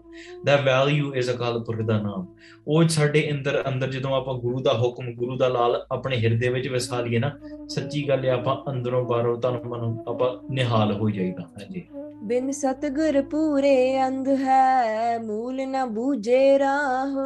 That 0.46 0.64
value 0.64 1.12
is 1.20 1.30
ਅਕਾਲ 1.30 1.64
ਪੁਰਖ 1.64 1.80
ਦਾ 1.80 1.98
ਨਾਮ। 2.02 2.26
ਉਹ 2.68 2.88
ਸਾਡੇ 2.88 3.30
ਅੰਦਰ 3.30 3.62
ਅੰਦਰ 3.68 3.90
ਜਦੋਂ 3.90 4.14
ਆਪਾਂ 4.16 4.34
ਗੁਰੂ 4.34 4.60
ਦਾ 4.60 4.72
ਹੁਕਮ 4.78 5.12
ਗੁਰੂ 5.14 5.36
ਦਾ 5.36 5.48
ਲਾਲ 5.48 5.86
ਆਪਣੇ 5.92 6.16
ਹਿਰਦੇ 6.16 6.48
ਵਿੱਚ 6.48 6.68
ਵਸਾ 6.68 7.00
ਲਈਏ 7.00 7.18
ਨਾ 7.18 7.30
ਸੱਚੀ 7.68 8.08
ਗੱਲ 8.08 8.24
ਹੈ 8.24 8.30
ਆਪਾਂ 8.30 8.56
ਅੰਦਰੋਂ 8.72 9.04
ਬਾਹਰੋਂ 9.04 9.36
ਤਨ 9.40 9.58
ਮਨ 9.66 9.98
ਆਪਾਂ 10.08 10.30
ਨਿਹਾਲ 10.50 10.92
ਹੋ 10.92 11.10
ਜਾਈਦਾ। 11.10 11.42
ਹਾਂਜੀ। 11.42 11.84
ਬਿਨ 12.24 12.50
ਸਤਗੁਰ 12.50 13.22
ਪੂਰੇ 13.22 14.06
ਅੰਧ 14.06 14.28
ਹੈ 14.28 15.18
ਮੂਲ 15.18 15.68
ਨਾ 15.68 15.84
ਬੂਝੇ 15.86 16.58
ਰਾਹ। 16.58 17.16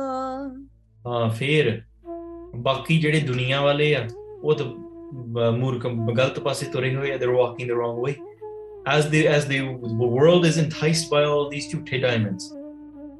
ਹਾਂ 1.06 1.30
ਫੇਰ 1.30 1.82
ਬਾਕੀ 2.56 3.00
ਜਿਹੜੇ 3.00 3.20
ਦੁਨੀਆ 3.20 3.60
ਵਾਲੇ 3.60 3.94
ਆ 3.96 4.08
ਉਹ 4.42 4.54
ਤਾਂ 4.54 4.66
ਮੂਰਖ 5.52 5.86
ਗਲਤ 5.86 6.38
ਪਾਸੇ 6.40 6.66
ਤੁਰੇ 6.66 6.94
ਹੋਏ 6.94 7.12
ਆ 7.12 7.16
they 7.16 7.26
walking 7.26 7.68
the 7.68 7.72
wrong 7.72 8.04
way 8.04 8.14
as 8.86 9.08
the 9.10 9.28
as 9.28 9.46
the, 9.46 9.58
the 9.58 10.08
world 10.18 10.44
is 10.44 10.58
enticed 10.58 11.10
by 11.10 11.24
all 11.24 11.48
these 11.48 11.70
two 11.70 11.80
diamonds 11.80 12.54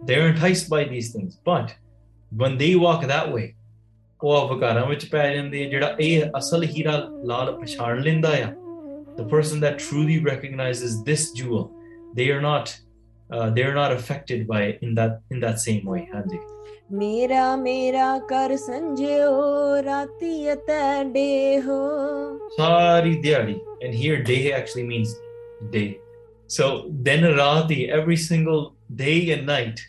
they're 0.05 0.27
enticed 0.27 0.69
by 0.69 0.83
these 0.83 1.13
things. 1.13 1.39
But 1.45 1.75
when 2.37 2.59
they 2.59 2.75
walk 2.75 3.07
that 3.07 3.33
way 3.33 3.55
oh, 4.23 4.49
the 9.17 9.25
person 9.29 9.61
that 9.61 9.79
truly 9.79 10.19
recognizes 10.21 11.05
this 11.05 11.31
jewel 11.33 11.71
they 12.15 12.31
are 12.31 12.41
not 12.41 12.81
uh, 13.31 13.51
they 13.51 13.63
are 13.63 13.75
not 13.75 13.93
affected 13.93 14.47
by 14.47 14.63
it 14.63 14.79
in 14.83 14.95
that 14.95 15.21
in 15.31 15.41
that 15.41 15.59
same 15.61 15.85
way. 15.87 16.09
ਹਾਂਜੀ 16.15 16.39
ਮੇਰਾ 16.93 17.57
ਮੇਰਾ 17.57 18.19
ਕਰ 18.19 18.57
ਸੰਜਿਓ 18.57 19.83
ਰਾਤੀ 19.83 20.53
ਅਤੇ 20.53 21.05
ਡੇ 21.13 21.61
ਹੋ 21.61 21.79
ਸਾਰੀ 22.57 23.15
ਦਿਹਾੜੀ 23.21 23.55
and 23.85 23.95
here 23.95 24.19
day 24.23 24.53
actually 24.53 24.85
means 24.91 25.09
day. 25.72 26.00
So 26.48 26.90
then 26.90 27.24
Rati, 27.36 27.90
every 27.90 28.16
single 28.16 28.76
day 28.96 29.32
and 29.32 29.46
night, 29.46 29.80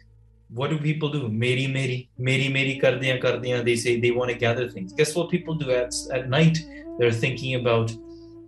what 0.51 0.70
do 0.70 0.79
people 0.79 1.11
do? 1.11 1.29
Meri 1.29 1.66
Meri, 1.66 2.09
Meri 2.18 2.48
Meri 2.48 2.81
Kardiyan 2.83 3.22
Kardiyan. 3.22 3.64
They 3.64 3.77
say 3.77 4.01
they 4.01 4.11
want 4.11 4.31
to 4.31 4.37
gather 4.37 4.68
things. 4.68 4.92
Guess 4.92 5.14
what 5.14 5.31
people 5.31 5.55
do 5.55 5.70
at, 5.70 5.94
at 6.12 6.29
night? 6.29 6.59
They're 6.98 7.12
thinking 7.12 7.55
about, 7.55 7.92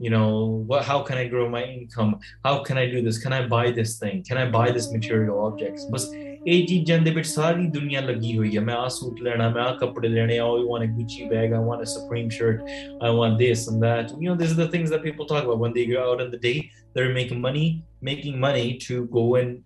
you 0.00 0.10
know, 0.10 0.64
what 0.66 0.84
how 0.84 1.02
can 1.02 1.18
I 1.18 1.28
grow 1.28 1.48
my 1.48 1.62
income? 1.62 2.18
How 2.44 2.64
can 2.64 2.78
I 2.78 2.90
do 2.90 3.02
this? 3.02 3.18
Can 3.18 3.32
I 3.32 3.46
buy 3.46 3.70
this 3.70 3.98
thing? 3.98 4.24
Can 4.26 4.38
I 4.38 4.50
buy 4.50 4.70
this 4.72 4.90
material 4.90 5.40
objects? 5.46 5.84
ਬਸ 5.92 6.10
ਇਹ 6.46 6.66
ਚੀਜ਼ਾਂ 6.66 6.98
ਦੇ 6.98 7.10
ਵਿੱਚ 7.10 7.26
ਸਾਰੀ 7.28 7.66
ਦੁਨੀਆ 7.70 8.00
ਲੱਗੀ 8.00 8.36
ਹੋਈ 8.36 8.56
ਹੈ 8.56 8.60
ਮੈਂ 8.64 8.74
ਆ 8.74 8.86
ਸੂਟ 8.88 9.20
ਲੈਣਾ 9.22 9.48
ਮੈਂ 9.54 9.62
ਆ 9.62 9.72
ਕੱਪੜੇ 9.80 10.08
ਲੈਣੇ 10.08 10.38
ਆ 10.38 10.44
I 10.44 10.62
want 10.70 10.84
a 10.84 10.88
Gucci 10.98 11.28
bag 11.32 11.52
I 11.52 11.60
want 11.66 11.82
a 11.86 11.88
Supreme 11.94 12.30
shirt 12.36 12.62
I 13.08 13.10
want 13.18 13.38
this 13.42 13.66
and 13.72 13.84
that. 13.86 14.14
You 14.22 14.30
know, 14.30 14.36
these 14.42 14.54
are 14.56 14.60
the 14.64 14.70
things 14.76 14.94
that 14.94 15.02
people 15.08 15.28
talk 15.32 15.44
about 15.48 15.60
when 15.64 15.74
they 15.78 15.84
go 15.90 16.00
out 16.10 16.22
in 16.26 16.30
the 16.36 16.40
day. 16.46 16.56
They're 16.94 17.12
making 17.12 17.40
money, 17.40 17.84
making 18.00 18.38
money 18.38 18.78
to 18.86 19.06
go 19.06 19.36
and 19.36 19.62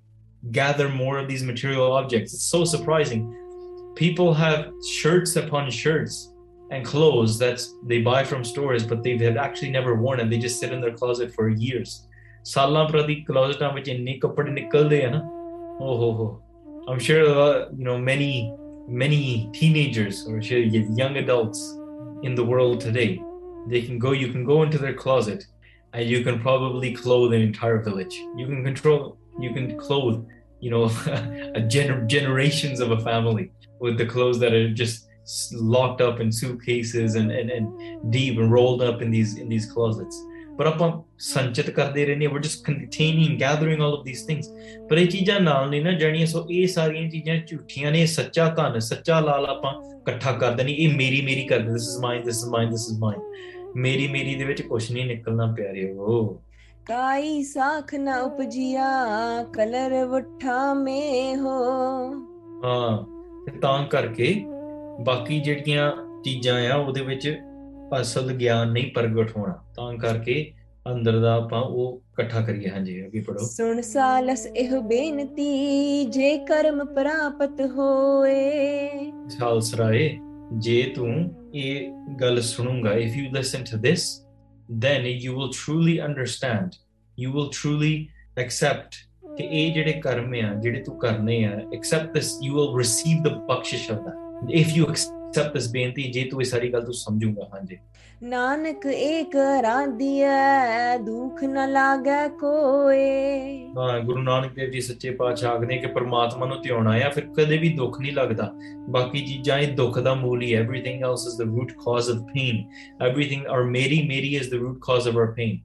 gather 0.51 0.89
more 0.89 1.19
of 1.19 1.29
these 1.29 1.43
material 1.43 1.93
objects. 1.93 2.35
It's 2.35 2.45
so 2.45 2.65
surprising. 2.65 3.23
People 3.97 4.35
have 4.35 4.71
shirts 4.87 5.37
upon 5.37 5.71
shirts 5.71 6.33
and 6.71 6.85
clothes 6.85 7.39
that 7.39 7.63
they 7.87 8.03
buy 8.03 8.25
from 8.25 8.45
stores, 8.45 8.85
but 8.85 9.03
they 9.03 9.17
have 9.19 9.37
actually 9.37 9.71
never 9.71 9.95
worn 9.95 10.21
and 10.21 10.33
they 10.33 10.39
just 10.39 10.59
sit 10.61 10.73
in 10.73 10.81
their 10.81 10.93
closet 10.93 11.33
for 11.35 11.49
years. 11.49 12.09
ਸਾਲਾਂ 12.45 12.85
ਪ੍ਰਤੀ 12.89 13.15
ਕਲੋਜ਼ਟਾਂ 13.25 13.73
ਵਿੱਚ 13.73 13.89
ਇੰਨੇ 13.89 14.13
ਕੱਪੜੇ 14.23 14.51
ਨਿਕਲਦੇ 14.51 15.05
ਆ 15.05 15.11
ਨਾ 15.11 15.23
oh 15.85 15.95
ho 16.01 16.09
ho 16.17 16.27
i'm 16.91 17.01
sure 17.05 17.23
uh, 17.45 17.69
you 17.79 17.85
know 17.87 17.95
many 18.09 18.27
many 19.03 19.49
teenagers 19.59 20.19
or 20.33 20.43
should 20.49 20.77
young 20.99 21.17
adults 21.23 21.63
in 22.29 22.37
the 22.41 22.45
world 22.51 22.77
today 22.85 23.07
they 23.73 23.81
can 23.87 23.99
go 24.05 24.13
you 24.13 24.29
can 24.35 24.45
go 24.51 24.59
into 24.67 24.81
their 24.85 24.95
closet 25.03 25.47
and 25.93 26.09
you 26.13 26.21
can 26.27 26.39
probably 26.47 26.93
clothe 27.03 27.33
an 27.39 27.43
entire 27.51 27.81
village 27.89 28.15
you 28.43 28.47
can 28.51 28.63
control 28.69 29.03
you 29.45 29.51
can 29.57 29.67
clothe 29.87 30.19
you 30.61 30.71
know 30.75 30.85
a 31.61 31.63
gener- 31.75 32.05
generations 32.17 32.81
of 32.87 32.91
a 32.99 33.01
family 33.09 33.47
with 33.87 33.97
the 34.03 34.07
clothes 34.15 34.39
that 34.45 34.53
are 34.59 34.69
just 34.83 35.09
s- 35.23 35.53
locked 35.77 36.01
up 36.07 36.21
in 36.25 36.31
suitcases 36.41 37.17
and, 37.21 37.31
and, 37.41 37.51
and 37.51 37.67
deep 38.17 38.39
and 38.39 38.51
rolled 38.59 38.83
up 38.91 39.03
in 39.03 39.11
these 39.17 39.37
in 39.43 39.49
these 39.57 39.69
closets 39.75 40.23
ਪਰ 40.59 40.67
ਆਪਾਂ 40.67 40.91
ਸੰਚਿਤ 41.19 41.71
ਕਰਦੇ 41.77 42.05
ਰਹਿੰਦੇ 42.07 42.27
we're 42.27 42.43
just 42.45 42.61
containing 42.67 43.33
gathering 43.39 43.81
all 43.85 43.95
of 43.97 44.03
these 44.09 44.21
things 44.29 44.49
ਪਰ 44.91 44.99
ਇਹ 44.99 45.07
ਚੀਜ਼ਾਂ 45.07 45.39
ਨਾਲ 45.41 45.71
ਨਹੀਂ 45.71 45.83
ਨਾ 45.83 45.93
ਜਾਣੀਆਂ 46.03 46.27
ਸੋ 46.27 46.47
ਇਹ 46.51 46.67
ਸਾਰੀਆਂ 46.75 47.09
ਚੀਜ਼ਾਂ 47.11 47.37
ਝੂਠੀਆਂ 47.49 47.93
ਨੇ 47.93 48.05
ਸੱਚਾ 48.13 48.49
ਧਨ 48.59 48.79
ਸੱਚਾ 48.89 49.19
ਲਾਲ 49.21 49.47
ਆਪਾਂ 49.47 49.73
ਇਕੱਠਾ 49.97 50.33
ਕਰ 50.33 50.53
ਦੇਣੀ 50.57 50.73
ਇਹ 50.73 50.95
ਮੇਰੀ 50.97 51.21
ਮੇਰੀ 51.27 51.45
ਕਰਦੇ 51.47 51.73
this 51.73 51.89
is 51.93 51.99
mine 52.05 52.23
this 52.29 52.43
is 52.45 52.53
mine 52.55 52.71
this 52.75 52.87
is 52.93 53.01
mine 53.07 53.21
ਮੇਰੀ 53.76 54.08
ਮੇਰੀ 54.08 54.36
ਦੇ 54.36 54.44
ਵਿੱਚ 54.44 54.62
ਕੁਝ 54.62 54.92
ਨਹੀਂ 54.92 55.06
ਨਿਕਲਣਾ 55.06 55.46
ਪਿਆਰਿਓ। 55.58 56.42
ਕਾਈ 56.86 57.44
ਸਾਖ 57.44 57.94
ਨਾ 57.96 58.22
ਉਪਜਿਆ 58.22 58.88
ਕਲਰ 59.44 60.06
ਵਠਾ 60.06 60.74
ਮੇ 60.74 61.36
ਹੋ। 61.36 61.58
ਹਾਂ 62.66 63.04
ਤਾਂ 63.62 63.88
ਕਰਕੇ 63.88 64.34
ਬਾਕੀ 65.02 65.40
ਜਿਹੜੀਆਂ 65.40 65.92
ਚੀਜ਼ਾਂ 66.24 66.70
ਆ 66.72 66.76
ਉਹਦੇ 66.76 67.02
ਵਿੱਚ 67.02 67.38
ਅਸਲ 68.02 68.32
ਗਿਆਨ 68.32 68.72
ਨਹੀਂ 68.72 68.92
ਪ੍ਰਗਟ 68.94 69.38
ਹੋਣਾ। 69.38 69.54
ਤਾਂ 69.76 69.94
ਕਰਕੇ 69.98 70.52
ਅੰਦਰ 70.92 71.20
ਦਾ 71.20 71.36
ਆਪਾਂ 71.36 71.62
ਉਹ 71.62 72.02
ਇਕੱਠਾ 72.14 72.42
ਕਰੀਏ। 72.42 72.70
ਹਾਂਜੀ 72.70 73.06
ਅੱਗੇ 73.06 73.22
ਪੜੋ 73.22 73.46
ਸੁਣ 73.46 73.82
ਸਾਲਸ 73.82 74.46
ਇਹ 74.46 74.80
ਬੇਨਤੀ 74.80 76.06
ਜੇ 76.06 76.38
ਕਰਮ 76.38 76.86
ਪ੍ਰਾਪਤ 76.86 77.62
ਹੋਏ। 77.62 79.12
ਸਾਲਸ 79.30 79.74
ਰਾਏ। 79.76 80.18
ਜੇ 80.59 80.83
ਤੂੰ 80.97 81.35
ਇਹ 81.55 81.91
ਗੱਲ 82.21 82.41
ਸੁਣੂਗਾ 82.43 82.95
if 82.95 83.17
you 83.21 83.31
listen 83.37 83.65
to 83.71 83.79
this 83.87 84.05
then 84.85 85.07
you 85.25 85.33
will 85.37 85.51
truly 85.61 85.97
understand 86.09 86.79
you 87.17 87.33
will 87.35 87.51
truly 87.61 87.95
accept 88.45 89.01
ਕਿ 89.37 89.45
ਇਹ 89.45 89.73
ਜਿਹੜੇ 89.75 89.93
ਕਰਮ 89.93 90.35
ਆ 90.35 90.55
ਜਿਹੜੇ 90.55 90.83
ਤੂੰ 90.83 90.99
ਕਰਨੇ 90.99 91.45
ਆ 91.45 91.57
accept 91.79 92.13
this 92.17 92.31
you 92.47 92.53
will 92.59 92.73
receive 92.83 93.23
the 93.29 93.35
bakshish 93.51 93.89
of 93.95 94.05
that 94.07 94.55
if 94.63 94.77
you 94.77 94.87
accept 94.93 95.18
ਸਭ 95.36 95.46
ਤਸ 95.46 95.72
ਬੇਨਤੀ 95.72 96.04
ਜੇ 96.04 96.24
ਤੂੰ 96.24 96.42
ਇਹ 96.42 96.46
ਸਾਰੀ 96.46 96.74
ਗੱਲ 96.74 96.82
ਤੂੰ 96.82 96.94
ਸਮਝੂਗਾ 96.94 97.48
ਹਾਂਜੀ। 97.54 97.78
ਨਾਨਕ 98.24 98.86
ਏਕ 98.86 99.36
ਰਾਂਦੀਐ 99.64 100.98
ਦੁਖ 100.98 101.44
ਨ 101.44 101.72
ਲਾਗੈ 101.72 102.28
ਕੋਏ। 102.28 103.66
ਹਾਂ 103.78 104.00
ਗੁਰੂ 104.00 104.22
ਨਾਨਕ 104.22 104.54
ਦੇਵ 104.54 104.70
ਜੀ 104.72 104.82
ਸੱਚੇ 104.82 105.12
ਪਾਤਸ਼ਾਹ 105.12 105.52
ਆਖਦੇ 105.52 105.78
ਕਿ 105.78 105.88
ਪ੍ਰਮਾਤਮਾ 105.88 106.46
ਨੂੰ 106.46 106.62
ਧਿਆਉਣਾ 106.62 106.92
ਆ 107.06 107.10
ਫਿਰ 107.10 107.26
ਕਦੇ 107.38 107.58
ਵੀ 107.58 107.70
ਦੁੱਖ 107.70 108.00
ਨਹੀਂ 108.02 108.12
ਲੱਗਦਾ। 108.14 108.52
ਬਾਕੀ 108.90 109.22
ਚੀਜ਼ਾਂ 109.22 109.60
ਇਹ 109.60 109.68
ਦੁੱਖ 109.68 110.00
ਦਾ 110.00 110.14
ਮੂਲ 110.14 110.42
ਹੀ 110.42 110.54
everything 110.54 111.04
else 111.04 111.28
is 111.28 111.38
the 111.38 111.42
root 111.42 111.72
cause 111.72 112.10
of 112.10 112.18
pain 112.18 112.64
everything 113.06 113.46
or 113.48 113.64
ਮੇਰੀ 113.64 114.02
ਮੇਰੀ 114.08 114.36
is 114.36 114.50
the 114.50 114.54
root 114.54 114.80
cause 114.82 115.08
of 115.08 115.18
our 115.18 115.32
pain 115.32 115.58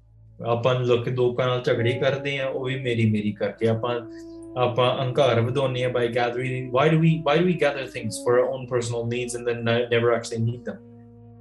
ਆਪਾਂ 0.46 0.74
ਲੋਕ 0.74 1.08
ਲੋਕਾਂ 1.08 1.46
ਨਾਲ 1.46 1.62
ਝਗੜੇ 1.64 1.92
ਕਰਦੇ 1.92 2.38
ਆ 2.38 2.46
ਉਹ 2.46 2.64
ਵੀ 2.64 2.78
ਮੇਰੀ 2.80 3.10
ਮੇਰੀ 3.10 3.32
ਕਰਕੇ 3.32 3.68
ਆਪਾਂ 3.68 4.00
ਆਪਾਂ 4.57 4.87
ਅਹੰਕਾਰ 4.95 5.39
ਵਧਾਉਂਦੇ 5.41 5.83
ਆ 5.83 5.89
by 5.89 6.05
gathering 6.15 6.69
why 6.75 6.85
do 6.93 6.99
we 7.01 7.11
why 7.27 7.35
do 7.41 7.45
we 7.49 7.55
gather 7.63 7.83
things 7.95 8.15
for 8.23 8.33
our 8.39 8.47
own 8.53 8.63
personal 8.71 9.03
needs 9.11 9.35
and 9.39 9.49
then 9.49 9.59
ne- 9.69 9.85
never 9.93 10.13
actually 10.17 10.41
need 10.45 10.63
them 10.69 10.79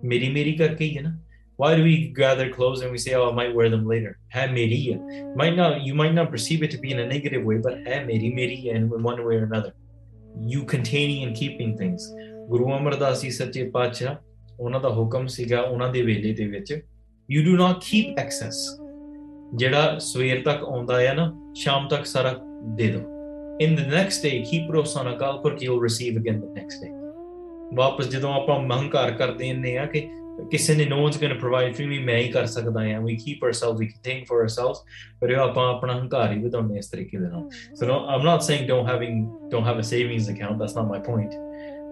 ਮੇਰੀ 0.04 0.28
ਮੇਰੀ 0.33 0.52
ਕਰਕੇ 0.57 0.85
ਹੀ 0.85 0.96
ਹੈ 0.96 1.02
ਨਾ 1.02 1.16
why 1.62 1.70
do 1.78 1.85
we 1.87 1.94
gather 2.18 2.46
clothes 2.57 2.83
and 2.87 2.94
we 2.96 3.00
say 3.04 3.14
oh 3.20 3.24
I 3.28 3.33
might 3.38 3.54
wear 3.59 3.70
them 3.74 3.87
later 3.92 4.12
ਹੈ 4.37 4.46
ਮੇਰੀ 4.52 4.81
ਹੈ 4.92 4.98
might 5.42 5.57
not 5.61 5.81
you 5.87 5.96
might 6.00 6.14
not 6.18 6.31
perceive 6.35 6.64
it 6.66 6.74
to 6.74 6.81
be 6.85 6.92
in 6.96 7.00
a 7.04 7.07
negative 7.14 7.48
way 7.50 7.59
but 7.66 7.88
ਹੈ 7.88 8.04
ਮੇਰੀ 8.04 8.33
ਮੇਰੀ 8.35 8.68
ਹੈ 8.68 8.74
in 8.81 8.87
one 9.09 9.22
way 9.28 9.38
or 9.38 9.44
another 9.48 9.72
you 10.52 10.64
containing 10.74 11.24
and 11.26 11.40
keeping 11.42 11.72
things 11.83 12.11
Guru 12.48 12.76
Amardas 12.76 13.22
ji 13.22 13.31
ਸੱਚੇ 13.31 13.68
ਪਾਤਸ਼ਾਹ 13.70 14.14
ਉਹਨਾਂ 14.61 14.81
ਦਾ 14.81 14.88
ਹੁਕਮ 14.88 15.26
ਸੀਗਾ 15.37 15.61
ਉਹਨਾਂ 15.61 15.92
ਦੇ 15.92 16.02
ਵੇਲੇ 16.02 16.33
ਦੇ 16.33 16.46
ਵਿੱਚ 16.46 16.72
you 17.28 17.42
do 17.48 17.57
not 17.62 17.83
keep 17.88 18.22
excess 18.24 18.61
ਜਿਹੜਾ 19.54 19.98
ਸਵੇਰ 19.98 20.42
ਤੱਕ 20.44 20.62
ਆਉਂਦਾ 20.64 21.00
ਹੈ 21.00 21.14
ਨਾ 21.14 21.33
ਸ਼ਾਮ 21.54 21.88
ਤੱਕ 21.88 22.07
ਸਾਰਾ 22.07 22.33
ਦੇ 22.74 22.90
ਦਿਓ 22.90 23.00
in 23.64 23.76
the 23.78 23.87
next 23.94 24.26
day 24.26 24.37
keep 24.50 24.72
ਰੋਸਾਨਾ 24.72 25.16
call 25.16 25.38
Purakh 25.38 25.62
you'll 25.62 25.83
receive 25.88 26.20
again 26.22 26.40
the 26.44 26.52
next 26.61 26.87
day 26.87 26.92
ਵਾਪਸ 27.75 28.08
ਜਦੋਂ 28.08 28.35
ਆਪਾਂ 28.35 28.58
ਮਹੰਕਾਰ 28.58 29.10
ਕਰਦੇ 29.10 29.48
ਇੰਨੇ 29.48 29.77
ਆ 29.77 29.87
ਕਿ 29.87 30.08
ਕਿਸੇ 30.50 30.75
ਨੇ 30.75 30.85
no 30.85 30.98
one's 31.04 31.16
going 31.21 31.33
to 31.35 31.40
provide 31.44 31.73
for 31.77 31.87
me 31.88 32.04
ਮੈਂ 32.04 32.19
ਹੀ 32.19 32.29
ਕਰ 32.29 32.46
ਸਕਦਾ 32.46 32.81
ਹਾਂ 32.81 33.00
we 33.00 33.14
keep 33.25 33.48
ourselves 33.48 33.81
we 33.83 33.88
contain 33.88 34.21
for 34.21 34.38
ourselves 34.42 34.85
ਪਰ 35.21 35.31
ਇਹ 35.31 35.37
ਆਪਾਂ 35.37 35.75
ਆਪਣਾ 35.75 35.92
ਹੰਕਾਰ 35.92 36.33
ਹੀ 36.33 36.42
ਵਧਾਉਂਦੇ 36.42 36.79
ਇਸ 36.79 36.87
ਤਰੀਕੇ 36.87 37.19
ਦੇ 37.19 37.29
ਨਾਲ 37.29 37.48
so 37.81 37.88
no, 37.90 37.96
I'm 37.96 38.25
not 38.31 38.46
saying 38.48 38.69
don't 38.71 38.88
having 38.92 39.19
don't 39.54 39.66
have 39.71 39.83
a 39.85 39.87
savings 39.90 40.31
account 40.35 40.62
that's 40.62 40.77
not 40.81 40.88
my 40.94 41.00
point 41.10 41.35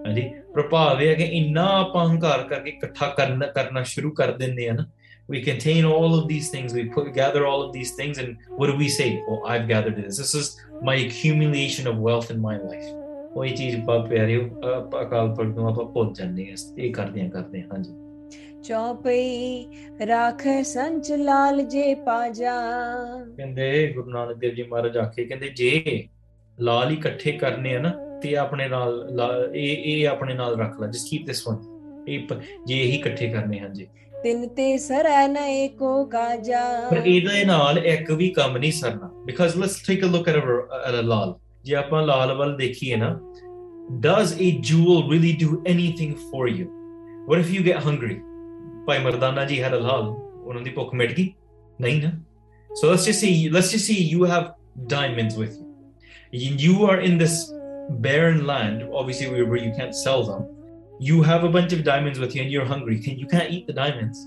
ਹਾਂਜੀ 0.06 0.30
ਪ੍ਰਭਾਵ 0.54 1.02
ਇਹ 1.02 1.08
ਹੈ 1.08 1.14
ਕਿ 1.14 1.24
ਇੰਨਾ 1.24 1.66
ਆਪਾਂ 1.80 2.08
ਹੰਕਾਰ 2.08 2.42
ਕਰਕੇ 2.48 2.70
ਇਕੱਠਾ 2.70 3.08
ਕਰਨਾ 3.08 3.46
ਕਰਨਾ 3.46 3.82
ਸ਼ੁਰੂ 3.82 4.10
ਕਰ 4.10 4.32
ਦਿੰਦੇ 4.32 4.68
ਆ 4.68 4.72
ਨਾ 4.72 4.86
we 5.28 5.38
contain 5.42 5.86
all 5.86 6.12
of 6.12 6.26
these 6.26 6.48
things 6.50 6.74
we 6.74 6.82
put 6.90 7.06
gather 7.14 7.40
all 7.46 7.62
of 7.62 7.70
these 7.72 7.92
things 7.94 8.18
and 8.18 8.44
what 8.58 8.68
do 8.68 8.74
we 8.76 8.88
say 8.90 9.06
oh 9.26 9.38
i've 9.46 9.64
gathered 9.68 9.96
this 9.98 10.18
this 10.18 10.34
is 10.36 10.50
my 10.82 10.94
accumulation 11.00 11.88
of 11.92 12.04
wealth 12.04 12.30
in 12.30 12.44
my 12.44 12.54
life 12.62 12.92
ਉਹੀ 13.36 13.50
ਚੀਜ਼ 13.56 13.76
ਬਾ 13.84 13.96
ਪਿਆਰਿਓ 14.04 14.42
ਅ- 14.42 15.00
ਅਕਾਲ 15.02 15.34
ਪੁਰਖ 15.34 15.56
ਨੂੰ 15.56 15.66
ਆਪਾਂ 15.68 15.84
ਭੁੱਲ 15.84 16.12
ਜਾਂਦੇ 16.12 16.46
ਹਾਂ 16.46 16.56
ਇਹ 16.78 16.92
ਕਰਦੇ 16.92 17.22
ਹਾਂ 17.22 17.28
ਕਰਦੇ 17.30 17.60
ਹਾਂ 17.62 17.68
ਹਾਂਜੀ 17.72 17.92
ਚੌਪਈ 18.62 19.66
ਰਾਖ 20.06 20.42
ਸੰਚ 20.66 21.10
ਲਾਲ 21.12 21.62
ਜੇ 21.66 21.94
ਪਾਜਾ 22.06 22.54
ਕਹਿੰਦੇ 23.36 23.92
ਗੁਰੂ 23.92 24.10
ਨਾਨਕ 24.10 24.36
ਦੇਵ 24.36 24.54
ਜੀ 24.54 24.62
ਮਹਾਰਾਜ 24.62 24.96
ਆਖੇ 24.98 25.24
ਕਹਿੰਦੇ 25.24 25.48
ਜੇ 25.48 26.06
ਲਾਲ 26.58 26.90
ਹੀ 26.90 26.96
ਇਕੱਠੇ 26.96 27.32
ਕਰਨੇ 27.32 27.74
ਆ 27.76 27.80
ਨਾ 27.80 27.92
ਤੇ 28.22 28.36
ਆਪਣੇ 28.36 28.68
ਨਾਲ 28.68 28.96
ਲਾ- 29.16 29.50
ਇਹ 29.54 29.76
ਇਹ 29.84 30.06
ਆਪਣੇ 30.08 30.34
ਨਾਲ 30.34 30.56
ਰੱਖ 30.60 30.80
ਲੈ 30.80 30.86
ਜਸਟ 30.86 31.08
ਕੀਪ 31.10 31.26
ਦਿਸ 31.26 31.46
ਵਨ 31.48 31.58
ਇਹ 32.08 32.26
ਪ- 32.28 32.40
ਜੇ 32.66 32.80
ਇਹੀ 32.80 32.96
ਇਕੱਠੇ 32.96 33.28
ਕਰਨੇ 33.28 33.58
ਹਨ 33.60 33.72
ਜੀ 33.72 33.86
ਤਿੰਨ 34.23 34.47
ਤੇ 34.47 34.77
ਸਰੈ 34.77 35.27
ਨ 35.27 35.37
ਏਕੋ 35.37 36.05
ਕਾਜਾ। 36.05 36.89
ਪਰ 36.89 36.97
ਇਹਦੇ 36.97 37.43
ਨਾਲ 37.45 37.77
ਇੱਕ 37.77 38.11
ਵੀ 38.11 38.29
ਕੰਮ 38.29 38.57
ਨਹੀਂ 38.57 38.71
ਸਰਨਾ। 38.71 39.11
Because 39.25 39.57
let's 39.57 39.81
take 39.87 40.03
a 40.05 40.07
look 40.07 40.29
at 40.29 40.35
a 40.89 41.01
lal 41.01 41.35
ਜੇ 41.63 41.75
ਆਪਾਂ 41.75 42.01
ਲਾਲ 42.05 42.33
ਵੱਲ 42.33 42.55
ਦੇਖੀਏ 42.57 42.95
ਨਾ 42.95 43.19
does 44.03 44.29
a 44.43 44.49
jewel 44.67 44.99
really 45.11 45.31
do 45.39 45.47
anything 45.69 46.11
for 46.27 46.43
you? 46.57 46.67
What 47.29 47.39
if 47.43 47.49
you 47.53 47.63
get 47.63 47.79
hungry? 47.87 48.15
Bhai 48.85 48.99
Mardana 49.05 49.43
ji 49.49 49.57
had 49.63 49.73
halal, 49.73 50.05
ਉਹਨਾਂ 50.45 50.61
ਦੀ 50.61 50.69
ਭੁੱਖ 50.69 50.93
ਮਿਟ 50.93 51.13
ਗਈ। 51.17 51.33
ਨਹੀਂ 51.81 52.01
ਨਾ। 52.01 52.11
So 52.81 52.91
let's 52.91 53.07
just 53.09 53.85
say 53.87 53.97
you 54.13 54.27
have 54.33 54.45
diamonds 54.93 55.35
with 55.41 55.57
you. 55.59 56.51
You 56.63 56.75
are 56.89 56.99
in 57.09 57.17
this 57.21 57.33
barren 58.05 58.37
land 58.51 58.83
obviously 58.99 59.29
where 59.31 59.61
you 59.63 59.71
can't 59.79 59.97
sell 60.01 60.21
them 60.27 60.45
you 61.00 61.22
have 61.22 61.44
a 61.44 61.48
bunch 61.48 61.72
of 61.72 61.84
diamonds 61.84 62.18
with 62.18 62.34
you 62.34 62.42
and 62.42 62.50
you're 62.50 62.64
hungry 62.64 62.98
Can- 63.00 63.18
you 63.18 63.26
can't 63.26 63.50
eat 63.50 63.66
the 63.66 63.72
diamonds 63.72 64.18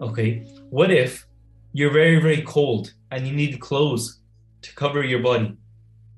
okay 0.00 0.28
what 0.70 0.90
if 0.90 1.26
you're 1.72 1.92
very 1.92 2.18
very 2.26 2.42
cold 2.42 2.92
and 3.10 3.26
you 3.26 3.34
need 3.34 3.60
clothes 3.60 4.20
to 4.62 4.74
cover 4.74 5.02
your 5.02 5.20
body 5.20 5.56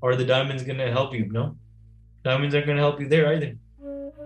are 0.02 0.16
the 0.16 0.24
diamonds 0.24 0.62
going 0.62 0.78
to 0.78 0.90
help 0.98 1.14
you 1.14 1.24
no 1.38 1.56
diamonds 2.24 2.54
aren't 2.54 2.66
going 2.66 2.76
to 2.76 2.82
help 2.82 3.00
you 3.00 3.08
there 3.08 3.28
either 3.34 3.52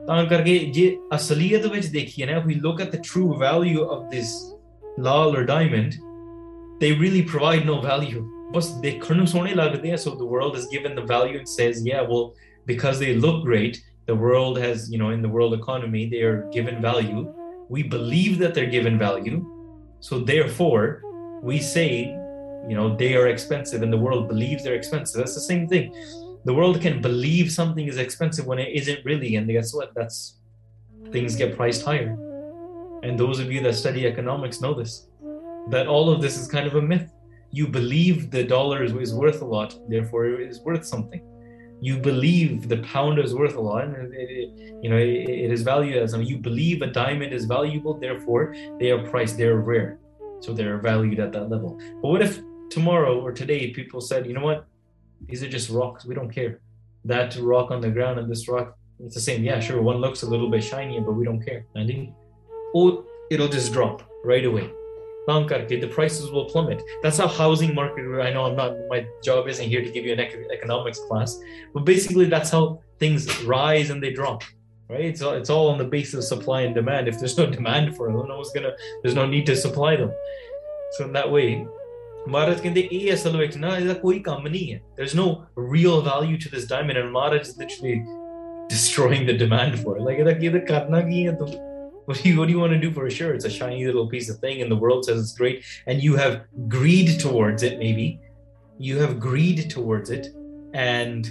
ਤਾਂ 0.07 0.25
ਕਰਕੇ 0.27 0.59
ਜੇ 0.75 0.85
ਅਸਲੀਅਤ 1.15 1.67
ਵਿੱਚ 1.73 1.87
ਦੇਖੀਏ 1.87 2.27
ਨਾ 2.27 2.39
if 2.39 2.47
we 2.51 2.55
look 2.67 2.81
at 2.85 2.95
the 2.95 3.01
true 3.09 3.33
value 3.43 3.83
of 3.95 4.07
this 4.15 4.31
lal 5.07 5.37
or 5.39 5.43
diamond 5.51 5.99
they 6.83 6.91
really 7.03 7.23
provide 7.33 7.67
no 7.71 7.77
value 7.89 8.23
ਬਸ 8.55 8.71
ਦੇਖਣ 8.81 9.17
ਨੂੰ 9.17 9.27
ਸੋਹਣੇ 9.27 9.55
ਲੱਗਦੇ 9.55 9.93
ਆ 9.93 9.97
so 10.05 10.15
the 10.23 10.29
world 10.33 10.57
is 10.61 10.67
given 10.75 10.97
the 11.01 11.05
value 11.13 11.39
and 11.41 11.51
says 11.57 11.83
yeah 11.91 12.03
well 12.13 12.25
because 12.73 13.03
they 13.05 13.13
look 13.27 13.39
great 13.51 13.79
the 14.06 14.16
world 14.16 14.58
has 14.58 14.92
you 14.92 14.98
know 14.98 15.10
in 15.10 15.22
the 15.22 15.30
world 15.30 15.54
economy 15.54 16.08
they 16.10 16.22
are 16.22 16.50
given 16.52 16.82
value. 16.82 17.34
We 17.70 17.84
believe 17.84 18.38
that 18.40 18.54
they're 18.54 18.70
given 18.70 18.98
value. 18.98 19.46
So 20.00 20.20
therefore 20.20 21.02
we 21.42 21.60
say 21.60 22.06
you 22.68 22.76
know 22.76 22.96
they 22.96 23.16
are 23.16 23.28
expensive 23.28 23.82
and 23.82 23.92
the 23.92 23.98
world 23.98 24.28
believes 24.28 24.64
they're 24.64 24.76
expensive. 24.76 25.18
That's 25.20 25.36
the 25.36 25.42
same 25.42 25.68
thing. 25.68 25.94
The 26.46 26.54
world 26.54 26.80
can 26.80 27.02
believe 27.02 27.52
something 27.52 27.88
is 27.88 27.98
expensive 27.98 28.46
when 28.46 28.60
it 28.60 28.70
isn't 28.74 29.04
really. 29.04 29.36
And 29.36 29.50
guess 29.50 29.74
what? 29.74 29.94
That's 29.96 30.38
things 31.12 31.36
get 31.36 31.56
priced 31.56 31.84
higher. 31.84 32.16
And 33.02 33.20
those 33.20 33.40
of 33.40 33.52
you 33.52 33.62
that 33.62 33.74
study 33.74 34.06
economics 34.06 34.62
know 34.62 34.74
this 34.74 35.08
that 35.70 35.88
all 35.88 36.12
of 36.12 36.22
this 36.22 36.38
is 36.38 36.48
kind 36.48 36.68
of 36.68 36.76
a 36.76 36.82
myth. 36.82 37.12
You 37.52 37.68
believe 37.68 38.32
the 38.32 38.44
dollar 38.44 38.84
is, 38.84 39.14
worth 39.14 39.42
a 39.42 39.46
lot 39.46 39.80
therefore 39.90 40.26
it 40.26 40.42
is 40.42 40.60
worth 40.60 40.86
something 40.86 41.22
you 41.86 41.96
believe 42.00 42.68
the 42.68 42.78
pound 42.94 43.20
is 43.20 43.32
worth 43.40 43.56
a 43.56 43.64
lot 43.70 43.84
and 43.84 44.14
it, 44.14 44.30
it- 44.42 44.52
you 44.84 44.90
know 44.92 44.98
it, 44.98 45.30
it 45.46 45.52
is 45.56 45.62
valued 45.74 45.98
as 46.06 46.12
you 46.32 46.38
believe 46.50 46.78
a 46.82 46.90
diamond 47.04 47.32
is 47.38 47.44
valuable 47.58 47.94
therefore 48.06 48.44
they 48.80 48.90
are 48.94 49.02
priced 49.12 49.38
they're 49.38 49.62
rare. 49.74 49.92
So 50.44 50.54
they're 50.58 50.78
valued 50.92 51.20
at 51.26 51.32
that 51.36 51.46
level. 51.54 51.72
But 52.02 52.10
what 52.14 52.22
if 52.28 52.34
tomorrow 52.70 53.14
or 53.26 53.32
today 53.32 53.62
people 53.80 54.00
said 54.10 54.28
you 54.28 54.34
know 54.38 54.46
what? 54.50 54.60
These 55.28 55.42
are 55.44 55.52
just 55.58 55.68
rocks. 55.80 56.06
We 56.10 56.14
don't 56.20 56.34
care. 56.40 56.54
That 57.14 57.30
rock 57.54 57.68
on 57.76 57.80
the 57.86 57.92
ground 57.98 58.20
and 58.20 58.28
this 58.32 58.44
rock 58.54 58.68
it's 59.06 59.16
the 59.20 59.26
same. 59.30 59.44
Yeah 59.50 59.60
sure 59.60 59.82
one 59.92 60.00
looks 60.06 60.22
a 60.24 60.30
little 60.34 60.50
bit 60.56 60.64
shinier 60.70 61.02
but 61.08 61.14
we 61.20 61.24
don't 61.30 61.44
care. 61.50 61.62
Andy? 61.76 62.14
or 62.74 62.92
oh, 62.92 63.06
it'll 63.32 63.54
just 63.58 63.70
drop 63.78 63.98
right 64.32 64.46
away 64.52 64.68
Tam 65.29 65.47
karke, 65.47 65.81
the 65.81 65.87
prices 65.87 66.31
will 66.31 66.47
plummet 66.47 66.83
that's 67.03 67.19
how 67.19 67.27
housing 67.29 67.75
market 67.75 68.05
i 68.27 68.31
know 68.33 68.45
i'm 68.47 68.57
not 68.57 68.73
my 68.93 69.07
job 69.23 69.49
isn't 69.49 69.69
here 69.73 69.83
to 69.85 69.91
give 69.97 70.05
you 70.07 70.13
an 70.15 70.19
ec- 70.19 70.47
economics 70.53 70.99
class 71.09 71.39
but 71.75 71.85
basically 71.85 72.25
that's 72.25 72.51
how 72.51 72.63
things 72.99 73.27
rise 73.45 73.91
and 73.91 74.03
they 74.03 74.13
drop 74.13 74.43
right 74.89 75.05
it's 75.11 75.23
all, 75.23 75.35
it's 75.35 75.51
all 75.51 75.69
on 75.69 75.79
the 75.83 75.85
basis 75.85 76.15
of 76.15 76.25
supply 76.25 76.63
and 76.63 76.75
demand 76.75 77.07
if 77.07 77.19
there's 77.19 77.37
no 77.43 77.47
demand 77.59 77.95
for 77.97 78.07
them 78.07 78.17
no 78.29 78.37
one's 78.41 78.53
gonna 78.57 78.73
there's 79.03 79.15
no 79.15 79.27
need 79.27 79.45
to 79.53 79.55
supply 79.55 79.95
them 79.95 80.11
so 80.97 81.05
in 81.05 81.13
that 81.13 81.31
way 81.31 81.67
Maharaj 82.29 82.59
ਕਹਿੰਦੇ 82.63 82.89
ਇਹ 82.93 83.13
ਅਸਲ 83.15 83.37
ਵਿੱਚ 83.37 83.57
ਨਾ 83.59 83.79
ਇਹਦਾ 83.79 83.95
ਕੋਈ 84.01 84.19
ਕੰਮ 84.21 84.47
ਨਹੀਂ 84.49 84.73
ਹੈ 84.73 84.81
there's 84.99 85.15
no 85.21 85.27
real 85.75 86.03
value 86.09 86.37
to 86.45 86.51
this 86.55 86.67
diamond 86.73 86.99
and 87.03 87.13
Maharaj 87.17 87.47
is 87.49 87.57
literally 87.63 87.95
destroying 88.73 89.25
the 89.31 89.37
demand 89.45 89.79
for 89.85 89.97
it 89.97 90.03
like 90.09 90.19
ਇਹਦਾ 90.19 90.33
ਕੀ 90.33 90.47
ਇਹਦਾ 90.47 90.59
ਕਰਨਾ 90.59 91.01
ਕੀ 91.01 91.27
ਹੈ 91.27 91.33
ਤੂੰ 91.33 91.49
what 92.07 92.23
do 92.23 92.29
you 92.29 92.39
what 92.39 92.49
do 92.49 92.53
you 92.53 92.61
want 92.61 92.73
to 92.73 92.81
do 92.81 92.93
for 92.93 93.09
sure 93.11 93.35
it's 93.35 93.45
a 93.45 93.51
shiny 93.51 93.85
little 93.87 94.09
piece 94.09 94.29
of 94.29 94.39
thing 94.39 94.63
and 94.63 94.71
the 94.71 94.77
world 94.77 95.05
says 95.05 95.21
it's 95.21 95.33
great 95.33 95.65
and 95.87 96.03
you 96.03 96.17
have 96.17 96.35
greed 96.69 97.21
towards 97.21 97.63
it 97.63 97.79
maybe 97.79 98.21
you 98.79 98.99
have 98.99 99.19
greed 99.19 99.71
towards 99.71 100.11
it 100.11 100.29
and 100.75 101.31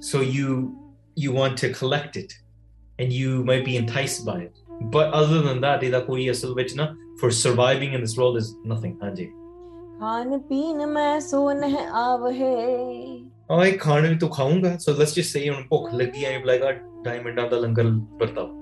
so 0.00 0.20
you 0.20 0.74
you 1.16 1.32
want 1.32 1.56
to 1.56 1.72
collect 1.72 2.16
it 2.16 2.32
and 2.98 3.12
you 3.12 3.44
might 3.44 3.64
be 3.64 3.76
enticed 3.76 4.24
by 4.26 4.38
it 4.40 4.56
but 4.96 5.12
other 5.12 5.40
than 5.42 5.60
that 5.60 5.82
ਇਹਦਾ 5.82 5.98
ਕੋਈ 5.98 6.30
ਅਸਲ 6.30 6.54
ਵਿੱਚ 6.54 6.74
ਨਾ 6.76 6.94
for 7.20 7.30
surviving 7.30 7.94
in 7.96 8.04
this 8.04 8.16
world 8.20 8.40
is 8.42 8.50
nothing 8.72 8.96
ਹਾਂਜੀ 9.02 9.26
ਖਾਨ 10.00 10.38
ਪੀਨ 10.38 10.86
ਮੈਂ 10.86 11.20
ਸੋ 11.20 11.52
ਨਹਿ 11.52 11.86
ਆਵਹੇ 11.94 12.54
ਹਾਂ 13.50 13.64
ਇਹ 13.66 13.78
ਖਾਣ 13.78 14.08
ਵੀ 14.08 14.14
ਤੂੰ 14.18 14.28
ਖਾਊਂਗਾ 14.28 14.76
ਸੋ 14.78 14.92
ਲੈਟਸ 14.92 15.14
ਜਸਟ 15.14 15.32
ਸੇ 15.32 15.48
ਹੁਣ 15.50 15.62
ਭੁੱਖ 15.70 15.94
ਲੱਗੀ 15.94 16.24
ਆਈ 16.24 16.42
ਲਾਈਕ 16.44 16.62
ਆ 16.62 16.72
ਡਾਇਮੰਡਾਂ 17.04 17.48
ਦਾ 17.50 17.58
ਲੰਗਰ 17.58 17.84
ਵਰਤਾਓ 18.20 18.57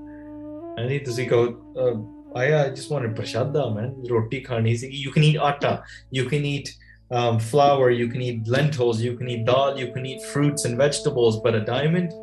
ਐਨੀ 0.82 0.98
ਤੁਸੀਂ 0.98 1.26
ਕਹੋ 1.28 1.44
ਅਹ, 1.46 2.38
ਆਇਆ 2.38 2.60
ਆਈ 2.62 2.70
ਜਸਟ 2.70 2.92
ਵਾਂਟਡ 2.92 3.14
ਪ੍ਰਸ਼ਾਦਾ 3.16 3.68
ਮੈਨ 3.74 3.92
ਰੋਟੀ 4.10 4.40
ਖਾਣੀ 4.40 4.74
ਸੀਗੀ 4.76 4.98
ਯੂ 5.02 5.10
ਕੈਨ 5.14 5.24
ਈਟ 5.24 5.36
ਆਟਾ 5.50 5.76
you 6.14 6.28
can 6.28 6.44
eat 6.54 6.68
um, 7.10 7.38
flour, 7.46 7.86
you 7.94 8.04
can 8.12 8.22
eat 8.26 8.46
lentils, 8.52 9.00
you 9.06 9.10
can 9.16 9.26
eat 9.32 9.40
dal, 9.48 9.78
you 9.78 9.86
can 9.96 10.04
eat 10.10 10.22
fruits 10.28 10.62
and 10.68 10.78
vegetables, 10.82 11.34
but 11.46 11.56
a 11.58 11.58
diamond, 11.66 12.14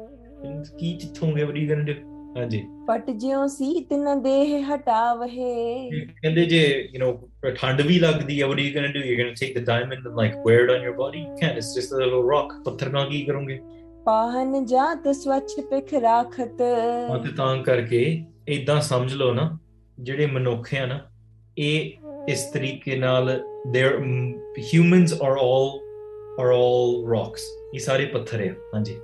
Ki 0.79 0.93
ਜਿੱਥੋਂਗੇ 1.01 1.43
what 1.43 1.57
are 1.57 1.63
you 1.63 1.67
gonna 1.71 1.85
do? 1.89 1.95
ਹਾਂਜੀ 2.37 2.61
ਪਟ 2.87 3.09
ਜਿਉ 3.19 3.45
ਸੀਤ 3.47 3.93
ਨ 3.93 4.21
ਦੇਹ 4.21 4.55
ਹਟਾਵਹੇ 4.63 5.89
ਕਹਿੰਦੇ 6.21 6.45
ਜੇ 6.45 6.61
you 6.95 7.01
know 7.03 7.51
ਠੰਡ 7.59 7.81
ਵੀ 7.81 7.99
ਲੱਗਦੀ 7.99 8.41
ਹੈ 8.41 8.47
what 8.47 8.59
are 8.61 8.65
you 8.67 8.73
gonna 8.77 8.91
do? 8.95 9.03
You're 9.09 9.19
gonna 9.21 9.37
take 9.41 9.53
the 9.59 9.63
diamond 9.69 10.09
and 10.09 10.19
like 10.21 10.39
wear 10.47 10.65
it 10.65 10.73
on 10.77 10.87
your 10.87 10.95
body? 11.01 11.21
You 11.27 11.35
can't, 11.43 11.61
it's 11.61 11.71
just 11.77 11.95
a 11.97 12.01
little 12.03 12.25
rock. 12.31 12.55
ਪੱਥਰ 12.65 12.89
ਨਾਲ 12.89 13.09
ਕੀ 13.09 13.21
ਕਰੋਗੇ? 13.25 13.59
ਪਾਹਨ 14.05 14.65
ਜਾਤ 14.65 15.07
ਸਵੱਛ 15.15 15.59
ਪਿਖ 15.69 15.93
ਰਾਖਤ 15.93 16.61
ਹਾਂ 17.09 17.19
ਤੇ 17.19 17.31
ਤਾਂ 17.37 17.55
ਕਰਕੇ 17.63 18.01
ਇਦਾਂ 18.47 18.79
ਸਮਝ 18.81 19.13
ਲਓ 19.13 19.33
ਨਾ 19.33 19.57
ਜਿਹੜੇ 19.97 20.25
ਮਨੁੱਖ 20.25 20.73
ਆ 20.73 20.85
ਨਾ 20.85 20.99
ਇਹ 21.57 22.31
ਇਸ 22.31 22.43
ਤਰੀਕੇ 22.53 22.95
ਨਾਲ 22.95 23.39
there 23.67 23.95
humans 24.71 25.13
are 25.25 25.35
all 25.37 25.69
are 26.41 26.51
all 26.57 26.93
rocks 27.13 27.45
ਇਹ 27.73 27.79
ਸਾਰੇ 27.79 28.05
ਪੱਥਰ 28.05 28.41
ਆ 28.41 28.53
ਹਾਂਜੀ 28.75 28.95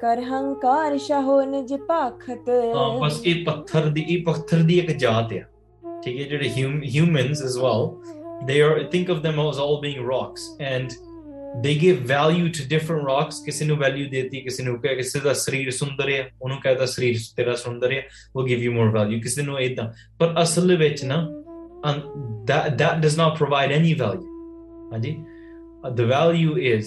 ਕਰ 0.00 0.20
ਹੰਕਾਰ 0.20 0.96
ਸ਼ਹੋ 0.98 1.40
ਨਿਜ 1.42 1.74
ਪਾਖਤ 1.88 2.48
ਹਾਂ 2.76 2.90
ਬਸ 3.00 3.20
ਇਹ 3.26 3.44
ਪੱਥਰ 3.44 3.86
ਦੀ 3.88 4.04
ਇਹ 4.08 4.24
ਪੱਥਰ 4.24 4.62
ਦੀ 4.62 4.78
ਇੱਕ 4.78 4.90
ਜਾਤ 4.98 5.32
ਆ 5.32 5.42
ਠੀਕ 6.04 6.20
ਹੈ 6.20 6.28
ਜਿਹੜੇ 6.28 6.48
humans 6.96 7.42
as 7.48 7.58
well 7.64 7.84
they 8.48 8.58
are 8.62 8.74
think 8.94 9.12
of 9.14 9.22
them 9.26 9.42
as 9.44 9.60
all 9.66 9.76
being 9.84 10.00
rocks 10.08 10.46
and 10.70 10.96
they 11.59 11.75
give 11.81 12.07
value 12.07 12.47
to 12.47 12.67
different 12.69 13.03
rocks 13.03 13.41
ਕਿਸੇ 13.45 13.65
ਨੂੰ 13.65 13.77
ਵੈਲਿਊ 13.77 14.09
ਦੇਤੀ 14.09 14.41
ਕਿਸੇ 14.41 14.63
ਨੂੰ 14.63 14.81
ਕਹੇ 14.81 14.95
ਕਿਸੇ 14.95 15.19
ਦਾ 15.19 15.33
ਸਰੀਰ 15.33 15.71
ਸੁੰਦਰ 15.71 16.09
ਹੈ 16.09 16.31
ਉਹਨੂੰ 16.41 16.57
ਕਹਦਾ 16.57 16.85
ਸਰੀਰ 16.85 17.17
ਤੇਰਾ 17.35 17.55
ਸੁੰਦਰ 17.55 17.91
ਹੈ 17.91 18.03
ਉਹ 18.35 18.47
ਗਿਵ 18.47 18.59
ਯੂ 18.59 18.71
ਮੋਰ 18.71 18.89
ਵੈਲਿਊ 18.89 19.21
ਕਿਸੇ 19.21 19.41
ਨੂੰ 19.41 19.59
ਇਦਾਂ 19.59 19.93
ਪਰ 20.19 20.41
ਅਸਲ 20.41 20.77
ਵਿੱਚ 20.77 21.03
ਨਾ 21.05 21.27
that 22.45 22.77
that 22.77 23.01
does 23.01 23.15
not 23.17 23.37
provide 23.37 23.71
any 23.79 23.93
value 23.99 24.27
ਹਾਂਜੀ 24.93 25.15
the 25.97 26.05
value 26.05 26.55
is 26.75 26.83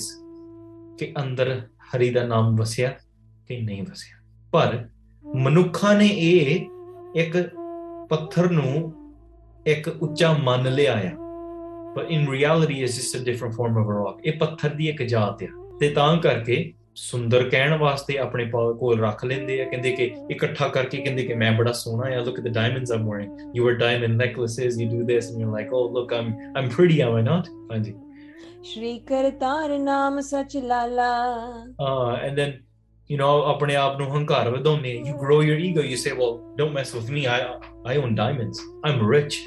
ਕਿ 0.99 1.13
ਅੰਦਰ 1.23 1.63
ਹਰੀ 1.95 2.11
ਦਾ 2.11 2.27
ਨਾਮ 2.27 2.57
ਵਸਿਆ 2.57 2.89
ਕਿ 3.49 3.61
ਨਹੀਂ 3.61 3.83
ਵਸਿਆ 3.83 4.17
ਪਰ 4.53 4.89
ਮਨੁੱਖਾਂ 5.37 5.95
ਨੇ 5.95 6.07
ਇਹ 6.07 6.67
ਇੱਕ 7.17 7.51
ਪੱਥਰ 8.09 8.51
ਨੂੰ 8.51 8.93
ਇੱਕ 9.67 9.89
ਉੱਚਾ 9.89 10.33
ਮੰਨ 10.33 10.73
ਲਿਆ 10.73 10.93
ਆ 10.93 11.24
but 11.94 12.10
in 12.16 12.28
reality 12.32 12.76
is 12.88 12.96
just 12.98 13.16
a 13.20 13.24
different 13.30 13.56
form 13.60 13.78
of 13.84 13.88
a 13.94 13.96
rock 14.02 14.20
ਇਹ 14.26 14.38
ਪੱਥਰ 14.40 14.74
ਦੀ 14.76 14.88
ਇੱਕ 14.90 15.02
ਜਾਤ 15.14 15.44
ਆ 15.44 15.48
ਤੇ 15.80 15.90
ਤਾਂ 15.94 16.16
ਕਰਕੇ 16.22 16.58
ਸੁੰਦਰ 16.96 17.44
ਕਹਿਣ 17.50 17.76
ਵਾਸਤੇ 17.78 18.18
ਆਪਣੇ 18.18 18.46
ਪਾ- 18.54 18.74
ਕੋਲ 18.80 19.00
ਰੱਖ 19.02 19.24
ਲੈਂਦੇ 19.26 19.60
ਆ 19.62 19.66
ਕਹਿੰਦੇ 19.70 19.92
ਕਿ 19.92 20.10
ਇਕੱਠਾ 20.32 20.68
ਕਰਕੇ 20.68 20.98
ਕਹਿੰਦੇ 20.98 21.24
ਕਿ 21.24 21.34
ਮੈਂ 21.44 21.52
ਬੜਾ 21.58 21.72
ਸੋਹਣਾ 21.82 22.16
ਆ 22.16 22.22
look 22.24 22.40
at 22.42 22.48
the 22.48 22.54
diamonds 22.58 22.94
I'm 22.96 23.06
wearing 23.12 23.30
you 23.58 23.66
wear 23.68 23.78
diamond 23.82 24.22
necklaces 24.24 24.80
you 24.82 24.88
do 24.94 25.02
this 25.12 25.30
and 25.32 25.44
you're 25.44 25.54
like 25.58 25.76
oh 25.80 25.84
look 25.98 26.16
I'm 26.20 26.32
I'm 26.62 26.70
pretty 26.78 26.98
am 27.08 27.16
I 27.20 27.24
not 27.30 27.50
ਹਾਂਜੀ 27.72 27.94
ਸ਼੍ਰੀ 28.72 28.98
ਕਰਤਾਰ 29.08 29.78
ਨਾਮ 29.80 30.20
ਸਚ 30.22 30.58
ਲਾਲਾ 30.64 31.12
uh, 31.86 32.16
and 32.28 32.42
then 32.42 32.52
you 33.10 33.20
know 33.22 33.32
ਆਪਣੇ 33.54 33.76
ਆਪ 33.76 34.00
ਨੂੰ 34.00 34.10
ਹੰਕਾਰ 34.16 34.50
ਵਧਾਉਂਦੇ 34.50 34.94
you 35.08 35.16
grow 35.24 35.40
your 35.50 35.58
ego 35.70 35.86
you 35.92 36.00
say 36.06 36.16
well 36.20 36.36
don't 36.62 36.76
mess 36.80 36.94
with 36.98 37.14
me 37.18 37.24
I 37.36 37.40
I 37.94 37.98
own 38.04 38.18
diamonds 38.22 38.62
I'm 38.90 39.02
rich 39.14 39.40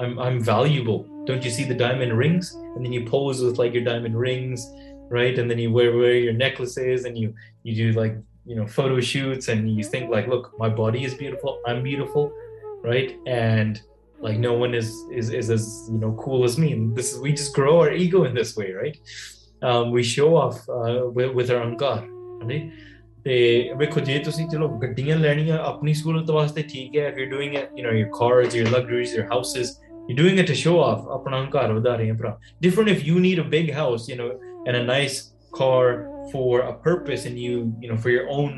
I'm 0.00 0.18
I'm 0.18 0.40
valuable. 0.40 1.06
Don't 1.26 1.44
you 1.44 1.50
see 1.50 1.64
the 1.64 1.74
diamond 1.74 2.16
rings? 2.16 2.54
And 2.54 2.84
then 2.84 2.92
you 2.92 3.04
pose 3.04 3.42
with 3.42 3.58
like 3.58 3.72
your 3.72 3.84
diamond 3.84 4.18
rings, 4.18 4.66
right? 5.08 5.38
And 5.38 5.50
then 5.50 5.58
you 5.58 5.70
wear 5.72 5.96
wear 5.96 6.14
your 6.14 6.32
necklaces 6.32 7.04
and 7.04 7.16
you 7.16 7.34
you 7.62 7.74
do 7.76 7.98
like 7.98 8.16
you 8.44 8.56
know 8.56 8.66
photo 8.66 9.00
shoots 9.00 9.48
and 9.48 9.70
you 9.70 9.84
think 9.84 10.10
like, 10.10 10.26
look, 10.26 10.52
my 10.58 10.68
body 10.68 11.04
is 11.04 11.14
beautiful. 11.14 11.60
I'm 11.66 11.82
beautiful, 11.82 12.32
right? 12.82 13.16
And 13.26 13.80
like 14.20 14.38
no 14.38 14.54
one 14.54 14.74
is 14.74 14.92
is 15.12 15.30
is 15.30 15.50
as 15.50 15.88
you 15.90 15.98
know 15.98 16.12
cool 16.22 16.44
as 16.44 16.58
me. 16.58 16.72
And 16.72 16.96
this 16.96 17.12
is 17.12 17.20
we 17.20 17.32
just 17.32 17.54
grow 17.54 17.80
our 17.80 17.92
ego 17.92 18.24
in 18.24 18.34
this 18.34 18.56
way, 18.56 18.72
right? 18.72 18.96
Um, 19.62 19.92
we 19.92 20.02
show 20.02 20.36
off 20.36 20.68
uh, 20.68 21.06
with, 21.06 21.32
with 21.34 21.50
our 21.50 21.60
ankar, 21.60 22.08
right? 22.42 22.72
ਤੇ 23.24 23.34
ਵੇਖੋ 23.78 24.00
ਜੇ 24.06 24.18
ਤੁਸੀਂ 24.18 24.48
ਚਲੋ 24.48 24.68
ਗੱਡੀਆਂ 24.82 25.16
ਲੈਣੀਆਂ 25.16 25.58
ਆਪਣੀ 25.64 25.92
ਸਹੂਲਤ 25.94 26.30
ਵਾਸਤੇ 26.30 26.62
ਠੀਕ 26.70 26.96
ਹੈ 26.96 27.10
if 27.10 27.18
you're 27.20 27.32
doing 27.32 27.52
it 27.58 27.76
you 27.78 27.84
know 27.86 27.92
your 27.98 28.08
cars 28.16 28.56
your 28.58 28.70
luxuries 28.74 29.12
your 29.18 29.26
houses 29.34 29.68
you're 30.08 30.20
doing 30.22 30.38
it 30.42 30.46
to 30.52 30.56
show 30.62 30.76
off 30.86 31.08
ਆਪਣਾ 31.16 31.42
ਘਰ 31.56 31.72
ਵਧਾ 31.72 31.96
ਰਹੇ 31.96 32.12
ਭਰਾ 32.12 32.38
different 32.66 32.90
if 32.94 33.04
you 33.10 33.20
need 33.26 33.42
a 33.44 33.48
big 33.56 33.72
house 33.80 34.08
you 34.12 34.18
know 34.22 34.30
and 34.66 34.76
a 34.80 34.84
nice 34.94 35.18
car 35.60 35.84
for 36.32 36.60
a 36.72 36.74
purpose 36.88 37.28
and 37.30 37.38
you 37.44 37.54
you 37.82 37.88
know 37.90 37.98
for 38.04 38.10
your 38.16 38.26
own 38.38 38.52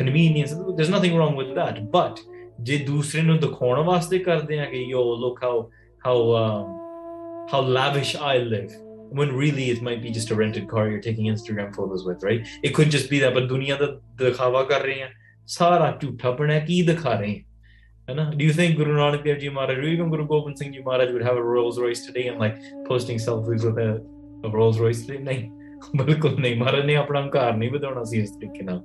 convenience 0.00 0.52
there's 0.76 0.92
nothing 0.96 1.14
wrong 1.20 1.34
with 1.42 1.54
that 1.60 1.80
but 1.96 2.24
ਜੇ 2.68 2.76
ਦੂਸਰੇ 2.86 3.22
ਨੂੰ 3.22 3.38
ਦਿਖਾਉਣ 3.40 3.80
ਵਾਸਤੇ 3.86 4.18
ਕਰਦੇ 4.18 4.58
ਆ 4.60 4.64
ਕਿ 4.70 4.84
yo 4.92 5.02
look 5.24 5.40
how 5.46 5.56
how 6.06 6.16
um, 6.40 6.78
how 7.52 7.60
lavish 7.76 8.14
I 8.30 8.38
live 8.38 8.72
when 9.18 9.34
really 9.42 9.70
it 9.70 9.82
might 9.82 10.02
be 10.02 10.10
just 10.10 10.30
a 10.30 10.34
rented 10.34 10.68
car 10.68 10.88
you're 10.88 11.00
taking 11.00 11.26
Instagram 11.26 11.74
photos 11.74 12.04
with, 12.04 12.22
right? 12.22 12.46
It 12.62 12.74
could 12.74 12.90
just 12.90 13.08
be 13.10 13.18
that, 13.20 13.34
but 13.34 13.48
dunya 13.48 13.78
da 13.78 13.88
dikhava 14.16 14.68
kar 14.68 14.80
rahe 14.80 14.98
hain. 15.02 15.14
Sara 15.46 15.96
jhutha 16.02 16.36
bana 16.36 16.58
ki 16.66 16.86
dikha 16.86 17.14
rahe 17.14 17.24
hain. 17.24 17.44
Do 18.07 18.35
you 18.39 18.51
think 18.51 18.77
Guru 18.77 18.97
Nanak 18.97 19.23
Dev 19.23 19.39
Ji 19.39 19.49
Maharaj 19.49 19.77
or 19.77 19.83
even 19.83 20.09
Guru 20.09 20.27
Gobind 20.27 20.57
Singh 20.57 20.73
Ji 20.73 20.81
Maharaj 20.81 21.11
would 21.13 21.23
have 21.23 21.37
a 21.37 21.43
Rolls 21.43 21.79
Royce 21.79 22.05
today 22.05 22.27
and 22.27 22.37
like 22.37 22.57
posting 22.85 23.17
selfies 23.17 23.63
with 23.63 23.77
a, 23.77 24.03
a 24.43 24.49
Rolls 24.49 24.79
Royce? 24.79 25.05
Today? 25.05 25.19
ਨਹੀਂ 25.23 25.49
ਬਿਲਕੁਲ 25.95 26.39
ਨਹੀਂ 26.39 26.55
ਮਹਾਰਾਜ 26.55 26.85
ਨੇ 26.85 26.95
ਆਪਣਾ 26.95 27.21
ਘਰ 27.21 27.53
ਨਹੀਂ 27.53 27.69
ਵਧਾਉਣਾ 27.71 28.03
ਸੀ 28.03 28.19
ਇਸ 28.21 28.31
ਤਰੀਕੇ 28.31 28.63
ਨਾਲ 28.63 28.81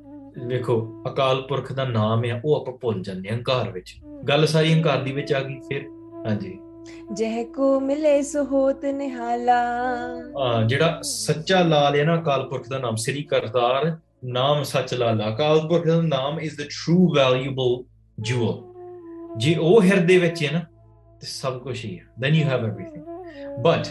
ਵੇਖੋ 0.47 1.03
ਅਕਾਲ 1.09 1.41
ਪੁਰਖ 1.43 1.73
ਦਾ 1.73 1.85
ਨਾਮ 1.85 2.25
ਆ 2.31 2.41
ਉਹ 2.45 2.57
ਆਪਾਂ 2.57 2.73
ਭੁੱਲ 2.81 3.03
ਜਾਂਦੇ 3.03 3.31
ਹਾਂ 3.31 3.39
ਘਰ 3.39 3.71
ਵਿੱਚ 3.71 3.95
ਗੱਲ 4.29 4.47
ਸਾਰੀ 4.47 4.73
ਹੰਕਾਰ 4.75 5.03
ਦੀ 5.03 5.13
ਵਿੱਚ 5.13 5.33
ਆ 5.33 5.43
ਗਈ 5.43 5.59
ਫਿਰ 5.69 5.89
ਹਾਂਜੀ 6.27 6.59
ਜਹ 7.15 7.45
ਕੋ 7.45 7.81
ਮਿਲੇ 7.81 8.23
ਸੋ 8.23 8.45
ਹੋਤ 8.45 8.85
ਨਿਹਾਲਾ 8.85 10.63
ਜਿਹੜਾ 10.67 11.01
ਸੱਚਾ 11.03 11.63
ਲਾਲ 11.63 11.97
ਹੈ 11.97 12.05
ਨਾ 12.05 12.21
ਅਕਾਲ 12.21 12.49
ਪੁਰਖ 12.49 12.69
ਦਾ 12.69 12.79
ਨਾਮ 12.79 12.97
ਸ੍ਰੀ 12.97 13.23
ਕਰਤਾਰ 13.23 13.97
ਨਾਮ 14.25 14.63
ਸੱਚ 14.63 14.95
ਲਾਲਾ 14.95 15.29
ਅਕਾਲ 15.35 15.61
ਪੁਰਖ 15.69 15.87
ਦਾ 15.87 16.01
ਨਾਮ 16.03 16.41
is 16.41 16.57
the 16.57 16.63
true 16.63 17.13
valuable 17.17 17.83
jewel 18.19 18.68
ਜੇ 19.37 19.55
ਉਹ 19.55 19.83
ਹਿਰਦੇ 19.83 20.19
ਵਿੱਚ 20.19 20.45
ਹੈ 20.45 20.51
ਨਾ 20.53 20.59
ਤੇ 21.21 21.27
ਸਭ 21.27 21.59
ਕੁਝ 21.59 21.85
ਹੀ 21.85 21.99
ਹੈ 21.99 22.05
then 22.25 22.37
you 22.39 22.45
have 22.51 22.67
everything 22.69 23.05
but 23.67 23.89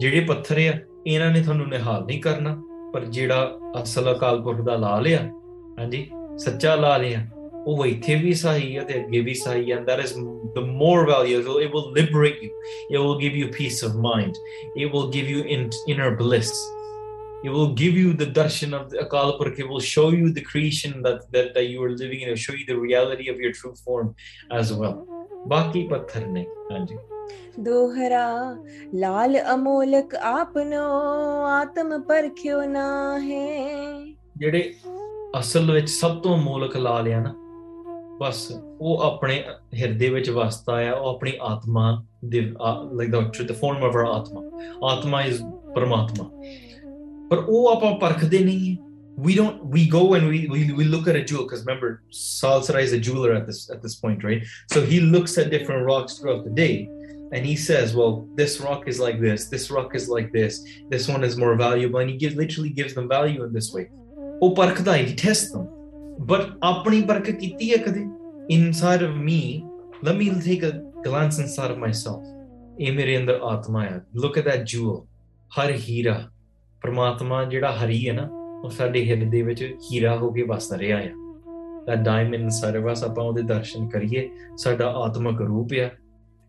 ਜਿਹੜੇ 0.00 0.20
ਪੱਥਰ 0.20 0.58
ਆ 0.58 0.72
ਇਹਨਾਂ 1.06 1.30
ਨੇ 1.30 1.42
ਤੁਹਾਨੂੰ 1.42 1.68
ਨਿਹਾਲ 1.68 2.04
ਨਹੀਂ 2.04 2.20
ਕਰਨਾ 2.22 2.56
ਪਰ 2.92 3.04
ਜਿਹੜਾ 3.04 3.58
ਅਸਲ 3.82 4.12
ਅਕਾਲ 4.12 4.42
ਪੁਰਖ 4.42 4.60
ਦਾ 4.60 4.76
ਲਾਲ 4.76 5.06
ਆ 5.14 5.22
ਹਾਂਜੀ 5.78 6.08
ਸੱਚਾ 6.38 6.74
ਲਾਲ 6.74 7.04
ਆ 7.14 7.20
ਉਹ 7.66 7.84
ਇੱਥੇ 7.86 8.14
ਵੀ 8.14 8.32
ਸਹੀ 8.34 8.76
ਹੈ 8.76 8.84
ਤੇ 8.84 8.94
ਅੱਗੇ 8.94 9.20
ਵੀ 9.20 9.34
ਸਹੀ 9.34 9.72
ਹੈ 9.72 9.76
that 9.88 10.00
is 10.04 10.12
the 10.56 10.62
more 10.82 11.00
valuable 11.08 11.58
it 11.64 11.74
will 11.74 11.90
liberate 11.98 12.40
you 12.44 12.50
it 12.90 12.98
will 12.98 13.18
give 13.18 13.36
you 13.40 13.50
peace 13.58 13.82
of 13.88 13.98
mind 14.06 14.40
it 14.76 14.94
will 14.94 15.10
give 15.16 15.28
you 15.34 15.44
inner 15.92 16.10
bliss 16.22 16.50
He 17.42 17.48
will 17.48 17.72
give 17.74 17.94
you 17.94 18.12
the 18.12 18.26
darshan 18.26 18.72
of 18.72 18.90
the 18.90 18.98
Akal 18.98 19.36
Purkh. 19.38 19.56
He 19.56 19.64
will 19.64 19.80
show 19.80 20.10
you 20.10 20.30
the 20.30 20.40
creation 20.40 21.02
that, 21.02 21.30
that, 21.32 21.54
that 21.54 21.68
you 21.68 21.82
are 21.82 21.90
living 21.90 22.20
in. 22.20 22.26
He 22.26 22.30
will 22.30 22.36
show 22.36 22.54
you 22.54 22.66
the 22.66 22.78
reality 22.78 23.28
of 23.28 23.40
your 23.40 23.52
true 23.52 23.74
form 23.84 24.14
as 24.50 24.72
well. 24.72 25.06
ਬਾਕੀ 25.48 25.82
ਪੱਥਰ 25.88 26.26
ਨੇ 26.26 26.44
ਹਾਂਜੀ 26.72 26.96
ਦੋਹਰਾ 27.60 28.26
ਲਾਲ 28.94 29.38
ਅਮੋਲਕ 29.54 30.14
ਆਪਨੋ 30.14 30.82
ਆਤਮ 31.46 32.00
ਪਰਖਿਓ 32.02 32.60
ਨਾ 32.62 33.18
ਹੈ 33.20 34.04
ਜਿਹੜੇ 34.38 34.74
ਅਸਲ 35.38 35.72
ਵਿੱਚ 35.72 35.88
ਸਭ 35.90 36.20
ਤੋਂ 36.22 36.36
ਮੂਲਕ 36.36 36.76
ਲਾ 36.76 37.00
ਲਿਆ 37.00 37.20
ਨਾ 37.20 37.34
ਬਸ 38.20 38.50
ਉਹ 38.80 39.02
ਆਪਣੇ 39.02 39.42
ਹਿਰਦੇ 39.74 40.08
ਵਿੱਚ 40.08 40.30
ਵਸਦਾ 40.30 40.74
ਆ 40.88 40.94
ਉਹ 40.94 41.08
ਆਪਣੀ 41.14 41.32
ਆਤਮਾ 41.42 42.04
ਦੇ 42.24 42.40
ਲਾਈਕ 42.40 43.10
ਦਾ 43.10 43.54
ਫਾਰਮ 43.54 43.84
ਆਫ 43.84 43.96
ਆਤਮਾ 43.96 44.42
ਆਤਮਾ 44.92 45.22
ਇਜ਼ 45.22 45.42
ਪਰਮਾਤਮਾ 45.74 46.30
but 47.32 47.44
ਉਹ 47.48 47.68
ਆਪਾਂ 47.72 47.92
ਪਰਖਦੇ 48.06 48.44
ਨਹੀਂ 48.44 48.76
we 49.16 49.34
don't 49.38 49.58
we 49.74 49.86
go 49.86 50.14
and 50.14 50.26
we, 50.32 50.38
we 50.48 50.72
we 50.72 50.84
look 50.84 51.06
at 51.06 51.16
a 51.16 51.22
jewel 51.30 51.44
because 51.44 51.60
remember 51.64 52.02
Saalas 52.10 52.68
Rai 52.74 52.82
is 52.84 52.92
a 52.92 53.00
jeweler 53.06 53.34
at 53.38 53.46
this 53.46 53.70
at 53.74 53.82
this 53.82 53.94
point 53.94 54.24
right? 54.24 54.42
So 54.72 54.80
he 54.92 55.00
looks 55.00 55.36
at 55.42 55.50
different 55.50 55.84
rocks 55.84 56.18
throughout 56.18 56.44
the 56.44 56.54
day 56.60 56.88
and 57.34 57.46
he 57.50 57.56
says 57.56 57.94
well 57.98 58.26
this 58.40 58.60
rock 58.60 58.88
is 58.92 58.98
like 59.04 59.20
this 59.20 59.48
this 59.54 59.70
rock 59.76 59.94
is 60.00 60.08
like 60.08 60.32
this 60.32 60.58
this 60.94 61.08
one 61.08 61.24
is 61.28 61.36
more 61.36 61.54
valuable 61.56 62.00
and 62.02 62.10
he 62.14 62.16
gives 62.16 62.36
literally 62.42 62.70
gives 62.70 62.94
them 62.94 63.06
value 63.08 63.44
in 63.44 63.52
this 63.52 63.72
way. 63.74 63.84
Oh 64.40 64.54
parkhda 64.54 64.96
he 65.04 65.14
tests 65.14 65.52
them. 65.52 65.68
But 66.32 66.58
apni 66.60 67.00
kiti 67.28 67.70
hai 67.76 68.06
inside 68.48 69.02
of 69.02 69.16
me 69.28 69.42
let 70.02 70.16
me 70.16 70.30
take 70.50 70.62
a 70.62 70.72
glance 71.04 71.38
inside 71.38 71.70
of 71.70 71.78
myself. 71.78 72.24
Eh, 72.80 73.98
look 74.14 74.36
at 74.36 74.44
that 74.46 74.64
jewel. 74.64 75.06
Har 75.48 75.70
hira. 75.70 76.31
ਪ੍ਰਮਾਤਮਾ 76.82 77.44
ਜਿਹੜਾ 77.44 77.72
ਹਰੀ 77.72 78.08
ਹੈ 78.08 78.12
ਨਾ 78.12 78.28
ਉਹ 78.64 78.70
ਸਾਡੇ 78.70 79.04
ਹਿਰਦੇ 79.10 79.42
ਵਿੱਚ 79.42 79.62
ਹੀਰਾ 79.62 80.16
ਹੋ 80.16 80.30
ਕੇ 80.32 80.42
ਵਸ 80.42 80.72
ਰਿਹਾ 80.72 80.98
ਆ। 80.98 81.08
ਦਾ 81.86 81.94
ਡਾਇਮੰਡ 81.94 82.48
ਸਰਵਸ 82.50 83.02
ਆਪਾਂ 83.04 83.24
ਉਹਦੇ 83.24 83.42
ਦਰਸ਼ਨ 83.42 83.88
ਕਰੀਏ 83.88 84.28
ਸਾਡਾ 84.56 84.86
ਆਤਮਿਕ 84.96 85.40
ਰੂਪ 85.40 85.68
ਆ। 85.80 85.88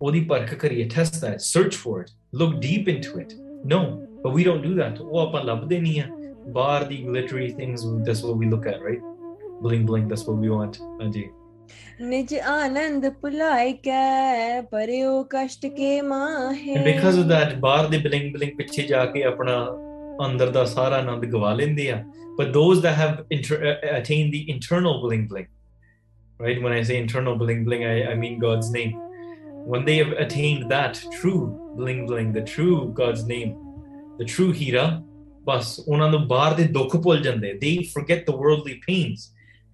ਉਹਦੀ 0.02 0.20
ਪਰਖ 0.22 0.54
ਕਰੀਏ 0.54 0.88
test 0.96 1.22
the 1.22 1.36
search 1.38 1.76
for 1.76 2.00
it 2.02 2.10
look 2.36 2.56
deep 2.56 2.90
into 2.90 3.20
it 3.20 3.34
no 3.66 3.80
but 4.24 4.36
we 4.36 4.44
don't 4.44 4.64
do 4.64 4.76
that 4.78 5.02
ਉਹ 5.02 5.20
ਆਪਾਂ 5.20 5.44
ਲੱਭਦੇ 5.44 5.80
ਨਹੀਂ 5.80 6.02
ਆ। 6.02 6.06
ਬਾਹਰ 6.48 6.84
ਦੀ 6.84 6.98
glittery 7.06 7.50
things 7.50 7.86
that's 7.86 8.24
what 8.26 8.38
we 8.38 8.46
look 8.46 8.68
at 8.68 8.82
right 8.84 9.02
bling 9.64 9.88
bling 9.88 10.10
that's 10.10 10.28
what 10.30 10.40
we 10.40 10.48
want 10.48 10.78
ਹਾਂਜੀ। 10.82 11.24
ਨਿਜ 12.02 12.36
ਆਨੰਦ 12.36 13.10
ਭੁਲਾਇ 13.22 13.74
ਕੈ 13.74 14.62
ਪਰਿਓ 14.62 15.24
ਕਸ਼ਟ 15.24 15.66
ਕੇ 15.66 16.02
ਮਾਹੇ। 16.02 16.84
ਬਿਕਾਜ਼ 16.84 17.20
ਆਫ 17.20 17.26
ਦੈਟ 17.26 17.56
ਬਾਹਰ 17.60 17.88
ਦੇ 17.88 17.98
ਬਲਿੰਗ 17.98 18.34
ਬਲਿੰਗ 18.34 18.52
ਪਿੱਛੇ 18.58 18.84
ਜਾ 18.84 19.06
ਕੇ 19.06 19.24
ਆਪਣਾ 19.24 19.56
ਅੰਦਰ 20.26 20.51
ਦਾ 20.51 20.64
ਸਾਰਾ 20.64 20.97
ਆਨੰਦ 20.97 21.24
ਗਵਾ 21.24 21.55
ਲੈਂਦੇ 21.55 21.91
ਆ 21.91 22.05
but 22.41 22.51
those 22.55 22.81
that 22.83 22.97
have 22.97 23.14
inter- 23.37 23.61
attained 23.99 24.35
the 24.35 24.41
internal 24.55 24.99
bling 25.05 25.22
bling 25.31 25.47
right 26.45 26.59
when 26.64 26.74
i 26.74 26.83
say 26.89 26.99
internal 27.05 27.35
bling 27.41 27.62
bling 27.68 27.83
I, 27.85 27.95
I 28.11 28.14
mean 28.20 28.37
god's 28.45 28.68
name 28.76 28.93
when 29.72 29.87
they 29.89 29.97
have 30.03 30.12
attained 30.24 30.68
that 30.74 31.01
true 31.16 31.41
bling 31.81 32.07
bling 32.11 32.29
the 32.37 32.45
true 32.53 32.76
god's 33.01 33.24
name 33.33 33.57
the 34.20 34.29
true 34.35 34.53
hira 34.61 34.87
ਬਸ 35.49 35.79
ਉਹਨਾਂ 35.89 36.09
ਨੂੰ 36.11 36.26
ਬਾਹਰ 36.29 36.55
ਦੇ 36.55 36.64
ਦੁੱਖ 36.76 36.97
ਭੁੱਲ 36.97 37.20
ਜਾਂਦੇ 37.22 37.53
they 37.64 37.74
forget 37.97 38.24
the 38.31 38.37
worldly 38.45 38.76
pains 38.87 39.26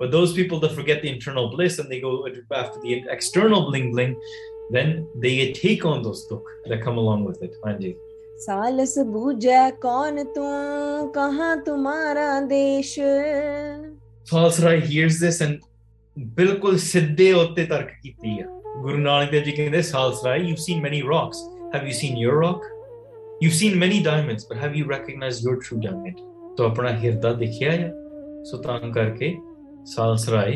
but 0.02 0.12
those 0.16 0.34
people 0.38 0.60
that 0.64 0.74
forget 0.80 1.00
the 1.04 1.10
internal 1.14 1.48
bliss 1.54 1.78
and 1.82 1.92
they 1.92 2.00
go 2.04 2.12
after 2.60 2.80
the 2.84 2.98
external 3.16 3.64
bling 3.70 3.88
bling 3.94 4.14
then 4.76 4.92
they 5.24 5.34
take 5.60 5.84
on 5.92 6.04
those 6.06 6.22
dukh 6.30 6.52
that 6.70 6.80
come 6.86 7.00
along 7.04 7.24
with 7.30 7.42
it 7.48 7.56
ਹਾਂਜੀ 8.38 8.42
ਸਾਲਸ 8.44 8.98
ਬੂਝੈ 9.06 9.70
ਕੌਣ 9.82 10.22
ਤੂੰ 10.34 11.12
ਕਹਾਂ 11.12 11.56
ਤੁਮਾਰਾ 11.66 12.40
ਦੇਸ਼ 12.40 12.98
Salsarai 14.32 14.80
hears 14.90 15.16
this 15.22 15.40
and 15.46 15.58
ਬਿਲਕੁਲ 16.36 16.76
ਸਿੱਧੇ 16.78 17.32
ਉੱਤੇ 17.32 17.64
ਤਰਕ 17.66 17.88
ਕੀਤੀ 18.02 18.38
ਆ 18.40 18.46
ਗੁਰੂ 18.82 18.96
ਨਾਨਕ 18.98 19.30
ਦੇਵ 19.30 19.42
ਜੀ 19.44 19.52
ਕਹਿੰਦੇ 19.52 19.78
Salsarai 19.78 20.38
you've 20.44 20.62
seen 20.66 20.80
many 20.86 21.00
rocks 21.10 21.40
have 21.74 21.88
you 21.88 21.94
seen 22.00 22.16
your 22.24 22.36
rock 22.44 22.62
you've 23.42 23.58
seen 23.62 23.76
many 23.84 23.98
diamonds 24.06 24.46
but 24.50 24.62
have 24.64 24.76
you 24.80 24.84
recognized 24.92 25.48
your 25.48 25.56
true 25.66 25.80
diamond 25.86 26.22
ਤੋ 26.56 26.64
ਆਪਣਾ 26.64 26.90
ਹਿਰਦਾ 27.02 27.32
ਦੇਖਿਆ 27.32 27.72
ਹੈ 27.72 27.90
ਸੋ 28.50 28.58
ਤਾਂ 28.62 28.78
ਕਰਕੇ 28.94 29.34
Salsarai 29.94 30.54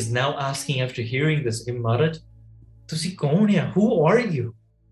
is 0.00 0.10
now 0.18 0.28
asking 0.50 0.80
after 0.86 1.04
hearing 1.14 1.42
this 1.48 1.62
hey 1.68 1.76
Maharaj 1.86 2.20
ਤੁਸੀਂ 2.88 3.16
ਕੌਣ 3.16 3.54
ਆ 3.58 3.72
who 3.76 3.88
are 4.10 4.20
you 4.36 4.46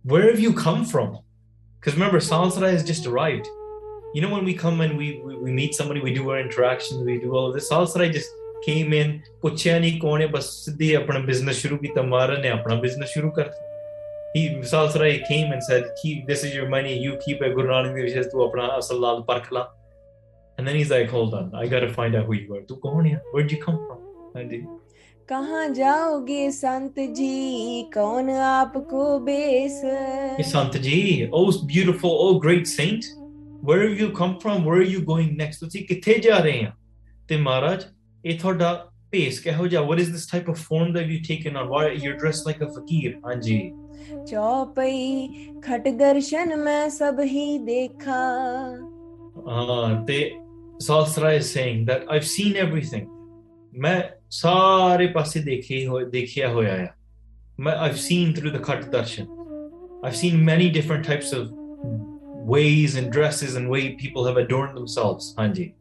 where 0.04 0.26
have 0.30 0.42
you 0.46 0.52
come 0.64 0.84
from 0.94 1.14
Because 1.81 1.95
remember, 1.95 2.19
Saalas 2.19 2.61
Rai 2.61 2.73
has 2.73 2.83
just 2.83 3.07
arrived. 3.07 3.47
You 4.13 4.21
know, 4.21 4.29
when 4.29 4.45
we 4.45 4.53
come 4.53 4.81
and 4.81 4.95
we, 4.95 5.19
we, 5.25 5.35
we 5.35 5.51
meet 5.51 5.73
somebody, 5.73 5.99
we 5.99 6.13
do 6.13 6.29
our 6.29 6.39
interactions, 6.39 7.01
we 7.03 7.17
do 7.17 7.35
all 7.35 7.47
of 7.47 7.55
this. 7.55 7.71
Saalas 7.71 7.95
Rai 7.97 8.09
just 8.09 8.29
came 8.65 8.93
in, 8.93 9.21
ਪੁੱਛਿਆ 9.41 9.79
ਨਹੀਂ 9.79 9.99
ਕੋਣੇ 9.99 10.25
ਬਸ 10.35 10.49
ਸਿੱਧੀ 10.65 10.93
ਆਪਣਾ 10.93 11.19
business 11.29 11.61
ਸ਼ੁਰੂ 11.61 11.77
ਕੀਤਾ 11.77 12.01
ਮਾਰਨ 12.01 12.41
ਨੇ 12.41 12.49
ਆਪਣਾ 12.49 12.75
business 12.81 13.09
ਸ਼ੁਰੂ 13.09 13.31
ਕਰਤਾ 13.31 13.69
he 14.33 14.41
Saalas 14.71 14.97
Rai 14.99 15.23
came 15.29 15.51
and 15.51 15.63
said, 15.63 15.87
keep 16.01 16.27
this 16.27 16.43
is 16.43 16.53
your 16.55 16.67
money, 16.69 16.97
you 16.97 17.17
keep 17.25 17.41
it, 17.41 17.55
Guru 17.55 17.67
Nanak 17.67 17.95
Dev 17.95 18.11
says 18.11 18.27
to 18.33 18.37
apna 18.45 18.77
asallal 18.77 19.25
parkla." 19.25 19.63
And 20.57 20.67
then 20.67 20.75
he's 20.75 20.91
like, 20.91 21.09
hold 21.09 21.33
on, 21.33 21.49
I 21.53 21.67
gotta 21.67 21.89
find 21.89 22.15
out 22.15 22.27
who 22.27 22.35
you 22.35 22.55
are. 22.55 22.61
Tu 22.61 22.75
where'd 22.75 23.51
you 23.51 23.61
come 23.65 23.79
from? 23.87 23.99
And 24.35 24.67
कहाँ 25.30 25.68
जाओगे 25.74 26.50
संत 26.52 26.98
जी 27.16 27.82
कौन 27.94 28.30
आपको 28.30 29.18
base 29.28 29.80
Hey, 30.38 30.44
Sant 30.50 30.78
ji, 30.86 31.28
oh 31.32 31.46
beautiful, 31.72 32.16
oh 32.26 32.38
great 32.44 32.68
saint, 32.72 33.08
where 33.62 33.88
have 33.88 33.98
you 33.98 34.10
come 34.20 34.38
from? 34.38 34.64
Where 34.64 34.78
are 34.82 34.90
you 34.94 35.00
going 35.12 35.32
next? 35.42 35.60
ਤੁਸੀਂ 35.60 35.84
ਕਿੱਥੇ 35.86 36.18
ਜਾ 36.26 36.38
ਰਹੇ 36.38 36.64
ਆ 36.64 36.72
ਤੇ 37.28 37.36
ਮਹਾਰਾਜ 37.36 37.84
ਇਹ 38.24 38.38
ਤੁਹਾਡਾ 38.38 38.72
ਭੇਸ 39.10 39.40
ਕਿਹੋ 39.40 39.66
ਜਿਹਾ 39.66 39.82
what 39.88 40.02
is 40.04 40.12
this 40.16 40.26
type 40.34 40.48
of 40.54 40.62
form 40.68 40.94
that 40.96 41.12
you've 41.12 41.26
taken 41.30 41.60
on 41.62 41.70
why 41.74 41.84
you're 42.04 42.18
dressed 42.24 42.50
like 42.50 42.64
a 42.68 42.70
fakir 42.78 43.12
ਹਾਂਜੀ 43.26 43.60
चौपई 44.30 45.28
खट 45.64 45.88
दर्शन 45.98 46.58
में 46.58 46.90
सब 46.98 47.20
ही 47.34 47.46
देखा 47.70 48.22
uh, 49.46 50.04
they 50.04 50.22
Sahasra 50.78 51.36
is 51.38 51.50
saying 51.50 51.84
that 51.86 52.04
I've 52.10 52.26
seen 52.26 52.56
everything. 52.56 53.08
ਮੈਂ 53.73 54.01
ਸਾਰੇ 54.29 55.07
ਪਾਸੇ 55.07 55.39
ਦੇਖੀ 55.39 55.85
the 55.87 56.03
ਦੇਖਿਆ 56.09 56.49
ਹੋਇਆ 56.49 56.73
ਆ 56.83 56.87
ਮੈਂ 57.59 57.73
I've 57.73 57.95
seen 57.95 58.33
through 58.33 58.49
the 58.49 58.63
khat 58.63 58.85
darshan 58.85 59.25
I've 60.05 60.13
seen 60.13 60.37
many 60.43 60.69
different 60.69 61.05
types 61.07 61.33
of 61.33 61.47
ways 62.45 62.95
and 62.95 63.11
dresses 63.11 63.55
and 63.55 63.69
way 63.69 63.81
people 63.95 64.25
have 64.27 64.37
adorned 64.37 64.77
themselves. 64.77 65.33
ਹਾਂਜੀ 65.39 65.71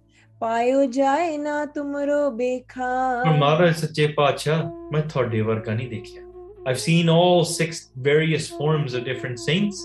ਪਾਇਓ 0.40 0.84
ਜਾਏ 0.84 1.36
ਨਾ 1.38 1.64
ਤੁਮਰੋ 1.66 2.30
ਬੇਖਾ 2.30 3.24
ਮਹਾਰਾਜ 3.24 3.76
ਸੱਚੇ 3.76 4.06
ਪਾਤਸ਼ਾਹ 4.06 4.64
ਮੈਂ 4.92 5.02
ਤੁਹਾਡੇ 5.02 5.40
ਵਰਗਾ 5.40 5.74
ਨਹੀਂ 5.74 5.88
ਦੇਖਿਆ 5.90 6.22
I've 6.70 6.80
seen 6.80 7.10
all 7.12 7.44
six 7.50 7.80
various 8.08 8.48
forms 8.58 8.96
of 8.98 9.06
different 9.08 9.42
saints 9.46 9.80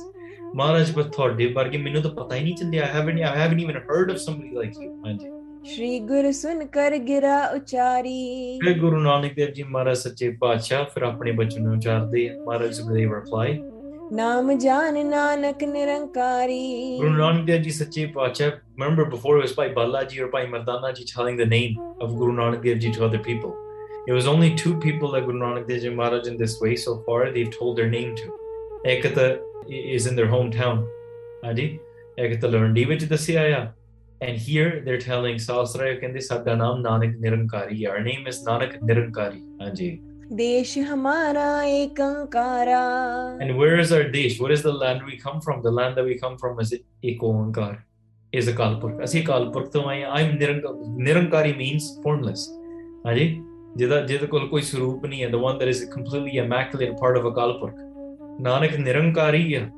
ਮਹਾਰਾਜ 0.55 0.91
ਪਰ 0.91 1.03
ਤੁਹਾਡੇ 1.03 1.45
ਵਰਗੇ 1.53 1.77
ਮੈਨੂੰ 1.77 2.01
ਤਾਂ 2.01 2.11
ਪਤਾ 2.11 2.35
ਹੀ 2.35 2.43
ਨਹੀਂ 2.43 2.55
ਚੱਲਿਆ 2.55 2.85
I 2.85 2.97
haven't 3.37 3.63
even 3.65 3.81
heard 3.89 4.13
of 4.15 4.21
somebody 4.25 4.53
like 4.59 4.83
you 4.83 4.91
ਹਾਂਜੀ 5.05 5.34
ਸ੍ਰੀ 5.73 5.99
ਗੁਰ 5.99 6.31
ਸੁਨ 6.31 6.65
ਕਰ 6.65 6.97
ਗਿਰਾ 6.97 7.51
ਉਚਾਰੀ 7.55 8.59
ਫਿਰ 8.63 8.77
ਗੁਰੂ 8.79 8.97
ਨਾਨਕ 8.97 9.33
ਦੇਵ 9.33 9.49
ਜੀ 9.49 9.63
ਮਹਾਰਾਜ 9.63 9.97
ਸੱਚੇ 9.97 10.29
ਪਾਤਸ਼ਾਹ 10.41 10.83
ਫਿਰ 10.85 11.03
ਆਪਣੇ 11.03 11.31
ਬਚਨ 11.31 11.67
ਉਚਾਰਦੇ 11.67 12.29
ਮਹਾਰਾਜ 12.47 12.73
ਸੁਖਦੇਵ 12.73 13.13
ਰਿਪਲਾਈ 13.13 13.57
ਨਾਮ 14.13 14.57
ਜਾਨ 14.57 15.07
ਨਾਨਕ 15.07 15.63
ਨਿਰੰਕਾਰੀ 15.63 16.97
ਗੁਰੂ 16.97 17.09
ਨਾਨਕ 17.09 17.45
ਦੇਵ 17.45 17.61
ਜੀ 17.61 17.69
ਸੱਚੇ 17.69 18.05
ਪਾਤਸ਼ਾਹ 18.05 18.49
remember 18.49 19.07
before 19.13 19.33
it 19.37 19.43
was 19.45 19.55
by 19.59 19.67
balaji 19.77 20.21
or 20.25 20.29
by 20.35 20.43
mardana 20.53 20.91
ji 20.99 21.07
telling 21.13 21.39
the 21.41 21.49
name 21.55 21.79
of 22.05 22.15
guru 22.19 22.35
nanak 22.39 22.63
dev 22.65 22.81
ji 22.83 22.91
to 22.97 23.05
other 23.07 23.21
people 23.27 23.53
it 24.07 24.15
was 24.17 24.29
only 24.33 24.51
two 24.63 24.73
people 24.85 25.13
that 25.15 25.27
guru 25.29 25.41
nanak 25.43 25.71
dev 25.71 25.81
ji 25.85 25.93
maharaj 26.01 26.29
in 26.33 26.37
this 26.43 26.57
way 26.65 26.75
so 26.83 26.95
far 27.07 27.21
they've 27.37 27.53
told 27.55 27.81
their 27.81 27.89
name 27.95 28.13
to 28.21 28.35
ekata 28.93 29.31
is 29.95 30.11
in 30.11 30.21
their 30.21 30.29
hometown 30.35 30.83
ਹਾਂਜੀ 31.45 31.79
ਇੱਕ 32.17 32.41
ਤਾਂ 32.41 32.49
ਲੰਡੀ 32.49 32.83
ਵਿੱਚ 32.83 33.03
ਦੱਸਿਆ 33.03 33.41
ਆ 33.41 33.71
And 34.21 34.37
here 34.37 34.81
they're 34.85 34.97
telling 34.97 35.35
Sahasraya 35.35 36.01
Kende 36.01 36.17
Satanam 36.17 36.81
Nanak 36.81 37.19
Nirankari. 37.19 37.87
Our 37.89 38.01
name 38.01 38.27
is 38.27 38.45
Nanak 38.45 38.79
Nirankari. 38.81 39.41
Anji. 39.61 40.01
Desh 40.35 40.75
Hamara 40.75 41.63
Ekankara. 41.89 43.41
And 43.41 43.57
where 43.57 43.77
is 43.77 43.91
our 43.91 44.03
Desh? 44.03 44.39
What 44.39 44.51
is 44.51 44.63
the 44.63 44.71
land 44.71 45.05
we 45.05 45.17
come 45.17 45.41
from? 45.41 45.61
The 45.61 45.71
land 45.71 45.97
that 45.97 46.05
we 46.05 46.17
come 46.17 46.37
from 46.37 46.59
is 46.59 46.73
Ekoankar, 47.03 47.79
is 48.31 48.47
Akal 48.47 48.79
Purkh. 48.79 49.01
Asi 49.01 49.23
Kalpurk 49.23 49.71
to 49.73 49.83
I'm 49.83 50.39
Nirankari. 50.39 51.55
Means 51.57 51.99
formless. 52.03 52.49
Anji. 53.05 53.41
ਜਿਹਦਾ 53.77 54.05
ਜਿਹਦੇ 54.07 54.27
ਕੋਲ 54.27 54.49
the 54.49 55.37
one 55.37 55.57
that 55.59 55.67
is 55.67 55.85
completely 55.93 56.37
immaculate 56.37 56.97
part 56.97 57.17
of 57.17 57.25
akal 57.29 57.59
purkh 57.61 57.79
nanak 58.39 58.73
nirankari 58.85 59.69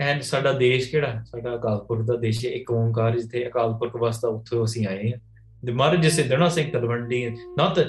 and 0.00 0.20
ਸਾਡਾ 0.22 0.52
ਦੇਸ਼ 0.52 0.90
ਕਿਹੜਾ 0.90 1.22
ਸਾਡਾ 1.24 1.54
ਅਕਾਲਪੁਰਖ 1.56 2.06
ਦਾ 2.06 2.16
ਦੇਸ਼ 2.16 2.44
ਹੈ 2.46 2.50
ਇੱਕ 2.50 2.70
ਓੰਕਾਰ 2.70 3.18
ਜਿੱਥੇ 3.18 3.46
ਅਕਾਲਪੁਰਖ 3.46 3.96
ਵਸਦਾ 3.96 4.28
ਉੱਥੋਂ 4.28 4.64
ਅਸੀਂ 4.64 4.86
ਆਏ 4.86 5.10
ਹਾਂ 5.12 5.18
the 5.62 5.72
Maharaj 5.72 6.02
just 6.02 6.16
said 6.16 6.28
they're 6.30 6.38
not 6.38 6.52
saying 6.52 6.70
Talwandi 6.72 7.36
not 7.56 7.74
that 7.74 7.88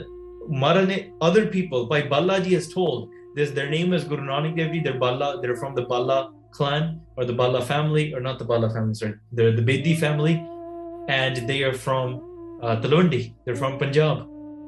Maharaj 0.64 0.94
other 1.22 1.46
people 1.56 1.86
by 1.86 2.02
Balaji 2.14 2.54
has 2.54 2.68
told 2.74 3.10
this 3.36 3.52
their 3.52 3.70
name 3.70 3.94
is 3.94 4.04
Guru 4.04 4.24
Nanak 4.30 4.56
Dev 4.56 4.72
Ji 4.74 4.80
they're 4.80 5.02
Bala 5.04 5.28
they're 5.42 5.56
from 5.56 5.76
the 5.76 5.84
Bala 5.92 6.18
clan 6.52 6.88
or 7.16 7.26
the 7.26 7.34
Bala 7.42 7.62
family 7.62 8.06
or 8.14 8.22
not 8.28 8.40
the 8.40 8.46
Bala 8.46 8.72
family 8.78 8.96
sorry 9.02 9.14
they're 9.32 9.56
the 9.60 9.66
Bedi 9.70 9.94
family 10.06 10.36
and 11.10 11.44
they 11.52 11.60
are 11.68 11.74
from 11.74 12.16
uh, 12.64 12.76
Talwandi 12.82 13.22
they're 13.46 13.56
from 13.56 13.78
Punjab 13.78 14.26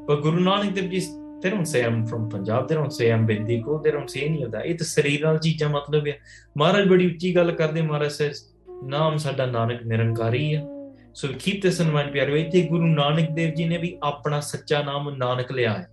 but 0.07 0.21
Guru 0.27 0.45
Nanak 0.49 0.75
Dev 0.75 0.91
Ji 0.91 1.01
they 1.44 1.54
don't 1.54 1.66
say 1.66 1.84
I'm 1.88 2.06
from 2.06 2.22
Punjab 2.34 2.68
they 2.68 2.76
don't 2.76 2.92
say 2.98 3.12
I'm 3.14 3.26
Bedico 3.30 3.82
they 3.84 3.94
don't 3.96 4.10
say 4.14 4.28
any 4.28 4.44
of 4.44 4.50
that 4.50 4.64
ਇਹ 4.64 4.74
ਤਾਂ 4.74 4.86
ਸਰੀਰ 4.86 5.20
ਨਾਲ 5.22 5.38
ਚੀਜ਼ਾਂ 5.38 5.68
ਮਤਲਬ 5.68 6.06
ਹੈ 6.06 6.18
ਮਹਾਰਾਜ 6.58 6.88
ਬੜੀ 6.88 7.06
ਉੱਚੀ 7.06 7.36
ਗੱਲ 7.36 7.52
ਕਰਦੇ 7.52 7.82
ਮਹਾਰਾਜ 7.82 8.10
says 8.10 8.34
ਨਾਮ 8.84 9.16
ਸਾਡਾ 9.16 9.46
ਨਾਨਕ 9.46 9.82
ਨਿਰੰਕਾਰੀ 9.82 10.54
ਹੈ 10.54 10.66
ਸੋ 11.14 11.28
ਕੀਪ 11.40 11.62
ਦਿਸ 11.62 11.80
ਇਨ 11.80 11.90
ਮਾਈਂਡ 11.90 12.12
ਪਿਆਰੇ 12.12 12.40
ਇੱਥੇ 12.40 12.62
ਗੁਰੂ 12.62 12.86
ਨਾਨਕ 12.86 13.30
ਦੇਵ 13.30 13.54
ਜੀ 13.54 13.64
ਨੇ 13.64 13.78
ਵੀ 13.78 13.98
ਆਪਣਾ 14.02 14.40
ਸੱਚਾ 14.40 14.82
ਨਾਮ 14.82 15.10
ਨਾਨਕ 15.10 15.52
ਲਿਆ 15.52 15.72
ਹੈ 15.72 15.88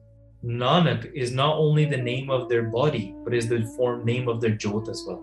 Nanak 0.45 1.03
is 1.05 1.29
not 1.29 1.53
only 1.65 1.91
the 1.95 2.01
name 2.01 2.31
of 2.37 2.41
their 2.53 2.63
body 2.63 3.03
but 3.25 3.37
is 3.39 3.51
the 3.51 3.59
form 3.59 4.01
name 4.13 4.31
of 4.33 4.41
their 4.45 4.55
jot 4.65 4.81
as 4.81 5.03
well 5.09 5.21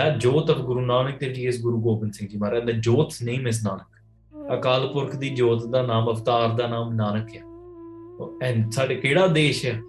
that 0.00 0.18
ਜੋਤ 0.18 0.50
of 0.50 0.56
ਗੁਰੂ 0.56 0.80
ਨਾਨਕ 0.80 1.18
ਦੇਵ 1.18 1.32
ਜੀ 1.32 1.46
ਇਸ 1.46 1.62
ਗੁਰੂ 1.62 1.80
ਗੋਬਿੰਦ 1.80 2.12
ਸਿੰਘ 2.12 2.28
ਜੀ 2.28 2.38
ਮਹਾਰਾਜ 2.38 2.64
ਦਾ 2.64 2.72
ਜੋਤਸ 2.72 3.22
ਨੇਮ 3.22 3.48
ਇਸ 3.48 3.64
ਨਾਨਕ। 3.64 3.96
ਅਕਾਲ 4.54 4.86
ਪੁਰਖ 4.86 5.16
ਦੀ 5.16 5.28
ਜੋਤ 5.28 5.66
ਦਾ 5.66 5.82
ਨਾਮ 5.82 6.10
ਅਵਤਾਰ 6.10 6.48
ਦਾ 6.48 6.66
ਨਾਮ 6.66 6.94
ਨਾਨਕ 6.94 7.36
ਹੈ। 7.36 7.42
ਐਂਡ 8.48 8.70
ਸਾਡੇ 8.70 8.94
ਕਿਹੜਾ 8.94 9.26
ਦੇਸ਼ 9.26 9.66
ਹੈ? 9.66 9.80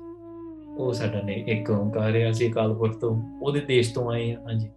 ਉਹ 0.77 0.93
ਸਾਡਾ 0.93 1.21
ਨੇ 1.21 1.45
ਇੱਕ 1.47 1.69
ਓੰਕਾਰ 1.69 2.15
ਹੈ 2.15 2.31
ਅਸੀਂ 2.31 2.51
ਅਕਾਲ 2.51 2.73
ਪੁਰਖ 2.73 2.97
ਤੋਂ 2.97 3.39
ਉਹਦੇ 3.41 3.59
ਦੇਸ਼ 3.59 3.93
ਤੋਂ 3.93 4.11
ਆਏ 4.11 4.35
ਹਾਂ 4.35 4.41
ਹਾਂਜੀ। 4.41 4.69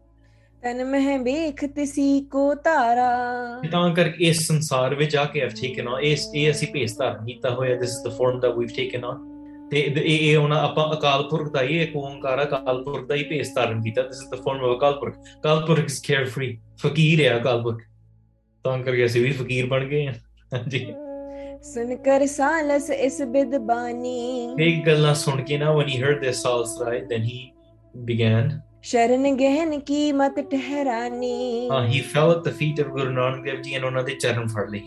ਤਨ 0.63 0.85
ਮਹਿ 0.85 1.19
ਵੇਖ 1.19 1.65
ਤਿਸੀ 1.65 2.21
ਕੋ 2.21 2.55
ਧਾਰਾ। 2.55 3.61
ਤਾਂ 3.71 3.95
ਕਰ 3.95 4.13
ਇਸ 4.21 4.47
ਸੰਸਾਰ 4.49 4.95
ਵਿੱਚ 4.95 5.17
ਆ 5.17 5.25
ਕੇ 5.25 5.43
ਆਫ 5.45 5.51
ਟੇਕਨ 5.51 5.89
ਇਸ 6.03 6.29
ਇਹ 6.35 6.51
ਅਸੀਂ 6.51 6.69
ਭੇਸ 6.73 6.99
ਧਾਰਨ 6.99 7.27
ਕੀਤਾ 7.27 7.51
ਹੋਇਆ 7.51 7.77
this 7.77 7.91
is 7.91 8.05
the 8.05 8.19
form 8.19 8.41
that 8.41 8.53
we've 8.57 8.69
taken 8.77 9.05
on 9.05 9.40
ਤੇ 9.71 9.81
ਇਹ 9.81 10.07
ਇਹ 10.21 10.37
ਉਹਨਾਂ 10.37 10.59
ਆਪਾਂ 10.61 10.85
ਅਕਾਲ 10.93 11.23
ਪੁਰਖ 11.23 11.51
ਦਾ 11.53 11.63
ਹੀ 11.63 11.79
ਇੱਕ 11.83 11.97
ਓੰਕਾਰ 11.97 12.43
ਅਕਾਲ 12.43 12.83
ਪੁਰਖ 12.85 13.07
ਦਾ 13.09 13.15
ਹੀ 13.15 13.23
ਭੇਸ 13.25 13.55
ਧਾਰਨ 13.55 13.83
ਕੀਤਾ 13.83 14.03
this 14.03 14.23
is 14.23 14.31
the 14.31 14.41
form 14.43 14.65
of 14.65 14.77
Akal 14.77 14.99
Purkh 15.01 15.15
Akal 15.41 15.65
Purkh 15.67 15.85
is 15.85 16.01
ਕੇਅਰਫ੍ਰੀ 16.03 16.57
ਫਕੀਰ 16.83 17.21
ਹੈ 17.23 17.37
ਅਕਾਲ 17.37 17.63
ਪੁਰਖ 17.63 17.83
ਤਾਂ 18.65 18.79
ਕਰਕੇ 18.79 19.05
ਅਸੀਂ 19.07 19.23
ਵੀ 19.23 19.31
ਫਕੀਰ 19.33 19.67
ਬਣ 19.67 19.85
ਗਏ 19.85 20.07
ਹਾਂ 20.07 20.15
ਹਾਂਜੀ। 20.53 20.87
ਸੁਨ 21.65 21.95
ਕਰ 21.97 22.25
ਸਾਲਸ 22.27 22.91
ਇਸ 22.91 23.21
ਬਿਦਬਾਨੀ 23.23 24.19
ਇਹ 24.61 24.83
ਗੱਲਾਂ 24.87 25.15
ਸੁਣ 25.15 25.43
ਕੇ 25.43 25.59
ਨਾ 25.59 25.71
when 25.73 25.89
he 25.89 26.01
heard 26.01 26.21
this 26.21 26.43
ਸਾਲਸ 26.43 26.77
right 26.83 27.05
then 27.05 27.23
he 27.23 27.51
begin 27.95 28.59
ਸ਼ਰਨ 28.83 29.37
ਗਹਿਨ 29.37 29.79
ਕੀ 29.81 30.11
ਮਤ 30.13 30.39
ਠਹਿਰਾਨੀ। 30.51 31.69
ਹਾਂ 31.71 31.87
he 31.87 32.01
fell 32.03 32.31
at 32.31 32.43
the 32.45 32.53
feet 32.53 32.81
of 32.81 32.87
Guru 32.87 33.11
Nanak 33.11 33.45
Dev 33.45 33.61
ji 33.63 33.75
and 33.75 33.85
ਉਹਨਾਂ 33.85 34.03
ਦੇ 34.05 34.15
ਚਰਨ 34.15 34.47
ਫੜ 34.47 34.69
ਲਈ 34.71 34.83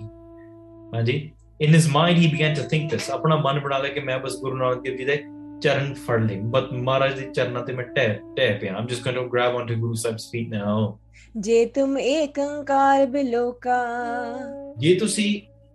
ਹਾਂਜੀ। 0.96 1.20
in 1.64 1.72
his 1.72 1.88
mind 1.88 2.18
he 2.18 2.28
began 2.28 2.56
to 2.56 2.64
think 2.64 2.92
this. 2.92 3.10
ਆਪਣਾ 3.12 3.36
ਮਨ 3.36 3.60
ਬਣਾ 3.60 3.78
ਲਿਆ 3.78 3.94
ਕਿ 3.94 4.00
ਮੈਂ 4.00 4.18
ਬਸ 4.20 4.36
ਗੁਰੂ 4.42 4.58
ਨਾਨਕ 4.58 4.82
ਦੇਵ 4.82 4.98
ਜੀ 4.98 5.06
ਦੇ 5.06 5.16
ਚਰਨ 5.62 5.94
ਫੜ 6.08 6.20
ਲੇ 6.22 6.36
ਬਟ 6.46 6.72
ਮਹਾਰਾਜ 6.74 7.20
ਦੇ 7.20 7.30
ਚਰਨਾਂ 7.36 7.62
ਤੇ 7.66 7.74
ਮੈਂ 7.74 7.86
ਟਹਿ 7.86 8.18
ਟਹਿ 8.38 8.58
ਪਿਆ 8.60 8.74
I'm 8.78 8.88
just 8.88 9.04
going 9.04 9.16
to 9.16 9.30
grab 9.30 9.56
on 9.56 9.68
to 9.68 9.76
Guru 9.76 9.94
Sahib's 9.94 10.30
feet 10.32 10.50
now 10.50 10.98
ਜੇ 11.38 11.66
ਤੁਮ 11.76 11.98
ਏਕ 11.98 12.40
ਓੰਕਾਰ 12.40 13.06
ਬਿਲੋਕਾ 13.06 13.78
ਜੇ 14.78 14.94
ਤੁਸੀਂ 14.96 15.30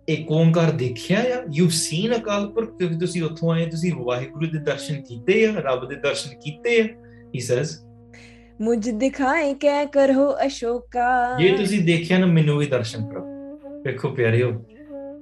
ਏਕ 0.07 0.31
ਓੰਕਾਰ 0.31 0.71
ਦੇਖਿਆ 0.77 1.19
ਆ 1.35 1.43
ਯੂ 1.53 1.67
ਸੀਨ 1.79 2.15
ਅਕਾਲ 2.15 2.47
ਪੁਰਖ 2.47 2.77
ਕਿਉਂਕਿ 2.77 2.99
ਤੁਸੀਂ 2.99 3.23
ਉੱਥੋਂ 3.23 3.51
ਆਏ 3.53 3.65
ਤੁਸੀਂ 3.65 3.93
ਵਾਹਿਗੁਰੂ 3.95 4.51
ਦੇ 4.51 4.59
ਦਰਸ਼ਨ 4.63 5.01
ਕੀਤੇ 5.01 5.45
ਆ 5.45 5.53
ਰੱਬ 5.59 5.87
ਦੇ 5.89 5.95
ਦਰਸ਼ਨ 5.97 6.39
ਕੀਤੇ 6.39 6.81
ਆ 6.81 6.85
ਹੀ 7.35 7.39
ਸੇਜ਼ 7.39 7.77
ਮੁਝ 8.61 8.89
ਦਿਖਾਏ 8.89 9.53
ਕਹਿ 9.61 9.85
ਕਰੋ 9.93 10.33
ਅਸ਼ੋਕਾ 10.45 11.37
ਜੇ 11.39 11.55
ਤੁਸੀਂ 11.57 11.83
ਦੇਖਿਆ 11.85 12.17
ਨਾ 12.17 12.25
ਮੈਨੂੰ 12.27 12.57
ਵੀ 12.57 12.65
ਦਰਸ਼ਨ 12.67 13.05
ਕਰੋ 13.07 13.25
ਵੇਖੋ 13.83 14.09
ਪਿਆਰਿਓ 14.09 14.51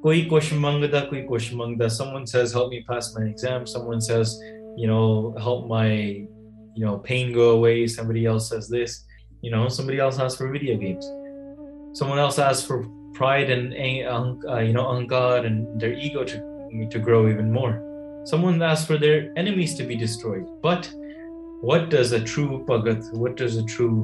ਕੋਈ 0.03 0.23
ਕੁਛ 0.23 0.53
ਮੰਗਦਾ 0.53 1.01
ਕੋਈ 1.01 1.23
ਕੁਛ 1.23 1.53
ਮੰਗਦਾ 1.55 1.87
someone 1.97 2.25
says 2.33 2.55
help 2.59 2.70
me 2.75 2.81
pass 2.91 3.09
my 3.16 3.25
exam 3.33 3.66
someone 3.73 4.01
says 4.09 4.33
you 4.83 4.89
know 4.91 5.07
help 5.47 5.66
my 5.73 5.91
you 6.79 6.85
know 6.85 6.95
pain 7.09 7.33
go 7.37 7.47
away 7.57 7.75
somebody 7.95 8.23
else 8.33 8.49
says 8.53 8.68
this 8.75 8.97
you 9.47 9.51
know 9.55 9.64
somebody 9.77 9.99
else 10.05 10.18
asks 10.25 10.39
for 10.41 10.49
video 10.57 10.77
games 10.85 11.09
someone 12.01 12.20
else 12.25 12.39
asks 12.49 12.64
for 12.70 12.79
pride 13.18 13.53
and 13.57 13.77
uh, 13.87 14.23
uh, 14.55 14.62
you 14.68 14.73
know 14.79 14.87
ankar 14.95 15.37
and 15.51 15.85
their 15.85 15.95
ego 16.07 16.25
to 16.33 16.41
to 16.95 17.03
grow 17.09 17.20
even 17.35 17.53
more 17.59 17.73
someone 18.33 18.66
asks 18.73 18.87
for 18.91 18.99
their 19.05 19.20
enemies 19.45 19.77
to 19.83 19.87
be 19.93 20.01
destroyed 20.07 20.49
but 20.66 20.91
what 21.70 21.87
does 21.97 22.18
a 22.20 22.25
true 22.33 22.51
bhagat 22.73 23.12
what 23.25 23.37
does 23.45 23.57
a 23.62 23.66
true 23.77 23.95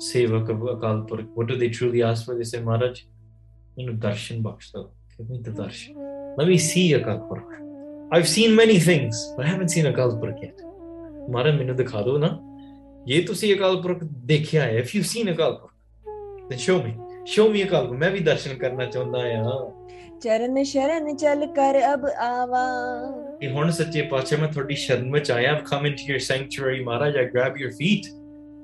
sevak 0.00 0.48
of 0.48 0.58
Akal 0.58 1.06
Purkh, 1.06 1.28
what 1.34 1.46
do 1.46 1.56
they 1.56 1.68
truly 1.68 2.02
ask 2.02 2.24
for? 2.24 2.34
They 2.34 2.44
say, 2.44 2.60
Maharaj, 2.60 3.02
you 3.76 3.86
know, 3.86 3.92
darshan 3.92 4.42
baksh 4.42 4.72
muito 5.19 5.51
Darsh. 5.51 5.89
Let 6.37 6.47
me 6.47 6.57
see 6.57 6.93
a 6.93 6.99
Kalpurk. 6.99 7.49
I've 8.11 8.27
seen 8.27 8.55
many 8.55 8.79
things, 8.79 9.33
but 9.35 9.45
I 9.45 9.49
haven't 9.49 9.69
seen 9.69 9.85
a 9.85 9.93
Kalpurk 9.93 10.41
yet. 10.41 10.61
ਮਾਰਾ 11.31 11.51
ਮੈਨੂੰ 11.51 11.75
ਦਿਖਾ 11.75 12.01
ਦਿਓ 12.01 12.17
ਨਾ 12.17 12.27
ਜੇ 13.05 13.21
ਤੁਸੀਂ 13.21 13.53
ਅਕਾਲ 13.55 13.81
ਪੁਰਖ 13.81 14.03
ਦੇਖਿਆ 14.25 14.63
ਹੈ 14.63 14.79
if 14.79 14.93
you 14.95 15.01
seen 15.03 15.31
Akal 15.31 15.53
Purakh 15.53 16.49
then 16.49 16.57
show 16.57 16.77
me 16.81 16.93
show 17.25 17.47
me 17.49 17.63
Akal 17.63 17.87
Purakh 17.87 17.99
ਮੈਂ 17.99 18.09
ਵੀ 18.11 18.19
ਦਰਸ਼ਨ 18.19 18.57
ਕਰਨਾ 18.57 18.85
ਚਾਹੁੰਦਾ 18.85 19.19
ਆ 19.19 19.55
ਚਰਨ 20.21 20.63
ਸ਼ਰਨ 20.63 21.15
ਚਲ 21.15 21.45
ਕਰ 21.55 21.79
ਅਬ 21.93 22.05
ਆਵਾ 22.19 22.65
ਇਹ 23.41 23.49
ਹੁਣ 23.51 23.71
ਸੱਚੇ 23.71 24.01
ਪਾਤਸ਼ਾਹ 24.11 24.39
ਮੈਂ 24.39 24.47
ਤੁਹਾਡੀ 24.47 24.75
ਸ਼ਰਨ 24.83 25.11
ਵਿੱਚ 25.11 25.31
ਆਇਆ 25.31 25.51
ਆਵ 25.51 25.63
ਕਮ 25.71 25.85
ਇਨਟੂ 25.87 26.11
ਯਰ 26.11 26.19
ਸੈਂਕਚੁਅਰੀ 26.27 26.83
ਮਹਾਰਾਜ 26.83 27.17
ਆ 27.17 27.23
ਗ੍ਰੈਬ 27.33 27.57
ਯਰ 27.61 27.71
ਫੀਟ 27.71 28.07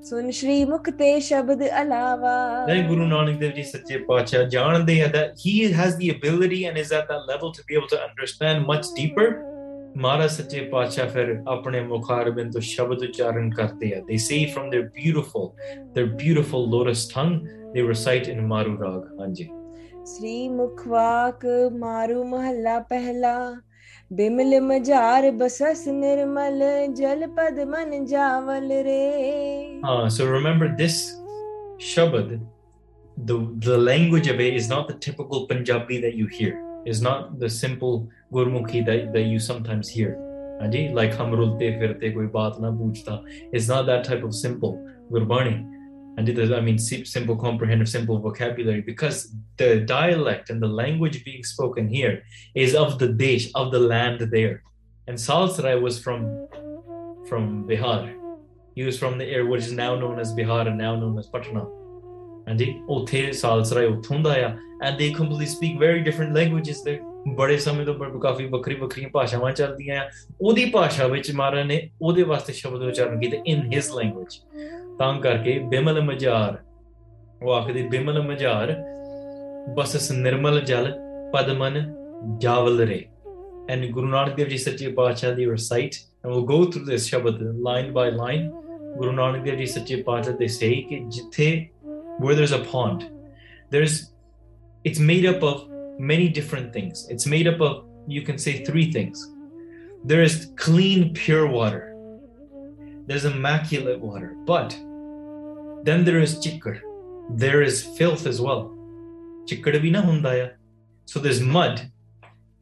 ਸੁਨ 0.04 0.30
ਸ਼੍ਰੀ 0.30 0.64
ਮੁਖ 0.64 0.90
ਤੇ 0.90 1.20
ਸ਼ਬਦ 1.20 1.62
ਅਲਾਵਾ 1.82 2.66
then 2.68 2.88
guru 2.90 3.04
nanak 3.10 3.36
dev 3.42 3.52
ji 3.58 3.64
sache 3.66 3.92
pacha 4.08 4.40
jaan 4.54 4.86
de 4.88 4.96
that 5.16 5.42
he 5.42 5.52
has 5.78 5.92
the 6.00 6.08
ability 6.14 6.58
and 6.70 6.80
is 6.82 6.92
at 6.98 7.10
that 7.10 7.28
level 7.30 7.52
to 7.58 7.64
be 7.68 7.76
able 7.80 7.90
to 7.92 8.00
understand 8.06 8.66
much 8.70 8.90
deeper 8.98 9.26
ਮਾਰਾ 9.96 10.26
ਸੱਚੇ 10.26 10.60
ਪਾਤਸ਼ਾਹ 10.60 11.08
ਫਿਰ 11.08 11.42
ਆਪਣੇ 11.48 11.80
ਮੁਖਾਰਬਿੰ 11.80 12.50
ਤੋਂ 12.50 12.60
ਸ਼ਬਦ 12.60 13.02
ਉਚਾਰਨ 13.02 13.50
ਕਰਦੇ 13.50 13.92
ਆ 13.94 13.98
they 14.10 14.20
say 14.26 14.40
from 14.54 14.70
their 14.74 14.86
beautiful 14.98 15.48
their 15.96 16.08
beautiful 16.22 16.68
lotus 16.74 17.04
tongue 17.14 17.36
they 17.74 17.86
recite 17.90 18.30
in 18.34 18.40
maru 18.52 18.76
rag 18.84 19.20
ਹਾਂਜੀ 19.20 19.48
ਸ੍ਰੀ 20.04 20.48
ਮੁਖਵਾਕ 20.48 21.46
ਮਾਰੂ 21.78 22.24
ਮਹੱਲਾ 22.24 22.78
ਪਹਿਲਾ 22.78 23.60
बिमल 24.13 24.59
मजार 24.63 25.29
बसस 25.39 25.83
निर्मल 25.87 26.61
जल 26.99 27.25
पद 27.37 27.59
मन 27.69 28.05
जावल 28.11 28.69
रे 28.87 29.81
Uh, 29.83 30.09
so 30.09 30.25
remember 30.25 30.69
this 30.75 31.15
shabad, 31.79 32.39
the, 33.17 33.37
the 33.59 33.77
language 33.77 34.27
of 34.27 34.39
it 34.39 34.53
is 34.53 34.69
not 34.69 34.87
the 34.87 34.95
typical 34.95 35.45
Punjabi 35.47 36.01
that 36.01 36.15
you 36.15 36.27
hear. 36.27 36.63
It's 36.85 37.01
not 37.01 37.39
the 37.39 37.49
simple 37.49 38.09
Gurmukhi 38.33 38.85
that, 38.85 39.13
that 39.13 39.21
you 39.23 39.39
sometimes 39.39 39.89
hear. 39.89 40.15
Anji, 40.61 40.93
like 40.93 41.13
hum 41.13 41.31
rulte 41.31 41.65
firte 41.79 42.13
koi 42.13 42.27
baat 42.27 42.59
na 42.59 42.71
poochta. 42.71 43.23
It's 43.51 43.67
not 43.67 43.85
that 43.87 44.03
type 44.03 44.23
of 44.23 44.33
simple 44.33 44.77
Gurbani. 45.11 45.55
and 46.16 46.26
did 46.26 46.36
the, 46.36 46.56
I 46.56 46.60
mean, 46.60 46.78
simple 46.78 47.36
comprehensive, 47.36 47.88
simple 47.88 48.18
vocabulary, 48.18 48.82
because 48.82 49.34
the 49.56 49.80
dialect 49.80 50.50
and 50.50 50.62
the 50.62 50.66
language 50.66 51.24
being 51.24 51.44
spoken 51.44 51.88
here 51.88 52.22
is 52.54 52.74
of 52.74 52.98
the 52.98 53.08
desh, 53.08 53.48
of 53.54 53.70
the 53.72 53.78
land 53.78 54.20
there. 54.30 54.62
And 55.08 55.16
Saalas 55.16 55.62
Rai 55.62 55.78
was 55.78 55.98
from 55.98 56.48
from 57.28 57.66
Bihar. 57.66 58.14
He 58.74 58.82
was 58.82 58.98
from 58.98 59.18
the 59.18 59.24
area 59.24 59.46
which 59.46 59.64
is 59.64 59.72
now 59.72 59.94
known 59.94 60.18
as 60.18 60.32
Bihar 60.32 60.66
and 60.66 60.78
now 60.78 60.96
known 60.96 61.18
as 61.18 61.26
Patna. 61.26 61.66
And 62.46 62.58
they, 62.58 62.70
and 64.84 64.98
they 64.98 65.12
completely 65.12 65.46
speak 65.46 65.78
very 65.78 66.02
different 66.02 66.34
languages 66.34 66.82
there. 66.84 67.00
ਬੜੇ 67.36 67.56
ਸਮੇਂ 67.64 67.84
ਤੋਂ 67.86 67.94
ਬੜੀ 67.94 68.18
ਕਾਫੀ 68.20 68.46
ਵੱਖਰੀ 68.52 68.74
ਵੱਖਰੀਆਂ 68.74 69.08
ਭਾਸ਼ਾਵਾਂ 69.08 69.50
ਚੱਲਦੀਆਂ 69.52 70.00
ਆ 70.02 70.08
ਉਹਦੀ 70.40 70.64
ਭਾਸ਼ਾ 70.70 71.06
ਵਿੱਚ 71.06 71.30
ਮਹਾਰਾਜ 71.30 71.66
ਨੇ 71.66 71.90
ਉਹਦੇ 72.02 72.22
ਵਾਸਤੇ 72.30 72.52
ਸ਼ਬਦ 72.52 72.82
ਉਚਾਰਨ 72.82 73.20
ਕੀਤੇ 73.20 73.40
ਇਨ 73.46 73.72
ਹਿਸ 73.72 73.90
ਲੈਂਗੁਏਜ 73.96 74.40
ਤਾਂ 75.02 75.20
ਕਰਕੇ 75.20 75.58
ਬਿਮਲ 75.58 76.00
ਮਝਾਰ। 76.00 76.58
ਉਹ 77.42 77.52
ਆਖਦੇ 77.52 77.82
ਬਿਮਲ 77.82 78.22
ਮਝਾਰ 78.22 78.84
ਬਸਸ 79.74 80.12
ਨਿਰਮਲ 80.12 80.60
ਜਲ 80.60 80.92
ਪਦਮਨ 81.32 81.94
ਜਾਵਲ 82.38 82.80
ਰੇ। 82.80 83.04
And 83.72 83.84
Guru 83.96 84.08
Nanak 84.12 84.36
Dev 84.36 84.48
Ji 84.52 84.58
Sache 84.58 84.94
Pacha 84.98 85.32
they 85.38 85.46
recite 85.54 85.96
and 86.22 86.32
we'll 86.32 86.46
go 86.52 86.58
through 86.70 86.84
this 86.90 87.08
Shabad 87.08 87.42
line 87.68 87.88
by 87.96 88.04
line 88.20 88.44
Guru 89.00 89.14
Nanak 89.16 89.44
Dev 89.48 89.58
Ji 89.62 89.66
Sache 89.72 90.04
Pacha 90.10 90.34
they 90.42 90.48
say 90.58 90.70
jithe 91.16 91.70
where 92.26 92.36
there's 92.40 92.54
a 92.58 92.62
pond 92.74 93.04
there's 93.74 93.98
it's 94.84 95.02
made 95.10 95.28
up 95.32 95.42
of 95.50 95.66
many 96.12 96.28
different 96.38 96.72
things 96.78 97.04
it's 97.16 97.28
made 97.34 97.50
up 97.54 97.66
of 97.70 97.74
you 98.18 98.22
can 98.30 98.40
say 98.46 98.56
three 98.70 98.86
things 98.98 99.26
there 100.14 100.22
is 100.30 100.38
clean 100.64 101.04
pure 101.24 101.44
water 101.58 101.84
there's 103.10 103.28
immaculate 103.34 104.00
water 104.12 104.32
but 104.54 104.80
then 105.82 106.04
there 106.04 106.20
is 106.20 106.38
chikkar. 106.44 106.80
There 107.30 107.62
is 107.62 107.82
filth 107.82 108.26
as 108.26 108.40
well. 108.40 108.76
Chikkar 109.46 109.80
bina 109.80 110.02
hundaya. 110.02 110.52
So 111.06 111.18
there's 111.18 111.40
mud. 111.40 111.90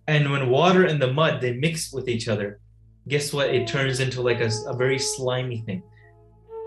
And 0.07 0.31
when 0.31 0.49
water 0.49 0.87
and 0.87 1.01
the 1.01 1.13
mud, 1.13 1.41
they 1.41 1.53
mix 1.53 1.93
with 1.93 2.09
each 2.09 2.29
other. 2.29 2.61
Guess 3.09 3.33
what? 3.33 3.55
It 3.55 3.69
turns 3.69 4.01
into 4.01 4.23
like 4.23 4.41
a, 4.41 4.51
a 4.67 4.75
very 4.75 4.99
slimy 4.99 5.61
thing. 5.63 5.83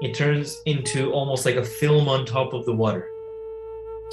It 0.02 0.14
turns 0.14 0.58
into 0.66 1.12
almost 1.12 1.46
like 1.46 1.56
a 1.56 1.64
film 1.64 2.08
on 2.08 2.26
top 2.26 2.54
of 2.54 2.66
the 2.66 2.74
water. 2.74 3.08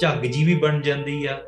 Jagjivi 0.01 0.59
ban 0.59 0.81
jandiya. 0.81 1.43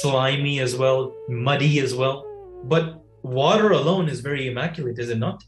Slimy 0.00 0.58
as 0.60 0.76
well, 0.76 1.14
muddy 1.28 1.78
as 1.78 1.94
well. 1.94 2.26
But 2.64 3.04
water 3.22 3.70
alone 3.70 4.08
is 4.08 4.20
very 4.20 4.48
immaculate, 4.48 4.98
is 4.98 5.10
it 5.10 5.18
not? 5.18 5.44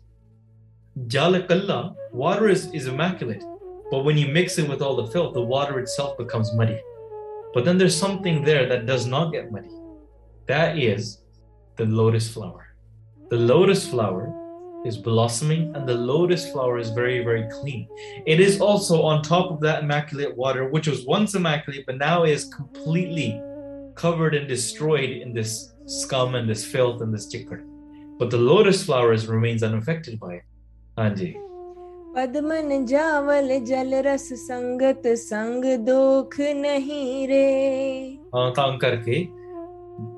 Jalakalla, 1.06 1.94
water 2.12 2.48
is, 2.48 2.72
is 2.72 2.86
immaculate. 2.86 3.42
But 3.90 4.04
when 4.04 4.18
you 4.18 4.28
mix 4.28 4.58
it 4.58 4.68
with 4.68 4.82
all 4.82 4.96
the 4.96 5.06
filth, 5.06 5.34
the 5.34 5.42
water 5.42 5.78
itself 5.78 6.18
becomes 6.18 6.52
muddy. 6.54 6.80
But 7.54 7.64
then 7.64 7.78
there's 7.78 7.96
something 7.96 8.44
there 8.44 8.68
that 8.68 8.86
does 8.86 9.06
not 9.06 9.32
get 9.32 9.50
muddy. 9.50 9.70
That 10.46 10.78
is 10.78 11.22
the 11.76 11.86
lotus 11.86 12.32
flower. 12.32 12.74
The 13.30 13.36
lotus 13.36 13.88
flower 13.88 14.34
is 14.84 14.96
blossoming, 14.96 15.74
and 15.74 15.88
the 15.88 15.94
lotus 15.94 16.50
flower 16.50 16.78
is 16.78 16.90
very, 16.90 17.24
very 17.24 17.48
clean. 17.50 17.88
It 18.26 18.40
is 18.40 18.60
also 18.60 19.02
on 19.02 19.22
top 19.22 19.50
of 19.50 19.60
that 19.60 19.82
immaculate 19.82 20.36
water, 20.36 20.68
which 20.68 20.86
was 20.86 21.04
once 21.04 21.34
immaculate, 21.34 21.84
but 21.86 21.98
now 21.98 22.24
is 22.24 22.52
completely 22.54 23.42
covered 23.94 24.34
and 24.34 24.46
destroyed 24.46 25.10
in 25.10 25.32
this 25.32 25.72
scum 25.86 26.34
and 26.34 26.48
this 26.48 26.64
filth 26.64 27.02
and 27.02 27.12
this 27.12 27.26
chikkar. 27.32 27.64
But 28.18 28.30
the 28.30 28.38
lotus 28.38 28.84
flowers 28.84 29.26
remains 29.26 29.62
unaffected 29.62 30.20
by 30.20 30.34
it. 30.34 30.42
Anji. 30.96 31.47
पदमन 32.17 32.85
जावल 32.85 33.57
जल 33.67 33.93
रस 34.05 34.27
संगत 34.39 35.07
संग 35.19 35.65
दोख 35.85 36.39
नहीं 36.55 37.27
रे 37.27 37.47
ਹਾਂ 38.35 38.49
ਤਾਂ 38.55 38.77
ਕਰਕੇ 38.79 39.25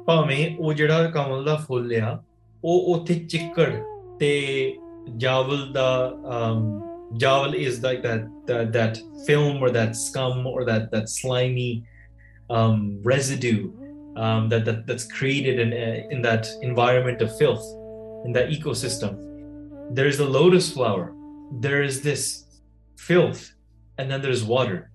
ਭਾਵੇਂ 0.08 0.56
ਉਹ 0.60 0.74
ਜਿਹੜਾ 0.74 1.10
ਕਮਲ 1.12 1.44
ਦਾ 1.46 1.56
ਫੁੱਲ 1.68 1.94
ਆ 2.02 2.18
ਉਹ 2.64 2.94
ਉੱਥੇ 2.94 3.14
ਚਿੱਕੜ 3.30 3.70
ਤੇ 4.20 4.32
ਜਾਵਲ 5.18 5.72
ਦਾ 5.74 5.90
um, 6.36 6.62
ਜਾਵਲ 7.18 7.56
is 7.56 7.82
like 7.84 8.02
that, 8.04 8.24
that 8.48 8.72
that 8.78 9.02
film 9.28 9.64
or 9.66 9.72
that 9.80 9.96
scum 9.96 10.48
or 10.54 10.64
that 10.70 10.88
that 10.94 11.10
slimy 11.16 11.72
um, 12.50 12.80
residue 13.12 13.60
um, 14.24 14.50
that, 14.50 14.66
that 14.66 14.88
that's 14.88 15.06
created 15.18 15.60
in 15.66 15.76
uh, 15.82 16.16
in 16.16 16.22
that 16.22 16.48
environment 16.70 17.22
of 17.28 17.38
filth 17.42 17.68
in 18.26 18.40
that 18.40 18.56
ecosystem 18.58 19.22
there's 20.00 20.18
the 20.24 20.30
lotus 20.38 20.70
flower 20.78 21.08
there 21.51 21.83
is 21.83 22.01
this 22.01 22.45
filth 22.99 23.53
and 23.99 24.11
then 24.11 24.23
there's 24.23 24.45
water. 24.45 24.91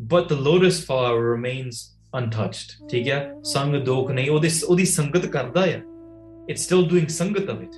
But 0.00 0.28
the 0.28 0.36
lotus 0.36 0.84
flower 0.84 1.20
remains 1.22 1.90
untouched 2.12 2.70
ਠੀਕ 2.90 3.08
ਹੈ 3.08 3.18
ਸੰਗ 3.44 3.74
ਦੋਖ 3.84 4.10
ਨਹੀਂ 4.10 4.30
ਉਹਦੇ 4.30 4.48
ਉਹਦੀ 4.68 4.84
ਸੰਗਤ 4.84 5.26
ਕਰਦਾ 5.26 5.60
ਆ 5.60 5.80
it's 6.50 6.64
still 6.64 6.86
doing 6.88 7.08
sangat 7.08 7.50
of 7.50 7.62
it 7.62 7.74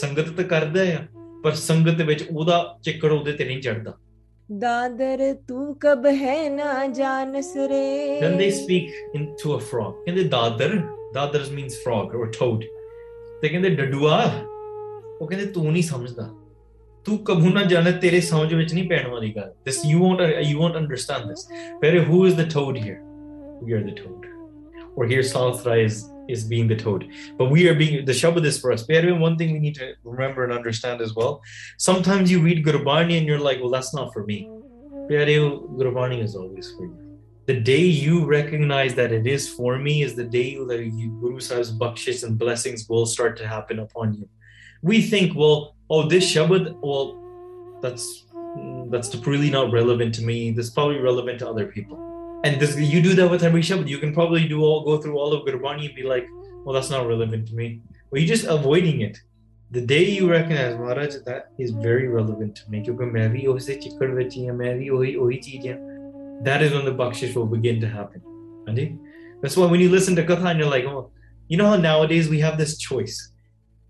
ਸੰਗਤ 0.00 0.30
ਤਾਂ 0.36 0.44
ਕਰਦਾ 0.44 0.82
ਆ 0.94 1.06
ਪਰ 1.44 1.54
ਸੰਗਤ 1.54 2.00
ਵਿੱਚ 2.02 2.24
ਉਹਦਾ 2.30 2.78
ਚਿੱਕੜ 2.82 3.12
ਉਹਦੇ 3.12 3.32
ਤੇ 3.32 3.44
ਨਹੀਂ 3.44 3.60
ਚੜਦਾ 3.62 3.96
ਦਾਦਰ 4.48 5.34
ਤੂੰ 5.48 5.74
ਕਬ 5.80 6.06
ਹੈ 6.22 6.48
ਨਾ 6.50 6.86
ਜਾਣਸ 6.86 7.56
ਰੇ 7.70 8.20
then 8.22 8.36
they 8.42 8.50
speak 8.58 8.90
into 9.18 9.54
a 9.56 9.60
frog. 9.70 9.92
ਕਹਿੰਦੇ 10.04 10.24
Dadar 10.24 10.76
Dadar 11.14 11.44
means 11.56 11.78
frog 11.84 12.18
or 12.20 12.28
toad. 12.38 12.64
ਤੇ 13.42 13.48
ਕਹਿੰਦੇ 13.48 13.68
ਡਡੂਆ 13.68 14.22
ਉਹ 15.20 15.26
ਕਹਿੰਦੇ 15.28 15.46
ਤੂੰ 15.46 15.72
ਨਹੀਂ 15.72 15.82
ਸਮਝਦਾ 15.82 16.30
ਤੂੰ 17.08 17.18
ਕਭੂ 17.24 17.52
ਨਾ 17.52 17.62
ਜਾਣੇ 17.72 17.92
ਤੇਰੇ 18.00 18.20
ਸਮਝ 18.20 18.54
ਵਿੱਚ 18.54 18.72
ਨਹੀਂ 18.74 18.88
ਪੈਣ 18.88 19.08
ਵਾਲੀ 19.10 19.32
ਗੱਲ 19.36 19.52
this 19.68 19.82
you 19.90 20.58
won't 20.62 20.80
understand 20.80 21.30
this 21.32 21.44
but 21.84 22.00
who 22.08 22.24
is 22.30 22.40
the 22.40 22.48
toad 22.56 22.80
here 22.86 22.98
we 23.66 23.76
are 23.78 23.84
the 23.90 23.94
toad 24.00 24.26
or 24.98 25.06
here 25.06 25.24
Saalas 25.30 25.64
Rai 25.64 25.82
is 26.36 26.44
being 26.44 26.68
the 26.70 26.76
toad. 26.76 27.04
But 27.38 27.50
we 27.50 27.68
are 27.68 27.74
being 27.74 28.04
the 28.04 28.12
Shabad 28.12 28.44
is 28.44 28.58
for 28.60 28.72
us. 28.72 28.84
One 28.88 29.36
thing 29.38 29.52
we 29.52 29.60
need 29.60 29.76
to 29.76 29.94
remember 30.04 30.44
and 30.44 30.52
understand 30.52 31.00
as 31.00 31.14
well. 31.14 31.40
Sometimes 31.78 32.32
you 32.32 32.40
read 32.40 32.64
Gurbani 32.64 33.18
and 33.18 33.26
you're 33.26 33.38
like, 33.38 33.60
well, 33.60 33.70
that's 33.70 33.94
not 33.94 34.12
for 34.12 34.24
me. 34.24 34.38
Gurbani 35.10 36.22
is 36.22 36.34
always 36.34 36.72
for 36.72 36.84
you. 36.86 36.96
The 37.46 37.58
day 37.60 37.84
you 38.06 38.26
recognize 38.26 38.94
that 38.96 39.10
it 39.10 39.26
is 39.26 39.48
for 39.48 39.78
me 39.78 40.02
is 40.02 40.16
the 40.16 40.24
day 40.24 40.56
that 40.56 40.82
you, 40.84 41.08
Guru 41.20 41.38
Sahib's 41.40 41.72
bakshish 41.72 42.22
and 42.24 42.38
blessings 42.38 42.86
will 42.88 43.06
start 43.06 43.38
to 43.38 43.48
happen 43.48 43.78
upon 43.78 44.12
you 44.12 44.28
we 44.82 45.02
think, 45.02 45.36
well, 45.36 45.74
oh, 45.90 46.08
this 46.08 46.32
Shabad, 46.32 46.78
well, 46.80 47.16
that's 47.82 48.24
that's 48.90 49.14
really 49.26 49.50
not 49.50 49.72
relevant 49.72 50.14
to 50.16 50.22
me. 50.22 50.50
That's 50.50 50.70
probably 50.70 50.98
relevant 50.98 51.38
to 51.40 51.48
other 51.48 51.66
people. 51.66 51.98
And 52.44 52.60
this, 52.60 52.76
you 52.76 53.02
do 53.02 53.14
that 53.14 53.30
with 53.30 53.42
every 53.42 53.62
Shabad. 53.62 53.88
You 53.88 53.98
can 53.98 54.14
probably 54.14 54.46
do 54.48 54.62
all 54.62 54.84
go 54.84 54.98
through 55.00 55.18
all 55.18 55.32
of 55.32 55.46
Gurbani 55.46 55.86
and 55.86 55.94
be 55.94 56.02
like, 56.02 56.28
well, 56.64 56.74
that's 56.74 56.90
not 56.90 57.06
relevant 57.06 57.46
to 57.48 57.54
me. 57.54 57.80
Well, 58.10 58.20
you're 58.20 58.28
just 58.28 58.46
avoiding 58.46 59.00
it. 59.02 59.20
The 59.70 59.82
day 59.82 60.04
you 60.04 60.30
recognize, 60.30 60.76
Maharaj, 60.76 61.16
that 61.26 61.52
is 61.58 61.72
very 61.72 62.08
relevant 62.08 62.56
to 62.56 62.70
me. 62.70 62.80
That 62.80 62.88
is 66.62 66.72
when 66.72 66.84
the 66.84 66.94
bakshish 66.94 67.34
will 67.34 67.46
begin 67.46 67.80
to 67.80 67.88
happen. 67.88 68.22
That's 69.42 69.56
why 69.56 69.66
when 69.66 69.80
you 69.80 69.90
listen 69.90 70.14
to 70.16 70.24
Katha 70.24 70.50
and 70.50 70.58
you're 70.58 70.70
like, 70.70 70.84
oh, 70.84 71.10
you 71.48 71.56
know 71.56 71.66
how 71.66 71.76
nowadays 71.76 72.28
we 72.28 72.40
have 72.40 72.56
this 72.56 72.78
choice. 72.78 73.32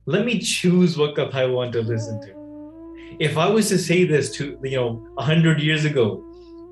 Let 0.09 0.25
me 0.25 0.39
choose 0.39 0.97
what 0.97 1.17
katha 1.17 1.35
I 1.35 1.45
want 1.45 1.75
to 1.75 1.83
listen 1.83 2.19
to. 2.23 3.17
If 3.19 3.37
I 3.37 3.47
was 3.47 3.69
to 3.69 3.77
say 3.77 4.05
this 4.05 4.31
to 4.37 4.59
you 4.63 4.79
know 4.79 5.07
a 5.19 5.23
hundred 5.23 5.61
years 5.61 5.85
ago 5.85 6.25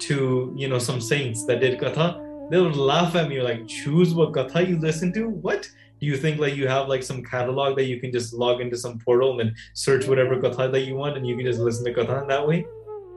to 0.06 0.54
you 0.56 0.68
know 0.68 0.78
some 0.78 1.02
saints 1.02 1.44
that 1.44 1.60
did 1.60 1.78
katha, 1.78 2.06
they 2.50 2.58
would 2.58 2.78
laugh 2.78 3.14
at 3.14 3.28
me 3.28 3.42
like, 3.42 3.68
choose 3.68 4.14
what 4.14 4.32
katha 4.32 4.66
you 4.66 4.78
listen 4.78 5.12
to? 5.12 5.28
What? 5.28 5.68
Do 6.00 6.06
you 6.06 6.16
think 6.16 6.40
like 6.40 6.56
you 6.56 6.66
have 6.66 6.88
like 6.88 7.02
some 7.02 7.22
catalog 7.22 7.76
that 7.76 7.84
you 7.84 8.00
can 8.00 8.10
just 8.10 8.32
log 8.32 8.62
into 8.62 8.78
some 8.78 8.98
portal 9.00 9.38
and 9.40 9.54
search 9.74 10.06
whatever 10.06 10.36
katha 10.36 10.72
that 10.72 10.86
you 10.86 10.94
want 10.94 11.18
and 11.18 11.26
you 11.26 11.36
can 11.36 11.44
just 11.44 11.60
listen 11.60 11.84
to 11.84 11.92
katha 11.92 12.22
in 12.22 12.28
that 12.28 12.48
way? 12.48 12.64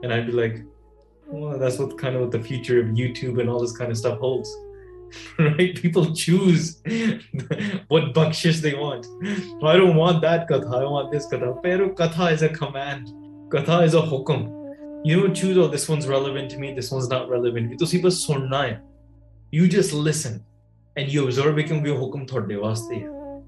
And 0.02 0.12
I'd 0.12 0.26
be 0.26 0.32
like, 0.32 0.62
well, 1.28 1.58
that's 1.58 1.78
what 1.78 1.96
kind 1.96 2.14
of 2.16 2.20
what 2.20 2.30
the 2.30 2.42
future 2.42 2.78
of 2.78 2.88
YouTube 2.88 3.40
and 3.40 3.48
all 3.48 3.58
this 3.58 3.74
kind 3.74 3.90
of 3.90 3.96
stuff 3.96 4.18
holds. 4.18 4.54
right? 5.38 5.74
People 5.74 6.14
choose 6.14 6.80
what 7.88 8.14
bakshish 8.14 8.60
they 8.60 8.74
want. 8.74 9.06
I 9.64 9.76
don't 9.76 9.96
want 9.96 10.22
that 10.22 10.48
katha, 10.48 10.80
I 10.80 10.84
want 10.84 11.10
this 11.10 11.26
katha. 11.26 11.62
Pero 11.62 11.90
katha 11.90 12.32
is 12.32 12.42
a 12.42 12.48
command, 12.48 13.08
katha 13.48 13.84
is 13.84 13.94
a 13.94 14.00
hukum. 14.00 14.56
You 15.04 15.22
don't 15.22 15.34
choose, 15.34 15.56
oh, 15.56 15.68
this 15.68 15.88
one's 15.88 16.06
relevant 16.06 16.50
to 16.50 16.58
me, 16.58 16.74
this 16.74 16.90
one's 16.90 17.08
not 17.08 17.28
relevant. 17.30 17.70
You 19.52 19.68
just 19.68 19.92
listen 19.92 20.44
and 20.96 21.10
you 21.10 21.24
observe 21.24 21.58
it 21.58 21.66
hukum 21.68 22.26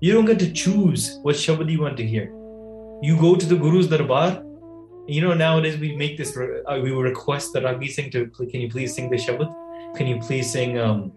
You 0.00 0.12
don't 0.12 0.24
get 0.24 0.38
to 0.38 0.52
choose 0.52 1.18
what 1.22 1.36
shabad 1.36 1.70
you 1.70 1.80
want 1.82 1.96
to 1.98 2.06
hear. 2.06 2.32
You 3.02 3.16
go 3.20 3.36
to 3.36 3.46
the 3.46 3.56
Guru's 3.56 3.88
darbar. 3.88 4.42
You 5.08 5.20
know, 5.20 5.34
nowadays 5.34 5.78
we 5.78 5.96
make 5.96 6.16
this, 6.16 6.36
uh, 6.36 6.78
we 6.82 6.92
request 6.92 7.52
the 7.52 7.60
Ragi 7.60 7.88
Singh 7.88 8.10
to, 8.12 8.26
can 8.28 8.60
you 8.60 8.70
please 8.70 8.94
sing 8.94 9.10
the 9.10 9.16
shabad? 9.16 9.52
Can 9.96 10.06
you 10.06 10.20
please 10.20 10.50
sing 10.50 10.78
um, 10.78 11.12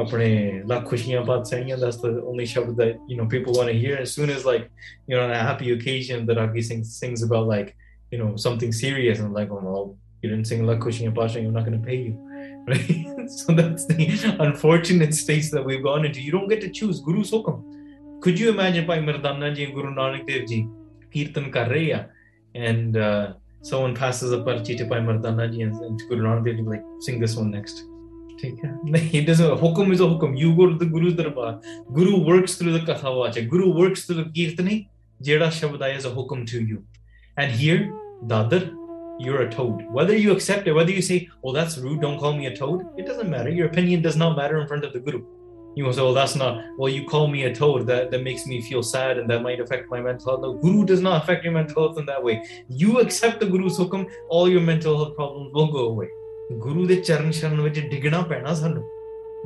ਆਪਣੇ 0.00 0.62
ਲੱਖ 0.66 0.86
ਖੁਸ਼ੀਆਂ 0.88 1.22
ਬਾਦਸ਼ਾਹੀਆਂ 1.24 1.76
that's 1.76 1.98
the 2.02 2.12
only 2.30 2.46
shepherd 2.52 2.76
that 2.82 3.00
you 3.12 3.16
know 3.18 3.26
people 3.32 3.58
want 3.58 3.70
to 3.72 3.78
hear. 3.80 3.96
As 4.04 4.14
soon 4.18 4.30
as 4.36 4.46
like 4.50 4.68
you 5.08 5.16
know 5.16 5.24
on 5.24 5.32
a 5.38 5.42
happy 5.48 5.72
occasion 5.74 6.24
the 6.30 6.36
Ragi 6.38 6.62
sings 6.68 6.92
things 7.02 7.24
about 7.28 7.50
like 7.52 7.74
you 8.14 8.20
know 8.22 8.30
something 8.44 8.72
serious 8.78 9.20
and 9.24 9.38
like 9.40 9.52
oh 9.56 9.60
well 9.66 9.90
you 10.22 10.30
didn't 10.32 10.50
sing 10.52 10.64
lakh 10.70 10.80
khushiyan 10.86 11.14
badshahiyan 11.20 11.52
I'm 11.52 11.58
not 11.60 11.68
going 11.68 11.78
to 11.80 11.86
pay 11.90 12.00
you. 12.06 12.14
Right? 12.70 13.30
So 13.36 13.54
that's 13.58 13.86
the 13.86 14.04
unfortunate 14.46 15.14
states 15.20 15.48
that 15.54 15.64
we've 15.68 15.82
gone 15.86 16.04
into. 16.08 16.20
You 16.26 16.32
don't 16.34 16.50
get 16.52 16.60
to 16.64 16.68
choose. 16.80 17.00
Guru 17.06 17.24
hukam 17.30 17.62
could 18.22 18.38
you 18.38 18.50
imagine 18.50 18.86
Bhai 18.86 18.98
Mardana 19.00 19.48
and 19.48 19.74
Guru 19.74 19.94
Nanak 19.94 20.26
Dev 20.26 20.46
ji 20.46 20.68
kirtan 21.12 21.50
kar 21.50 21.68
and 22.54 22.96
uh, 22.96 23.32
someone 23.62 23.96
passes 23.96 24.32
a 24.32 24.38
parchi 24.38 24.76
to 24.78 24.84
Bhai 24.84 25.00
Mardana 25.00 25.44
and, 25.44 25.74
and 25.86 26.02
Guru 26.08 26.22
Nanak 26.22 26.44
Dev 26.44 26.56
ji 26.56 26.62
like 26.62 26.84
sing 27.00 27.18
this 27.18 27.34
one 27.36 27.50
next. 27.50 27.84
ठीक 28.41 28.57
है 28.63 28.71
नहीं 28.93 29.19
it 29.19 29.27
doesn't 29.27 29.61
hukum 29.61 29.93
is 29.93 30.01
a 30.05 30.09
hukum 30.09 30.35
you 30.39 30.49
go 30.57 30.65
to 30.71 30.75
the 30.81 30.89
guru's 30.95 31.15
darbar 31.19 31.51
guru 31.99 32.17
works 32.31 32.57
through 32.59 32.73
the 32.75 32.81
katha 32.89 33.13
vacha 33.19 33.45
guru 33.53 33.69
works 33.77 34.05
through 34.05 34.17
the 34.19 34.27
kirtani 34.35 34.75
jeda 35.29 35.47
shabad 35.59 35.87
is 36.01 36.09
a 36.09 36.11
hukum 36.17 36.43
to 36.51 36.61
you 36.73 36.83
and 37.43 37.55
here 37.61 37.79
dadar 38.33 38.61
you're 39.19 39.41
a 39.41 39.49
toad. 39.49 39.85
Whether 39.91 40.15
you 40.15 40.31
accept 40.31 40.67
it, 40.67 40.73
whether 40.73 40.91
you 40.91 41.01
say, 41.01 41.29
oh, 41.43 41.51
that's 41.51 41.77
rude, 41.77 42.01
don't 42.01 42.19
call 42.19 42.33
me 42.33 42.45
a 42.47 42.55
toad, 42.55 42.85
it 42.97 43.05
doesn't 43.05 43.29
matter. 43.29 43.49
Your 43.49 43.67
opinion 43.67 44.01
does 44.01 44.15
not 44.15 44.37
matter 44.37 44.59
in 44.59 44.67
front 44.67 44.85
of 44.85 44.93
the 44.93 44.99
Guru. 44.99 45.23
You 45.75 45.85
will 45.85 45.93
say, 45.93 46.01
oh, 46.01 46.13
that's 46.13 46.35
not, 46.35 46.63
well, 46.77 46.89
you 46.89 47.05
call 47.05 47.27
me 47.27 47.43
a 47.43 47.53
toad, 47.53 47.85
that, 47.87 48.09
that 48.11 48.23
makes 48.23 48.47
me 48.47 48.61
feel 48.61 48.81
sad 48.81 49.17
and 49.17 49.29
that 49.29 49.43
might 49.43 49.59
affect 49.59 49.89
my 49.89 50.01
mental 50.01 50.31
health. 50.31 50.41
No, 50.41 50.53
Guru 50.53 50.85
does 50.85 51.01
not 51.01 51.23
affect 51.23 51.43
your 51.43 51.53
mental 51.53 51.83
health 51.83 51.99
in 51.99 52.05
that 52.07 52.23
way. 52.23 52.43
You 52.67 52.99
accept 52.99 53.39
the 53.39 53.45
Guru's 53.45 53.77
hukum, 53.77 54.09
all 54.29 54.49
your 54.49 54.61
mental 54.61 54.97
health 54.97 55.15
problems 55.15 55.53
will 55.53 55.71
go 55.71 55.85
away. 55.85 56.09
Guru 56.59 56.87
de 56.87 57.01
charan 57.01 57.31
sharan 57.31 57.61
ਵਿੱਚ 57.63 57.79
ਡਿੱਗਣਾ 57.79 58.21
ਪੈਣਾ 58.21 58.53
ਸਾਨੂੰ 58.53 58.83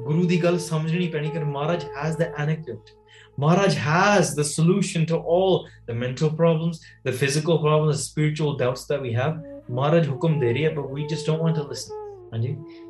ਗੁਰੂ 0.03 0.25
ਦੀ 0.25 0.43
ਗੱਲ 0.43 0.57
ਸਮਝਣੀ 0.59 1.07
ਪੈਣੀ 1.07 1.29
ਕਿ 1.29 1.39
ਮਹਾਰਾਜ 1.39 1.85
has 2.01 2.17
the 2.23 2.27
anecdote 2.45 2.91
Maharaj 3.37 3.75
has 3.75 4.35
the 4.35 4.43
solution 4.43 5.05
to 5.05 5.17
all 5.17 5.67
the 5.87 5.93
mental 5.93 6.29
problems, 6.29 6.79
the 7.03 7.11
physical 7.11 7.59
problems, 7.59 7.97
the 7.97 8.03
spiritual 8.03 8.57
doubts 8.57 8.85
that 8.91 9.01
we 9.01 9.13
have. 9.13 9.41
Maharaj 9.69 10.07
hukum 10.07 10.37
deriya, 10.43 10.75
but 10.75 10.89
we 10.89 11.07
just 11.07 11.25
don't 11.25 11.39
want 11.39 11.55
to 11.55 11.63
listen. 11.63 11.97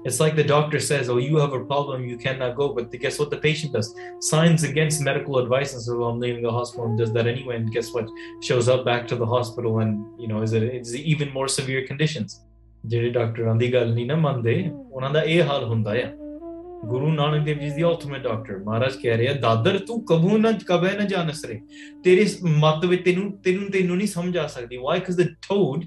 It's 0.06 0.20
like 0.20 0.36
the 0.36 0.44
doctor 0.44 0.80
says, 0.80 1.10
Oh, 1.10 1.18
you 1.18 1.38
have 1.38 1.54
a 1.54 1.66
problem, 1.66 2.06
you 2.06 2.18
cannot 2.18 2.56
go. 2.56 2.74
But 2.74 2.92
guess 2.92 3.18
what 3.18 3.32
the 3.32 3.38
patient 3.38 3.74
does? 3.74 3.96
Signs 4.20 4.64
against 4.64 5.02
medical 5.02 5.40
advice 5.40 5.74
and 5.74 5.82
says, 5.82 5.94
Well, 5.94 6.10
I'm 6.10 6.20
leaving 6.20 6.44
the 6.44 6.52
hospital 6.52 6.86
and 6.86 6.98
does 6.98 7.12
that 7.14 7.26
anyway. 7.26 7.56
And 7.56 7.72
guess 7.72 7.92
what? 7.92 8.08
Shows 8.42 8.70
up 8.70 8.86
back 8.86 9.08
to 9.08 9.16
the 9.16 9.26
hospital 9.26 9.80
and, 9.80 10.06
you 10.20 10.28
know, 10.28 10.44
is 10.44 10.54
it 10.54 10.64
it's 10.64 10.94
even 10.94 11.34
more 11.34 11.48
severe 11.48 11.88
conditions. 11.88 12.42
ਜਿਹੜੇ 12.87 13.11
ਡਾਕਟਰਾਂ 13.11 13.55
ਦੀ 13.55 13.73
ਗੱਲ 13.73 13.95
ਨਹੀਂ 13.95 14.07
ਨਾ 14.07 14.17
ਮੰਨਦੇ 14.17 14.71
ਉਹਨਾਂ 14.91 15.11
ਦਾ 15.11 15.23
ਇਹ 15.23 15.43
ਹਾਲ 15.43 15.65
ਹੁੰਦਾ 15.65 15.91
ਆ 15.91 16.13
ਗੁਰੂ 16.87 17.13
ਨਾਨਕ 17.13 17.45
ਦੇਵ 17.45 17.59
ਜੀ 17.59 17.71
ਦੀ 17.71 17.83
ਅਲਟੀਮੇਟ 17.83 18.23
ਡਾਕਟਰ 18.23 18.59
ਮਹਾਰਾਜ 18.59 18.97
ਕਹਿ 19.03 19.17
ਰਿਹਾ 19.19 19.33
ਦਾਦਰ 19.35 19.79
ਤੂੰ 19.79 20.05
ਕਬੂ 20.05 20.39
ਨਾ 20.39 20.53
ਕਬੇ 20.67 20.91
ਨਾ 20.99 21.05
ਜਾਣਸ 21.05 21.45
ਰੇ 21.45 21.61
ਤੇਰੇ 22.05 22.27
ਮਤ 22.43 22.85
ਵਿੱਚ 22.85 23.05
ਤੈਨੂੰ 23.05 23.33
ਤੈਨੂੰ 23.45 23.71
ਤੈਨੂੰ 23.71 23.97
ਨਹੀਂ 23.97 24.09
ਸਮਝ 24.09 24.37
ਆ 24.39 24.47
ਸਕਦੀ 24.47 24.79
why 24.79 24.99
because 24.99 25.19
the 25.23 25.29
toad 25.49 25.87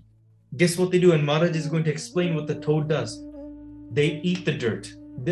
guess 0.60 0.78
what 0.80 0.92
they 0.94 1.02
do 1.06 1.12
and 1.16 1.28
maharaj 1.30 1.58
is 1.62 1.68
going 1.74 1.86
to 1.88 1.94
explain 1.94 2.36
what 2.38 2.48
the 2.52 2.58
toad 2.68 2.90
does 2.94 3.16
they 4.00 4.10
eat 4.32 4.50
the 4.50 4.58
dirt 4.64 4.90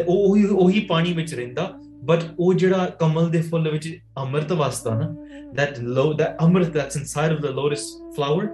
ਉਹੀ 0.07 0.45
ਉਹੀ 0.45 0.79
ਪਾਣੀ 0.79 1.13
ਵਿੱਚ 1.13 1.33
ਰਹਿੰਦਾ 1.33 1.71
ਬਟ 2.03 2.19
ਉਹ 2.39 2.53
ਜਿਹੜਾ 2.53 2.85
ਕਮਲ 2.99 3.29
ਦੇ 3.29 3.41
ਫੁੱਲ 3.41 3.69
ਵਿੱਚ 3.71 3.99
ਅੰਮ੍ਰਿਤ 4.17 4.51
ਵਸਦਾ 4.51 4.95
ਨਾ 4.95 5.15
that 5.59 5.77
low 5.97 6.07
that 6.19 6.41
amrit 6.45 6.73
that's 6.77 6.97
inside 7.01 7.33
of 7.35 7.43
the 7.43 7.51
lotus 7.59 7.83
flower 8.17 8.47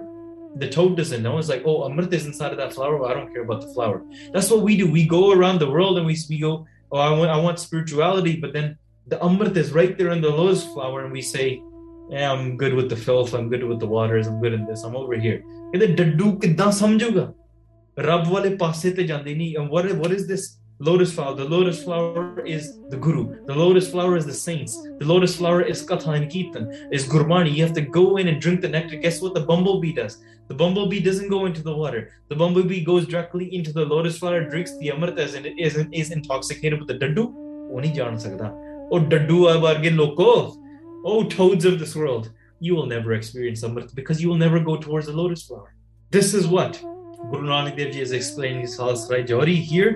the 0.56 0.68
toad 0.68 0.96
doesn't 0.96 1.22
know. 1.22 1.38
It's 1.38 1.48
like, 1.48 1.62
oh, 1.64 1.88
Amrit 1.88 2.12
is 2.12 2.26
inside 2.26 2.52
of 2.52 2.58
that 2.58 2.72
flower, 2.72 3.04
I 3.06 3.14
don't 3.14 3.32
care 3.32 3.42
about 3.42 3.62
the 3.62 3.72
flower. 3.74 4.02
That's 4.32 4.50
what 4.50 4.62
we 4.62 4.76
do. 4.76 4.90
We 4.90 5.06
go 5.06 5.32
around 5.32 5.58
the 5.58 5.70
world 5.70 5.98
and 5.98 6.06
we, 6.06 6.16
we 6.28 6.38
go, 6.38 6.66
oh, 6.92 6.98
I 6.98 7.10
want, 7.10 7.30
I 7.30 7.36
want 7.36 7.58
spirituality, 7.58 8.36
but 8.36 8.52
then 8.52 8.78
the 9.06 9.16
Amrit 9.18 9.56
is 9.56 9.72
right 9.72 9.96
there 9.98 10.10
in 10.10 10.20
the 10.20 10.30
lowest 10.30 10.72
flower, 10.72 11.04
and 11.04 11.12
we 11.12 11.20
say, 11.20 11.62
yeah, 12.08 12.32
I'm 12.32 12.56
good 12.56 12.74
with 12.74 12.88
the 12.88 12.96
filth, 12.96 13.34
I'm 13.34 13.48
good 13.48 13.64
with 13.64 13.80
the 13.80 13.86
waters, 13.86 14.26
I'm 14.26 14.40
good 14.40 14.52
in 14.52 14.64
this, 14.66 14.82
I'm 14.82 14.96
over 14.96 15.14
here. 15.14 15.42
Samjuga. 15.74 17.34
Rab 17.96 18.26
wale 18.26 18.56
te 18.56 19.54
And 19.56 19.70
what, 19.70 19.92
what 19.96 20.10
is 20.12 20.26
this 20.26 20.58
lotus 20.84 21.12
flower. 21.14 21.34
The 21.34 21.44
lotus 21.44 21.82
flower 21.82 22.44
is 22.44 22.78
the 22.90 22.96
guru. 22.96 23.22
The 23.46 23.54
lotus 23.54 23.90
flower 23.90 24.16
is 24.16 24.26
the 24.26 24.34
saints. 24.34 24.76
The 24.98 25.06
lotus 25.12 25.36
flower 25.36 25.62
is 25.62 25.84
katha 25.90 26.14
and 26.18 26.30
kirtan, 26.30 26.70
is 26.92 27.06
gurbani. 27.08 27.54
You 27.54 27.62
have 27.64 27.74
to 27.74 27.80
go 27.80 28.16
in 28.18 28.28
and 28.28 28.40
drink 28.40 28.60
the 28.60 28.68
nectar. 28.68 28.96
Guess 28.96 29.22
what 29.22 29.34
the 29.34 29.44
bumblebee 29.52 29.94
does? 29.94 30.18
The 30.48 30.54
bumblebee 30.54 31.00
doesn't 31.00 31.30
go 31.30 31.46
into 31.46 31.62
the 31.62 31.74
water. 31.74 32.12
The 32.28 32.36
bumblebee 32.36 32.84
goes 32.84 33.06
directly 33.06 33.54
into 33.54 33.72
the 33.72 33.84
lotus 33.84 34.18
flower, 34.18 34.44
drinks 34.48 34.76
the 34.78 34.90
amrita, 34.90 35.24
and 35.36 35.46
it 35.46 35.58
is, 35.58 35.78
is 35.90 36.10
intoxicated 36.10 36.78
with 36.78 36.88
the 36.88 36.98
daddu. 37.06 37.32
ਉਹ 37.74 37.80
ਨਹੀਂ 37.80 37.92
ਜਾਣ 37.94 38.16
Oh 38.16 38.90
ਉਹ 38.92 38.98
ਡੱਡੂ 39.12 39.46
ਆ 39.48 39.56
ਵਰਗੇ 39.58 39.90
oh 41.10 41.22
toads 41.36 41.64
of 41.70 41.78
this 41.78 41.94
world 42.00 42.28
you 42.66 42.74
will 42.76 42.86
never 42.90 43.14
experience 43.14 43.62
amrit 43.68 43.94
because 43.94 44.20
you 44.22 44.28
will 44.30 44.42
never 44.42 44.60
go 44.68 44.76
towards 44.84 45.06
the 45.06 45.14
lotus 45.20 45.42
flower 45.48 45.70
this 46.16 46.28
is 46.38 46.46
what 46.54 46.78
guru 47.32 47.48
nanak 47.48 47.74
dev 47.80 47.90
ji 47.96 48.04
is 48.06 48.12
explaining 48.18 48.62
his 48.66 48.76
Rai 49.12 49.22
Jori 49.30 49.56
here 49.72 49.90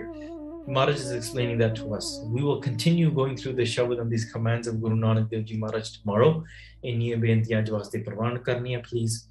Maharaj 0.69 0.97
is 0.97 1.13
explaining 1.13 1.59
that 1.59 1.75
to 1.77 1.95
us. 1.95 2.21
We 2.27 2.43
will 2.43 2.61
continue 2.61 3.11
going 3.11 3.37
through 3.37 3.55
the 3.55 3.63
Shabad 3.63 4.01
and 4.01 4.11
these 4.11 4.31
commands 4.31 4.69
of 4.69 4.83
Guru 4.83 4.97
Nanak 4.97 5.31
Dev 5.31 5.47
Ji 5.47 5.57
Maharaj 5.57 5.91
tomorrow. 5.93 6.45
In 6.83 7.01
ye 7.01 7.15
beintiyan 7.17 7.67
jo 7.67 7.79
vaste 7.79 8.05
parwan 8.05 8.39
karniya, 8.41 8.85
please 8.85 9.27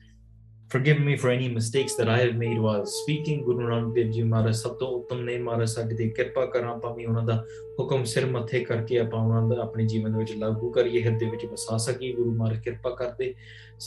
Forgive 0.70 1.00
me 1.00 1.16
for 1.16 1.30
any 1.30 1.48
mistakes 1.48 1.94
that 1.96 2.10
I 2.10 2.18
have 2.20 2.36
made 2.36 2.60
while 2.60 2.86
speaking. 2.86 3.46
Guru 3.46 3.68
Nanak 3.68 3.94
Dev 3.96 4.10
Ji 4.16 4.24
Maharaj 4.24 4.54
ਸਭ 4.54 4.74
ਤੋਂ 4.80 4.88
ਉੱਤਮ 4.96 5.22
ਨੇ 5.26 5.38
ਮਹਾਰਾਜ 5.40 5.70
ਸਾਡੇ 5.70 5.96
ਤੇ 5.96 6.08
ਕਿਰਪਾ 6.10 6.46
ਕਰਾਂ 6.56 6.76
ਭਾਵੇਂ 6.80 7.08
ਉਹਨਾਂ 7.08 7.24
ਦਾ 7.24 7.36
ਹੁਕਮ 7.80 8.04
ਸਿਰ 8.14 8.26
ਮੱਥੇ 8.32 8.60
ਕਰਕੇ 8.64 9.00
ਆਪਾਂ 9.00 9.20
ਉਹਨਾਂ 9.20 9.42
ਦਾ 9.50 9.62
ਆਪਣੇ 9.64 9.86
ਜੀਵਨ 9.94 10.12
ਦੇ 10.12 10.20
ਵਿੱਚ 10.20 10.32
ਲਾਗੂ 10.38 10.72
ਕਰੀਏ 10.72 11.04
ਹਿਰਦੇ 11.04 11.30
ਵਿੱਚ 11.30 11.46
ਵਸਾ 11.46 11.78
ਸਕੀਏ 11.86 12.12
ਗੁਰੂ 12.14 12.32
ਮਹਾਰਾਜ 12.32 12.60
ਕਿਰਪਾ 12.64 12.90
ਕਰਦੇ 12.96 13.34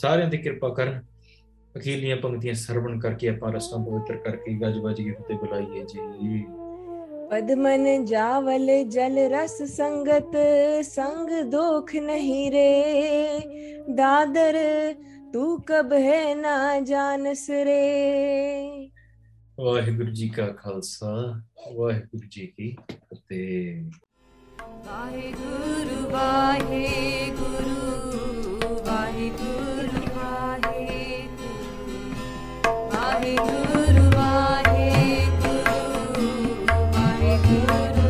ਸਾਰਿਆਂ 0.01 0.29
ਤੇ 0.29 0.37
ਕਿਰਪਾ 0.37 0.69
ਕਰਨ 0.73 0.99
ਅਖੀਲੀਆਂ 1.75 2.17
ਪੰਕਤੀਆਂ 2.17 2.53
ਸਰਵਣ 2.63 2.99
ਕਰਕੇ 2.99 3.29
ਆਪਾਂ 3.29 3.51
ਰਸਨਾ 3.53 3.83
ਪਵਿੱਤਰ 3.85 4.17
ਕਰਕੇ 4.23 4.53
ਗੱਜ 4.61 4.77
ਵੱਜ 4.77 5.01
ਕੇ 5.01 5.11
ਫਤਿਹ 5.11 5.37
ਬੁਲਾਈਏ 5.37 5.85
ਜੀ 5.85 5.99
पद्मन 7.31 8.05
जावल 8.05 8.67
जल 8.89 9.17
रस 9.31 9.57
संगत 9.71 10.31
संग 10.85 11.29
दोख 11.51 11.93
नहीं 11.95 12.49
रे। 12.51 13.39
दादर 13.89 14.57
तू 15.33 15.57
कब 15.69 15.93
है 15.93 16.35
ना 16.35 16.81
जानस 16.81 17.47
रे। 17.49 18.91
वाहिगुरु 19.59 20.11
जी 20.11 20.29
का 20.29 20.47
खालसा 20.59 21.43
वाहिगुरु 21.71 22.27
जी 22.27 22.47
की 22.47 22.77
फतेह। 22.91 23.91
वाहिगुरु 24.87 25.99
वाहिगुरु 26.13 27.75
वाहिगुरु 28.89 30.01
वाहिगुरु 30.11 31.47
वाहिगुरु। 32.91 32.93
Waheguru 32.93 35.00
Thank 37.51 37.95
you. 37.95 38.00